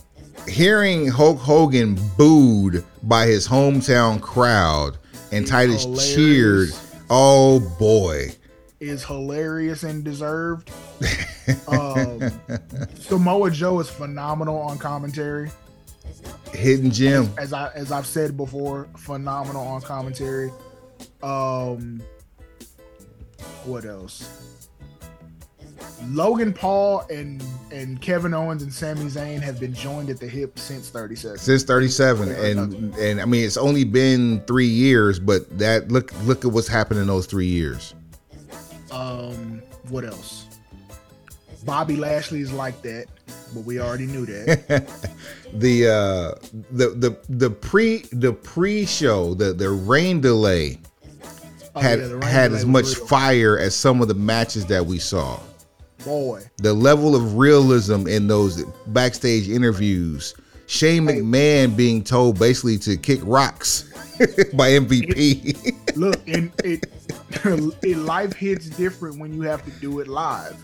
[0.46, 4.98] Hearing Hulk Hogan booed by his hometown crowd
[5.32, 6.14] and Titus hilarious.
[6.14, 6.68] cheered.
[7.10, 8.28] Oh boy.
[8.80, 10.70] is hilarious and deserved.
[11.66, 12.30] um,
[13.00, 15.50] Samoa Joe is phenomenal on commentary.
[16.52, 17.30] Hidden gem.
[17.36, 20.50] As I as I've said before, phenomenal on commentary.
[21.22, 22.00] Um,
[23.64, 24.58] what else?
[26.06, 27.42] Logan Paul and
[27.72, 31.38] and Kevin Owens and Sami Zayn have been joined at the hip since 37.
[31.38, 36.44] Since 37, and and I mean it's only been three years, but that look look
[36.44, 37.94] at what's happened in those three years.
[38.90, 40.46] Um, what else?
[41.64, 43.06] Bobby Lashley is like that,
[43.54, 44.88] but we already knew that.
[45.52, 50.78] the uh the the the pre the pre-show the the rain delay
[51.78, 53.06] Oh, had yeah, had as much real.
[53.06, 55.40] fire as some of the matches that we saw.
[56.04, 60.34] Boy, The level of realism in those backstage interviews.
[60.66, 63.84] Shane McMahon being told basically to kick rocks
[64.54, 65.96] by MVP.
[65.96, 66.86] look, and it,
[67.82, 70.56] it life hits different when you have to do it live.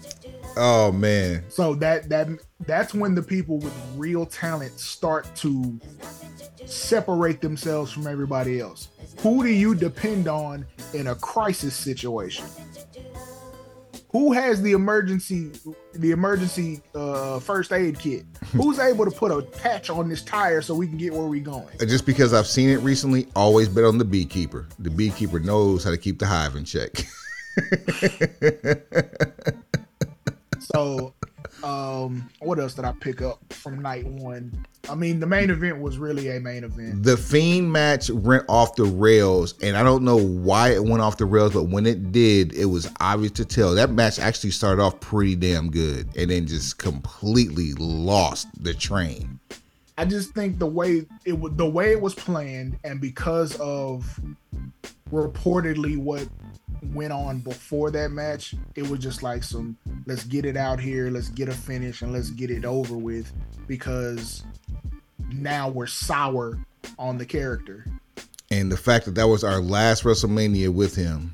[0.56, 1.42] oh man.
[1.48, 2.28] So that that
[2.66, 5.80] that's when the people with real talent start to
[6.66, 8.88] separate themselves from everybody else.
[9.20, 12.46] Who do you depend on in a crisis situation?
[14.10, 15.50] Who has the emergency
[15.94, 18.24] the emergency uh, first aid kit?
[18.52, 21.42] Who's able to put a patch on this tire so we can get where we're
[21.42, 21.66] going?
[21.80, 24.66] Just because I've seen it recently, always bet on the beekeeper.
[24.78, 26.92] The beekeeper knows how to keep the hive in check.
[30.74, 31.14] So,
[31.62, 34.66] um, what else did I pick up from night one?
[34.88, 37.02] I mean, the main event was really a main event.
[37.02, 41.16] the Fiend match went off the rails, and I don't know why it went off
[41.16, 43.74] the rails, but when it did, it was obvious to tell.
[43.74, 49.38] That match actually started off pretty damn good, and then just completely lost the train.
[49.96, 54.20] I just think the way it was the way it was planned, and because of
[55.10, 56.28] reportedly what
[56.92, 59.76] went on before that match, it was just like some
[60.06, 63.32] let's get it out here, let's get a finish, and let's get it over with
[63.66, 64.44] because
[65.32, 66.58] now we're sour
[66.98, 67.84] on the character.
[68.50, 71.32] And the fact that that was our last WrestleMania with him.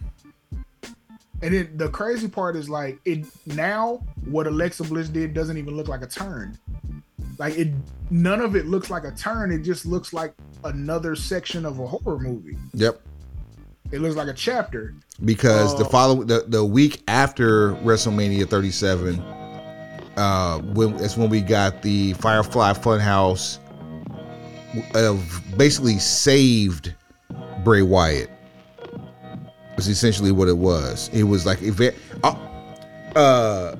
[1.43, 5.77] And then the crazy part is like it now what Alexa Bliss did doesn't even
[5.77, 6.59] look like a turn.
[7.39, 7.73] Like it
[8.11, 9.51] none of it looks like a turn.
[9.51, 10.35] It just looks like
[10.65, 12.59] another section of a horror movie.
[12.75, 13.01] Yep.
[13.93, 14.95] It looks like a chapter.
[15.25, 15.89] Because the Oh.
[15.89, 19.19] following the, the week after WrestleMania 37,
[20.17, 23.59] uh, when it's when we got the Firefly Funhouse
[24.95, 26.95] of basically saved
[27.65, 28.31] Bray Wyatt.
[29.77, 31.09] Was essentially what it was.
[31.12, 31.97] It was like event.
[32.23, 32.35] Uh,
[33.17, 33.77] uh,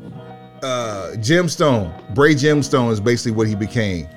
[0.63, 4.09] uh, Gemstone, Bray Gemstone is basically what he became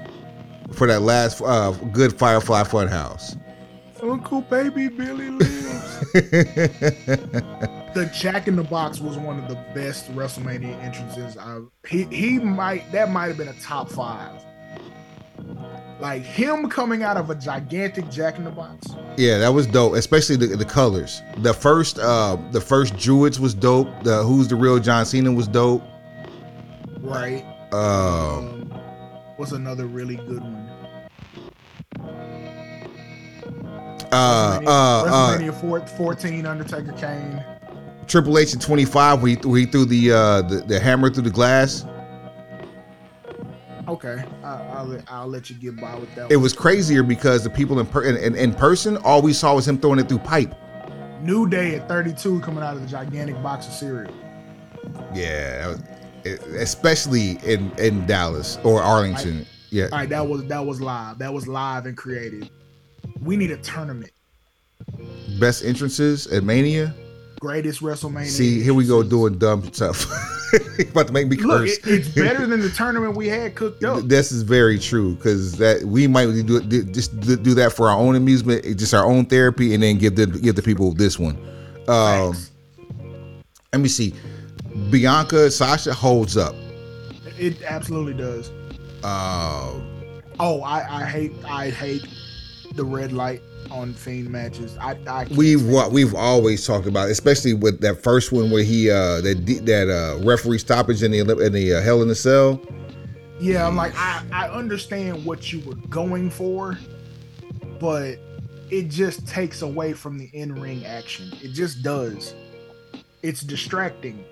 [0.72, 3.38] for that last uh, good Firefly Funhouse.
[4.03, 6.11] Uncle Baby Billy lives.
[6.13, 11.38] the Jack in the Box was one of the best WrestleMania entrances.
[11.38, 14.43] I he he might that might have been a top five.
[15.99, 18.88] Like him coming out of a gigantic Jack in the Box.
[19.15, 21.21] Yeah, that was dope, especially the, the colors.
[21.38, 23.88] The first uh the first Druids was dope.
[24.03, 25.84] The Who's the Real John Cena was dope.
[26.99, 27.45] Right.
[27.71, 28.73] Um Um,
[29.38, 30.69] was another really good one.
[34.14, 37.44] Uh WrestleMania, uh, uh WrestleMania 4, 14, Undertaker Kane.
[38.07, 41.30] Triple H in 25 where he, he threw the uh the, the hammer through the
[41.30, 41.85] glass.
[43.88, 46.31] Okay, I, I'll let- I'll let you get by with that.
[46.31, 46.44] It one.
[46.44, 49.68] was crazier because the people in, per- in, in in person all we saw was
[49.68, 50.56] him throwing it through pipe.
[51.22, 54.14] New Day at 32 coming out of the gigantic box of cereal.
[55.14, 55.84] Yeah, that was,
[56.23, 59.45] it, especially in in Dallas or Arlington.
[59.69, 61.18] Yeah, All right, that was that was live.
[61.19, 62.49] That was live and created.
[63.24, 64.12] We need a tournament.
[65.40, 66.94] best entrances at Mania.
[67.40, 68.26] Greatest WrestleMania.
[68.28, 70.06] See, here we go doing dumb stuff.
[70.80, 71.78] about to make me Look, curse.
[71.80, 74.04] it, it's better than the tournament we had cooked up.
[74.04, 78.16] This is very true because that we might do, just do that for our own
[78.16, 81.38] amusement, just our own therapy, and then give the give the people this one.
[81.88, 82.36] Um,
[83.74, 84.14] let me see.
[84.90, 86.56] Bianca Sasha holds up.
[87.38, 88.50] It absolutely does.
[89.04, 89.90] Um,
[90.40, 92.08] Oh, I, I hate I hate
[92.76, 93.41] the red light
[93.72, 94.78] on Fiend matches.
[94.80, 99.22] I, I we've we've always talked about, especially with that first one where he uh
[99.22, 102.62] that that uh referee stoppage in the in the uh, Hell in the Cell.
[103.40, 106.78] Yeah, I'm like I, I understand what you were going for,
[107.80, 108.18] but
[108.70, 111.32] it just takes away from the in-ring action.
[111.41, 112.34] It just does.
[113.22, 114.24] It's distracting.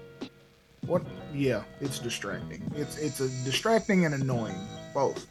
[0.85, 1.03] What
[1.33, 2.63] yeah, it's distracting.
[2.75, 4.55] It's it's a distracting and annoying.
[4.93, 5.27] Both.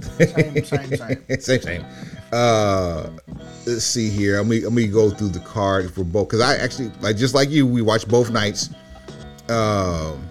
[0.00, 0.96] Same, same,
[1.40, 1.60] same.
[1.60, 1.86] same.
[2.32, 3.10] Uh,
[3.66, 4.38] let's see here.
[4.38, 7.34] Let me let me go through the card for both because I actually like just
[7.34, 7.66] like you.
[7.66, 8.70] We watched both nights.
[9.48, 10.28] Um,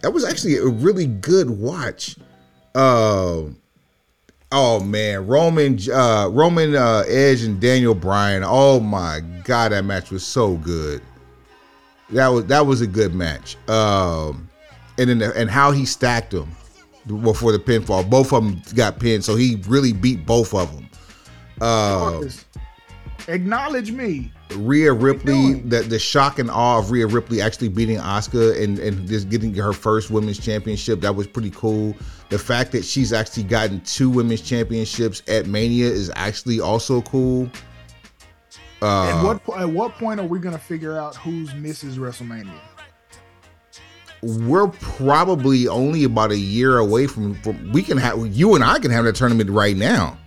[0.00, 2.16] that was actually a really good watch.
[2.74, 3.58] Um,
[4.52, 8.42] oh man, Roman, uh, Roman uh, Edge and Daniel Bryan.
[8.44, 11.02] Oh my god, that match was so good.
[12.10, 13.56] That was that was a good match.
[13.68, 14.48] Um,
[14.98, 16.50] and then the, and how he stacked them
[17.06, 18.08] before the pinfall.
[18.08, 20.88] Both of them got pinned, so he really beat both of them.
[21.60, 22.44] Uh, Marcus,
[23.28, 24.32] acknowledge me.
[24.54, 29.06] Rhea Ripley, the the shock and awe of Rhea Ripley actually beating Asuka and and
[29.06, 31.94] just getting her first women's championship that was pretty cool.
[32.30, 37.50] The fact that she's actually gotten two women's championships at Mania is actually also cool.
[38.80, 41.96] Uh, at what at what point are we gonna figure out who's Mrs.
[41.96, 42.58] WrestleMania?
[44.22, 48.78] We're probably only about a year away from, from we can have you and I
[48.78, 50.18] can have that tournament right now.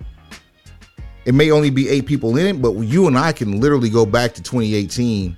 [1.26, 4.06] It may only be eight people in it, but you and I can literally go
[4.06, 5.38] back to 2018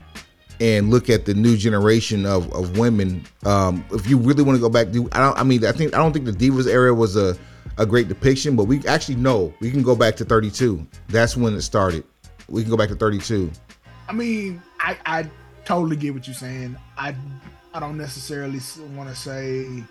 [0.62, 3.26] and look at the new generation of, of women.
[3.46, 5.38] Um, if you really want to go back, to, I don't.
[5.38, 7.36] I mean, I think I don't think the Divas era was a
[7.78, 10.86] a great depiction, but we actually know we can go back to 32.
[11.10, 12.04] That's when it started.
[12.48, 13.52] We can go back to 32.
[14.08, 15.30] I mean, I I
[15.66, 16.78] totally get what you're saying.
[16.98, 17.16] I
[17.74, 18.60] I don't necessarily
[18.96, 19.84] want to say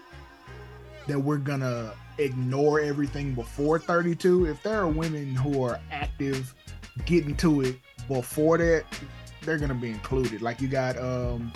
[1.09, 4.47] that we're gonna ignore everything before 32.
[4.47, 6.55] If there are women who are active,
[7.07, 7.77] getting to it
[8.09, 8.85] before that,
[9.43, 10.43] they're gonna be included.
[10.43, 11.53] Like you got um,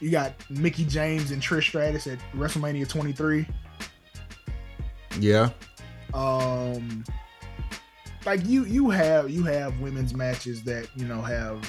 [0.00, 3.46] you got Mickie James and Trish Stratus at WrestleMania 23.
[5.18, 5.50] Yeah.
[6.14, 7.04] Um,
[8.24, 11.68] like you you have you have women's matches that you know have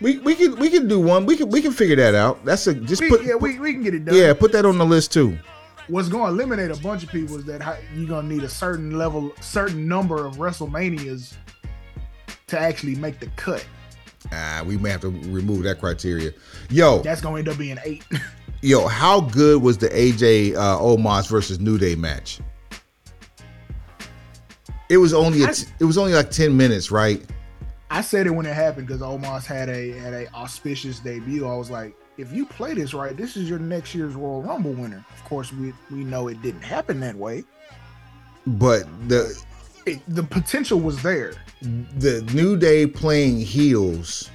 [0.00, 1.24] We we can we can do one.
[1.26, 2.44] We can we can figure that out.
[2.44, 4.14] That's a just we, put yeah we, we can get it done.
[4.14, 5.38] yeah put that on the list too.
[5.88, 8.48] what's going to eliminate a bunch of people is that you're going to need a
[8.48, 11.34] certain level, certain number of WrestleManias
[12.48, 13.64] to actually make the cut.
[14.32, 16.32] Ah, we may have to remove that criteria.
[16.68, 18.04] Yo, That's going to end up being eight.
[18.62, 22.40] yo, how good was the AJ uh, Omos versus New Day match?
[24.88, 27.24] It was only a I- t- it was only like ten minutes, right?
[27.90, 31.46] I said it when it happened because Omos had a had a auspicious debut.
[31.46, 34.72] I was like, if you play this right, this is your next year's Royal Rumble
[34.72, 35.04] winner.
[35.14, 37.44] Of course, we we know it didn't happen that way.
[38.46, 39.40] But the
[39.86, 41.34] It, the potential was there.
[41.62, 44.30] the New Day playing heels,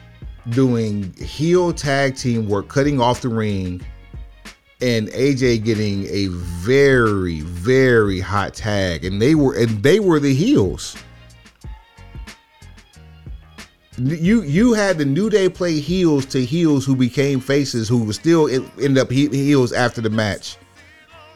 [0.49, 3.81] doing heel tag team work, cutting off the ring,
[4.81, 10.33] and AJ getting a very very hot tag, and they were and they were the
[10.33, 10.95] heels.
[13.97, 18.47] You you had the New Day play heels to heels who became faces who still
[18.79, 20.57] end up he- heels after the match,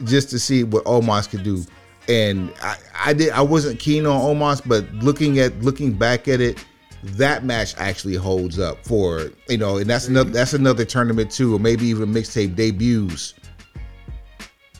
[0.05, 1.65] just to see what Omos could do.
[2.07, 2.77] And I,
[3.07, 6.63] I did I wasn't keen on Omos, but looking at looking back at it,
[7.03, 11.55] that match actually holds up for you know, and that's another that's another tournament too,
[11.55, 13.33] or maybe even mixtape debuts.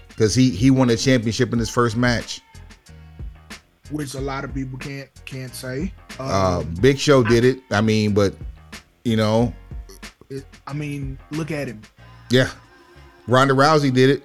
[0.08, 2.40] Because he he won a championship in his first match.
[3.92, 5.94] Which a lot of people can't can't say.
[6.20, 7.60] Uh, Um, Big Show did it.
[7.72, 8.36] I mean, but
[9.04, 9.54] you know,
[10.30, 11.82] it- I mean, look at him.
[12.30, 12.50] yeah,
[13.28, 14.24] Ronda Rousey did it.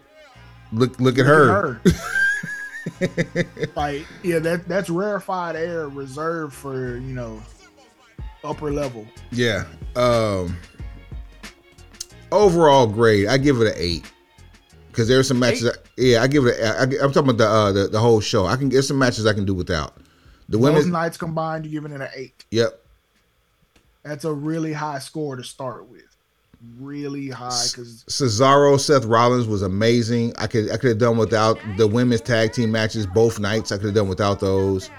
[0.73, 1.81] Look look at her.
[1.85, 3.67] at her.
[3.77, 7.43] like, yeah, that that's rarefied air reserved for you know
[8.45, 9.07] upper level.
[9.33, 9.65] Yeah.
[9.97, 10.57] Um
[12.33, 14.11] overall grade, I give it an eight.
[14.93, 15.67] Cause there's some matches.
[15.69, 16.59] I- yeah, I give it.
[16.59, 18.47] A, I, I'm talking about the, uh, the the whole show.
[18.47, 19.97] I can get some matches I can do without.
[20.49, 20.87] The Those women's.
[20.87, 22.45] nights combined, you're giving it an eight.
[22.51, 22.81] Yep.
[24.03, 26.03] That's a really high score to start with.
[26.79, 30.35] Really high because Cesaro, Seth Rollins was amazing.
[30.39, 33.73] I could I could have done without the women's tag team matches both nights.
[33.73, 34.91] I could have done without those.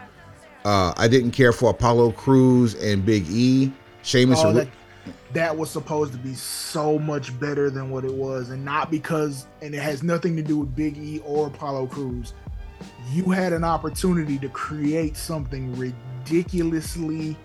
[0.66, 3.72] Uh, I didn't care for Apollo Crews and Big E.
[4.04, 4.40] Sheamus.
[4.44, 4.68] oh, and- that,
[5.34, 9.48] that was supposed to be so much better than what it was, and not because,
[9.62, 12.34] and it has nothing to do with Big E or Apollo Crews.
[13.12, 17.38] You had an opportunity to create something ridiculously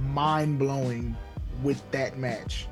[0.00, 1.16] mind blowing
[1.62, 2.66] with that match.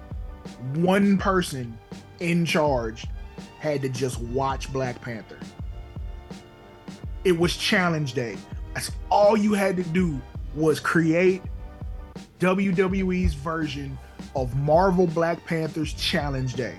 [0.74, 1.78] One person
[2.20, 3.06] in charge
[3.60, 5.38] had to just watch Black Panther.
[7.24, 8.36] It was challenge day.
[8.74, 10.20] That's all you had to do
[10.54, 11.42] was create
[12.40, 13.98] WWE's version
[14.42, 16.76] of Marvel Black Panther's Challenge Day,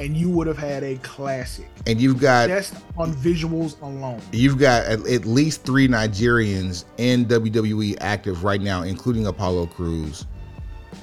[0.00, 4.20] and you would have had a classic and you've got just on visuals alone.
[4.32, 10.26] You've got at, at least three Nigerians in WWE active right now, including Apollo Crews,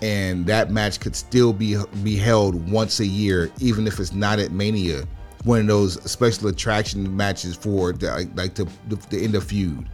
[0.02, 4.40] and that match could still be be held once a year, even if it's not
[4.40, 5.06] at Mania.
[5.46, 9.88] One of those special attraction matches for the, like the, the the end of feud,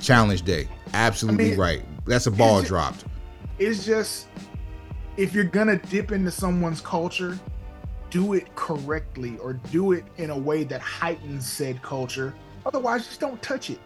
[0.00, 0.68] Challenge Day.
[0.92, 1.82] Absolutely I mean, right.
[2.06, 3.04] That's a ball dropped.
[3.58, 4.26] It's just
[5.16, 7.38] if you're gonna dip into someone's culture,
[8.10, 12.34] do it correctly or do it in a way that heightens said culture.
[12.66, 13.78] Otherwise, just don't touch it.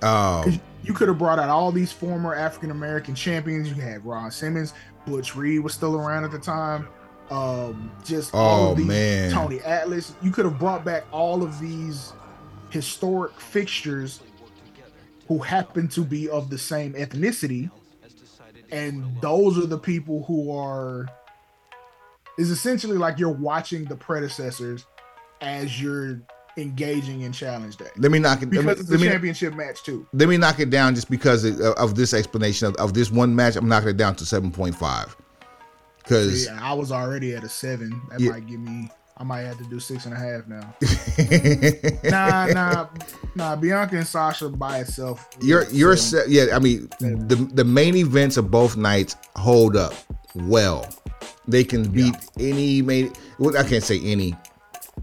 [0.00, 3.68] 'Cause You could have brought out all these former African American champions.
[3.68, 4.74] You had Ron Simmons,
[5.06, 6.88] Butch Reed was still around at the time.
[7.30, 9.30] um, just all Oh, of these man.
[9.32, 10.12] Tony Atlas.
[10.20, 12.12] You could have brought back all of these
[12.68, 14.20] historic fixtures
[15.28, 17.70] who happen to be of the same ethnicity,
[18.72, 21.06] and those are the people who are.
[22.38, 24.86] Is essentially like you're watching the predecessors
[25.42, 26.18] as you're
[26.56, 28.46] engaging in challenge day Let me knock it.
[28.46, 30.06] Let me, because it's a let me- championship match too.
[30.14, 33.36] let me knock it down just because of, of this explanation of, of this one
[33.36, 33.56] match.
[33.56, 35.14] I'm knocking it down to seven point five
[35.98, 38.00] because Yeah, I was already at a seven.
[38.10, 38.30] That Yeah.
[38.32, 38.90] might give me.
[39.22, 40.74] I might have to do six and a half now.
[42.10, 42.88] nah, nah,
[43.36, 43.54] nah.
[43.54, 45.28] Bianca and Sasha by itself.
[45.40, 46.46] you're you're se- yeah.
[46.56, 49.94] I mean the the main events of both nights hold up
[50.34, 50.88] well.
[51.46, 53.12] They can beat any main.
[53.38, 54.34] Well, I can't say any.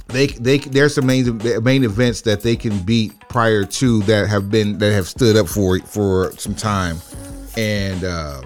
[0.08, 4.52] They they there's some main main events that they can beat prior to that have
[4.52, 6.98] been that have stood up for for some time,
[7.56, 8.42] and uh,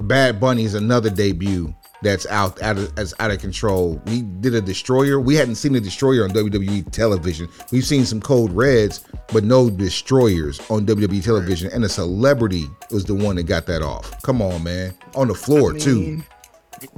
[0.00, 4.00] Bad Bunny is another debut that's out out of that's out of control.
[4.06, 5.20] We did a destroyer.
[5.20, 7.48] We hadn't seen a destroyer on WWE television.
[7.70, 11.70] We've seen some code reds, but no destroyers on WWE television.
[11.72, 14.20] And a celebrity was the one that got that off.
[14.22, 16.00] Come on, man, on the floor I too.
[16.00, 16.24] mean,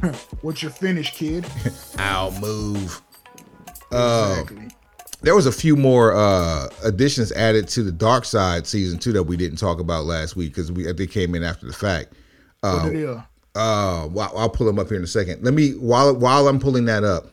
[0.41, 1.45] What's your finish, kid?
[1.99, 3.03] I'll move.
[3.93, 4.69] Uh, exactly.
[5.23, 9.25] there was a few more uh additions added to the Dark Side season two that
[9.25, 12.15] we didn't talk about last week because we they came in after the fact.
[12.61, 13.19] What it is?
[13.55, 15.45] Uh, well, I'll pull them up here in a second.
[15.45, 17.27] Let me while while I'm pulling that up,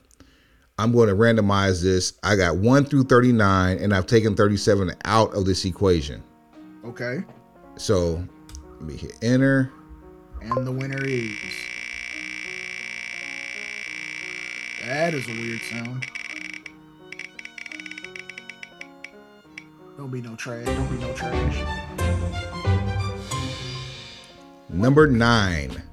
[0.77, 2.13] I'm going to randomize this.
[2.23, 6.23] I got one through 39, and I've taken 37 out of this equation.
[6.85, 7.23] Okay.
[7.77, 8.23] So
[8.75, 9.71] let me hit enter.
[10.41, 11.37] And the winner is.
[14.85, 16.05] That is a weird sound.
[19.97, 20.65] Don't be no trash.
[20.65, 21.63] Don't be no trash.
[24.69, 25.83] Number nine.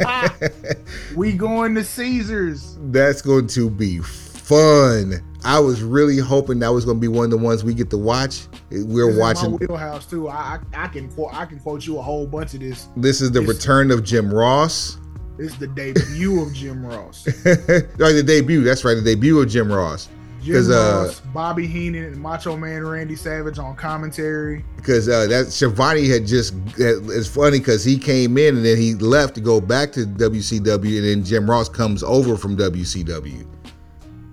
[1.16, 2.76] We going to Caesars.
[2.90, 5.22] That's going to be fun.
[5.44, 7.90] I was really hoping that was going to be one of the ones we get
[7.90, 8.46] to watch.
[8.70, 9.52] We're watching.
[9.52, 10.28] my wheelhouse too.
[10.28, 12.88] I, I I can quote I can quote you a whole bunch of this.
[12.96, 14.98] This is the It's- return of Jim Ross.
[15.36, 17.24] This is the debut of Jim Ross.
[17.44, 18.62] right, the debut.
[18.64, 20.08] That's right, the debut of Jim Ross.
[20.48, 24.64] Jim 'Cause, uh, Bobby Heenan, and Macho Man Randy Savage on commentary.
[24.76, 28.94] because uh, that Schiavone had just it's funny because he came in and then he
[28.94, 33.46] left to go back to WCW and then Jim Ross comes over from WCW.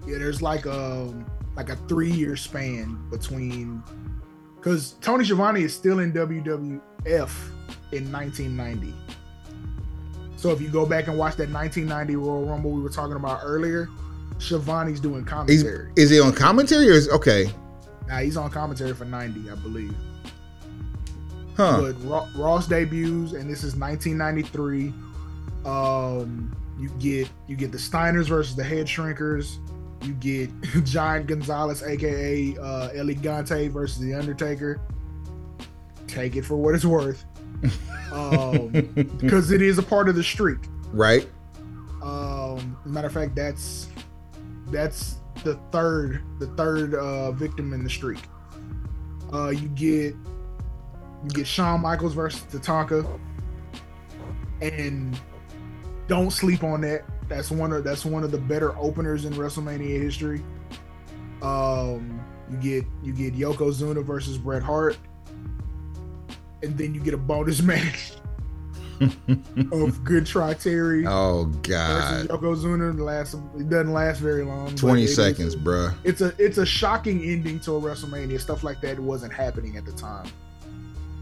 [0.07, 1.13] Yeah, there's like a
[1.57, 3.83] like a three year span between
[4.55, 6.79] because Tony Schiavone is still in WWF
[7.91, 8.93] in 1990.
[10.37, 13.41] So if you go back and watch that 1990 Royal Rumble we were talking about
[13.43, 13.89] earlier,
[14.37, 15.29] Schiavone's doing He's,
[15.63, 15.91] commentary.
[15.95, 17.49] is he on commentary or is okay?
[18.07, 19.95] now he's on commentary for 90, I believe.
[21.57, 21.81] Huh?
[21.81, 24.93] But Ro- Ross debuts, and this is 1993.
[25.65, 29.57] Um, you get you get the Steiners versus the Head Shrinkers.
[30.03, 30.51] You get
[30.83, 34.79] Giant Gonzalez, aka uh, El Gigante, versus the Undertaker.
[36.07, 37.23] Take it for what it's worth,
[38.11, 38.67] um,
[39.17, 40.59] because it is a part of the streak.
[40.91, 41.27] right?
[42.03, 43.87] Um, as a matter of fact, that's
[44.67, 48.19] that's the third the third uh, victim in the streak.
[49.33, 50.15] Uh, you get
[51.23, 53.19] you get Shawn Michaels versus Tatanka,
[54.61, 55.19] and
[56.07, 57.05] don't sleep on that.
[57.27, 60.43] That's one of that's one of the better openers in WrestleMania history.
[61.41, 64.97] Um, you get you get Yokozuna versus Bret Hart,
[66.63, 68.13] and then you get a bonus match
[69.71, 72.27] of Good Try Terry Oh God!
[72.27, 72.97] Yokozuna.
[72.97, 74.75] It lasts it doesn't last very long.
[74.75, 75.93] Twenty it is- seconds, bruh.
[76.03, 78.39] It's a it's a shocking ending to a WrestleMania.
[78.39, 80.27] Stuff like that wasn't happening at the time.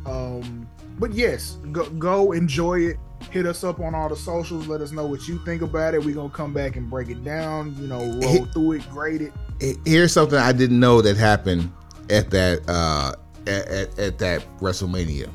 [0.06, 0.68] Um,
[1.00, 2.98] but yes, go go enjoy it.
[3.32, 4.68] Hit us up on all the socials.
[4.68, 6.04] Let us know what you think about it.
[6.04, 7.76] We're gonna come back and break it down.
[7.80, 9.22] You know, roll through it, grade
[9.62, 9.78] it.
[9.86, 11.72] Here's something I didn't know that happened
[12.10, 13.14] at that uh,
[13.48, 15.30] at, at, at that WrestleMania.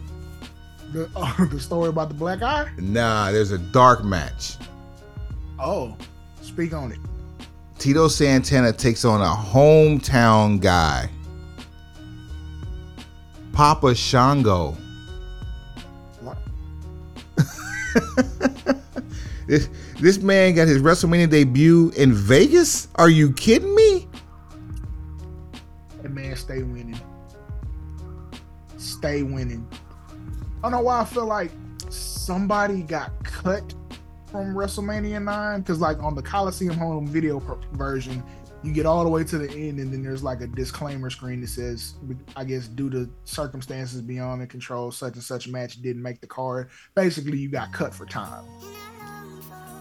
[0.93, 2.71] The, uh, the story about the black eye.
[2.79, 4.57] Nah, there's a dark match.
[5.59, 5.97] Oh,
[6.41, 6.99] speak on it.
[7.79, 11.09] Tito Santana takes on a hometown guy,
[13.53, 14.77] Papa Shango.
[16.21, 16.39] What?
[19.49, 22.87] This this man got his WrestleMania debut in Vegas.
[22.97, 24.07] Are you kidding me?
[26.03, 27.01] That man stay winning.
[28.77, 29.67] Stay winning.
[30.59, 31.53] I don't know why I feel like
[31.89, 33.75] somebody got cut
[34.27, 38.25] from WrestleMania 9 because, like, on the Coliseum home video per- version,
[38.65, 41.41] you get all the way to the end, and then there's like a disclaimer screen
[41.43, 41.95] that says,
[42.35, 46.27] I guess, due to circumstances beyond their control, such and such match didn't make the
[46.27, 46.71] card.
[46.97, 48.45] Basically, you got cut for time.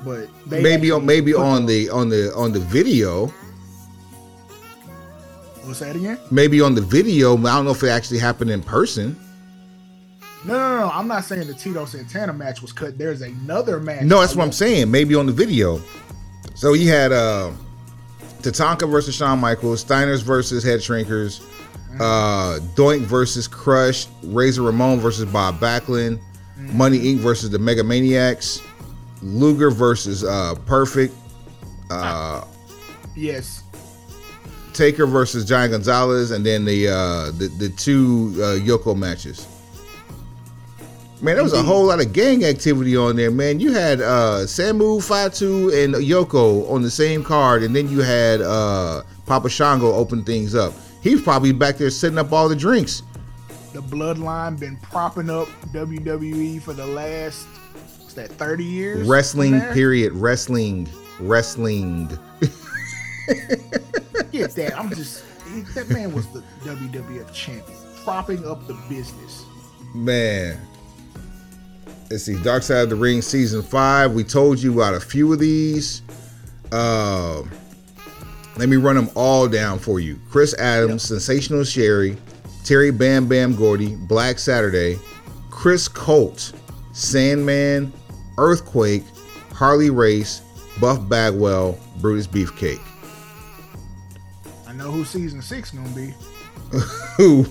[0.05, 3.27] but maybe on maybe on the on the on the video.
[5.63, 6.19] What's that again?
[6.29, 7.35] Maybe on the video.
[7.35, 9.19] I don't know if it actually happened in person.
[10.45, 10.91] No, no, no.
[10.91, 12.97] I'm not saying the Tito Santana match was cut.
[12.97, 14.03] There's another match.
[14.03, 14.89] No, that's what I'm saying.
[14.91, 15.81] Maybe on the video.
[16.55, 17.51] So he had uh
[18.41, 21.41] Tatanka versus Shawn Michaels, Steiners versus Head Shrinkers,
[21.99, 26.77] uh Doink versus Crush, Razor Ramon versus Bob Backlund, mm-hmm.
[26.77, 27.17] Money Inc.
[27.17, 28.61] versus the Mega Maniacs,
[29.21, 31.13] Luger versus uh Perfect.
[31.89, 32.43] Uh
[33.15, 33.63] Yes.
[34.73, 39.47] Taker versus Giant Gonzalez, and then the uh the, the two uh, Yoko matches.
[41.19, 43.59] Man, there was a whole lot of gang activity on there, man.
[43.59, 48.41] You had uh Samu, Fatu, and Yoko on the same card, and then you had
[48.41, 50.73] uh Papa Shango open things up.
[51.01, 53.01] He's probably back there setting up all the drinks.
[53.73, 57.47] The bloodline been propping up WWE for the last
[58.01, 59.07] what's that, 30 years?
[59.07, 60.13] Wrestling, period.
[60.13, 60.87] Wrestling.
[61.19, 62.07] Wrestling.
[64.31, 64.73] Get that.
[64.77, 65.23] I'm just
[65.73, 69.45] that man was the WWF champion, propping up the business.
[69.95, 70.59] Man,
[72.09, 74.13] let's see, Dark Side of the Ring season five.
[74.13, 76.01] We told you about a few of these.
[76.71, 77.43] Uh,
[78.57, 80.19] let me run them all down for you.
[80.29, 81.19] Chris Adams, yep.
[81.19, 82.17] Sensational Sherri,
[82.63, 84.97] Terry Bam Bam Gordy, Black Saturday,
[85.49, 86.53] Chris Colt,
[86.93, 87.91] Sandman,
[88.37, 89.03] Earthquake,
[89.53, 90.41] Harley Race,
[90.79, 92.81] Buff Bagwell, Brutus Beefcake.
[94.67, 96.13] I know who season six gonna be.
[97.17, 97.45] who?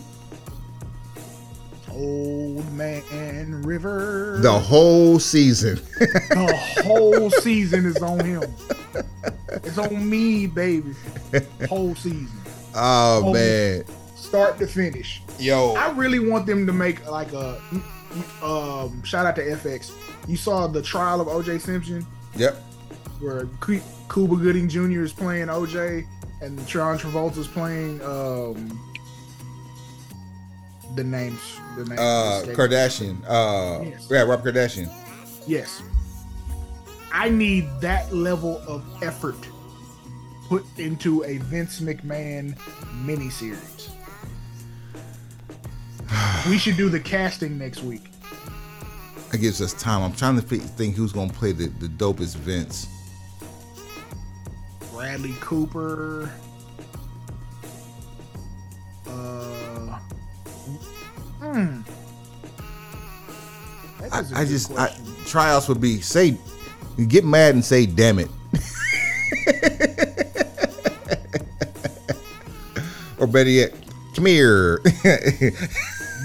[1.96, 4.38] Old Man River.
[4.42, 5.76] The whole season.
[5.98, 8.42] the whole season is on him.
[9.64, 10.94] It's on me, baby.
[11.68, 12.28] Whole season.
[12.74, 13.84] Oh whole man.
[14.14, 15.22] Start to finish.
[15.38, 15.72] Yo.
[15.72, 17.60] I really want them to make like a
[18.42, 19.92] um shout out to FX.
[20.28, 22.06] You saw the trial of OJ Simpson?
[22.36, 22.54] Yep.
[23.20, 25.02] Where Cuba Gooding Jr.
[25.02, 26.06] is playing OJ
[26.42, 28.78] and John Travolta is playing um
[30.96, 31.40] the names.
[31.76, 32.00] The names.
[32.00, 33.22] Uh, Kardashian.
[33.26, 34.08] Uh, yes.
[34.10, 34.90] yeah, Rob Kardashian.
[35.46, 35.82] Yes.
[37.12, 39.36] I need that level of effort
[40.48, 42.56] put into a Vince McMahon
[43.04, 43.90] miniseries.
[46.48, 48.10] we should do the casting next week.
[49.30, 50.02] That gives us time.
[50.02, 52.86] I'm trying to think who's going to play the, the dopest Vince.
[54.92, 56.30] Bradley Cooper.
[61.52, 61.80] Hmm.
[64.12, 64.94] I, I just I,
[65.24, 66.36] tryouts would be say
[67.08, 68.28] get mad and say damn it.
[73.18, 73.72] or better yet,
[74.14, 74.80] come here.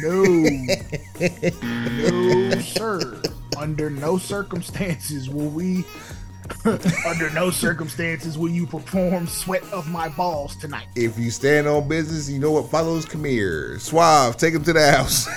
[0.02, 0.24] no.
[1.62, 3.22] no, sir.
[3.58, 5.84] Under no circumstances will we
[7.08, 10.88] Under no circumstances will you perform sweat of my balls tonight.
[10.96, 13.06] If you stand on business, you know what follows.
[13.06, 13.80] Come here.
[13.80, 15.28] Suave, take him to the house.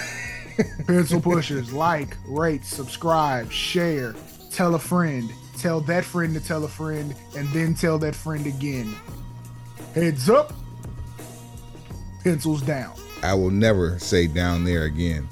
[0.87, 4.15] Pencil pushers, like, rate, subscribe, share,
[4.51, 8.47] tell a friend, tell that friend to tell a friend, and then tell that friend
[8.47, 8.95] again.
[9.95, 10.53] Heads up,
[12.23, 12.95] pencils down.
[13.23, 15.29] I will never say down there again.